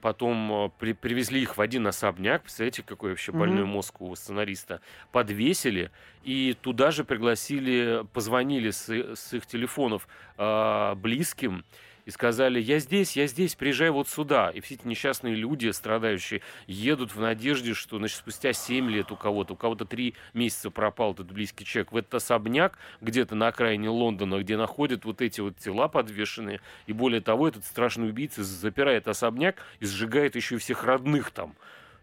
потом 0.00 0.66
э, 0.66 0.70
при- 0.78 0.92
привезли 0.92 1.40
их 1.42 1.56
в 1.56 1.60
один 1.60 1.86
особняк, 1.86 2.42
представляете, 2.42 2.82
какой 2.82 3.10
вообще 3.10 3.32
больной 3.32 3.62
Мгм. 3.64 3.72
мозг 3.72 4.00
у 4.00 4.14
сценариста, 4.14 4.80
подвесили 5.12 5.90
и 6.24 6.56
туда 6.60 6.90
же 6.90 7.04
пригласили, 7.04 8.04
позвонили 8.12 8.70
с, 8.70 8.88
с 8.88 9.32
их 9.32 9.46
телефонов 9.46 10.06
а, 10.36 10.94
близким, 10.94 11.64
и 12.04 12.10
сказали, 12.10 12.60
я 12.60 12.78
здесь, 12.78 13.16
я 13.16 13.26
здесь, 13.26 13.54
приезжай 13.54 13.90
вот 13.90 14.08
сюда. 14.08 14.50
И 14.50 14.60
все 14.60 14.74
эти 14.74 14.86
несчастные 14.86 15.34
люди, 15.34 15.68
страдающие, 15.70 16.42
едут 16.66 17.14
в 17.14 17.20
надежде, 17.20 17.74
что 17.74 17.98
значит, 17.98 18.18
спустя 18.18 18.52
7 18.52 18.90
лет 18.90 19.12
у 19.12 19.16
кого-то, 19.16 19.54
у 19.54 19.56
кого-то 19.56 19.84
3 19.84 20.14
месяца 20.34 20.70
пропал 20.70 21.12
этот 21.12 21.32
близкий 21.32 21.64
человек 21.64 21.92
в 21.92 21.96
этот 21.96 22.14
особняк 22.14 22.78
где-то 23.00 23.34
на 23.34 23.48
окраине 23.48 23.88
Лондона, 23.88 24.40
где 24.40 24.56
находят 24.56 25.04
вот 25.04 25.20
эти 25.22 25.40
вот 25.40 25.56
тела 25.56 25.88
подвешенные. 25.88 26.60
И 26.86 26.92
более 26.92 27.20
того, 27.20 27.48
этот 27.48 27.64
страшный 27.64 28.08
убийца 28.08 28.42
запирает 28.42 29.08
особняк 29.08 29.56
и 29.80 29.86
сжигает 29.86 30.36
еще 30.36 30.56
и 30.56 30.58
всех 30.58 30.84
родных 30.84 31.30
там. 31.30 31.54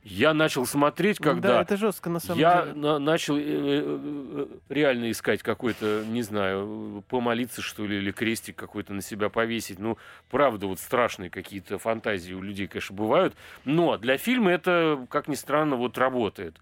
Я 0.04 0.34
начал 0.34 0.66
смотреть, 0.66 1.18
Да, 1.20 1.30
когда 1.32 1.62
это 1.62 1.76
жестко 1.76 2.10
на 2.10 2.20
самом 2.20 2.40
я 2.40 2.62
деле. 2.64 2.74
на- 2.76 3.00
начал 3.00 3.36
э, 3.38 3.42
э, 3.42 3.46
э, 3.86 4.46
реально 4.70 5.12
искать 5.12 5.44
какой-то, 5.44 6.04
не 6.08 6.22
знаю, 6.22 7.04
помолиться, 7.10 7.62
что 7.62 7.86
ли, 7.86 7.98
или 7.98 8.12
крестик 8.12 8.56
какой-то 8.56 8.94
на 8.94 9.02
себя 9.02 9.30
повесить. 9.30 9.78
Ну, 9.78 9.98
правда, 10.30 10.68
вот 10.68 10.80
страшные 10.80 11.30
какие-то 11.30 11.78
фантазии 11.80 12.34
у 12.34 12.42
людей, 12.42 12.68
конечно, 12.68 12.96
бывают. 12.96 13.36
Но 13.66 13.98
для 13.98 14.18
фильма 14.18 14.52
это, 14.52 15.06
как 15.10 15.28
ни 15.28 15.36
странно, 15.36 15.76
вот 15.76 15.98
работает. 15.98 16.56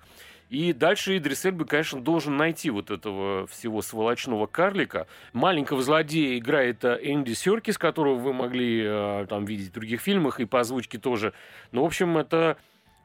И 0.49 0.71
дальше 0.73 1.17
Идрис 1.17 1.45
Эльба, 1.45 1.65
конечно, 1.65 2.01
должен 2.01 2.37
найти 2.37 2.69
вот 2.69 2.89
этого 2.89 3.45
всего 3.47 3.81
сволочного 3.81 4.47
карлика. 4.47 5.05
Маленького 5.33 5.81
злодея 5.83 6.37
играет 6.39 6.83
Энди 6.85 7.33
Серкис, 7.33 7.77
которого 7.77 8.15
вы 8.15 8.33
могли 8.33 8.81
э, 8.83 9.25
там 9.29 9.43
видеть 9.45 9.69
в 9.69 9.73
других 9.73 10.01
фильмах, 10.01 10.39
и 10.39 10.45
по 10.45 10.61
озвучке 10.61 10.97
тоже. 10.97 11.33
Ну, 11.73 11.83
в 11.83 11.85
общем, 11.85 12.17
это 12.17 12.57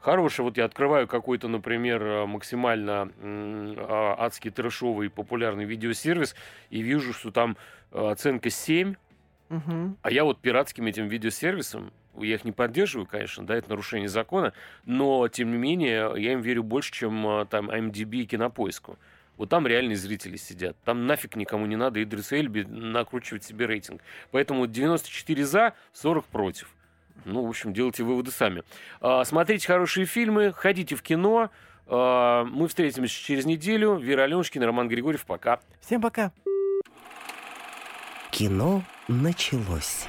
хороший. 0.02 0.42
Вот 0.42 0.56
я 0.56 0.64
открываю 0.64 1.06
какой-то, 1.06 1.48
например, 1.48 2.02
э, 2.02 2.26
максимально 2.26 3.10
а, 3.22 4.16
адский 4.18 4.50
трэшовый 4.50 5.08
популярный 5.10 5.64
видеосервис 5.64 6.34
и 6.70 6.82
вижу, 6.82 7.12
что 7.12 7.30
там 7.30 7.56
э, 7.92 8.10
оценка 8.10 8.50
7, 8.50 8.94
Мгм. 9.48 9.96
а 10.02 10.10
я 10.10 10.24
вот 10.24 10.40
пиратским 10.40 10.86
этим 10.86 11.08
видеосервисом, 11.08 11.92
я 12.18 12.34
их 12.34 12.44
не 12.44 12.52
поддерживаю, 12.52 13.06
конечно, 13.06 13.46
да, 13.46 13.54
это 13.56 13.70
нарушение 13.70 14.08
закона, 14.08 14.52
но, 14.84 15.28
тем 15.28 15.50
не 15.50 15.58
менее, 15.58 16.12
я 16.16 16.32
им 16.32 16.40
верю 16.40 16.62
больше, 16.62 16.92
чем 16.92 17.26
а, 17.26 17.44
там 17.46 17.70
IMDb 17.70 18.16
и 18.22 18.26
Кинопоиску. 18.26 18.98
Вот 19.38 19.48
там 19.48 19.66
реальные 19.66 19.96
зрители 19.96 20.36
сидят. 20.36 20.76
Там 20.84 21.06
нафиг 21.06 21.36
никому 21.36 21.64
не 21.66 21.76
надо 21.76 22.02
Идрис 22.02 22.32
Эльби 22.32 22.62
накручивать 22.62 23.42
себе 23.42 23.66
рейтинг. 23.66 24.02
Поэтому 24.30 24.66
94 24.66 25.44
за, 25.44 25.72
40 25.94 26.26
против. 26.26 26.68
Ну, 27.24 27.44
в 27.44 27.48
общем, 27.48 27.72
делайте 27.72 28.02
выводы 28.04 28.30
сами. 28.30 28.62
А, 29.00 29.24
Смотрите 29.24 29.66
хорошие 29.66 30.06
фильмы, 30.06 30.52
ходите 30.52 30.94
в 30.96 31.02
кино. 31.02 31.50
А, 31.86 32.44
Мы 32.44 32.68
встретимся 32.68 33.14
через 33.14 33.44
неделю. 33.44 33.96
Вера 33.96 34.22
Аленушкина, 34.22 34.66
Роман 34.66 34.88
Григорьев. 34.88 35.24
Пока. 35.24 35.60
Всем 35.80 36.00
пока. 36.00 36.32
Кино 38.30 38.82
началось. 39.08 40.06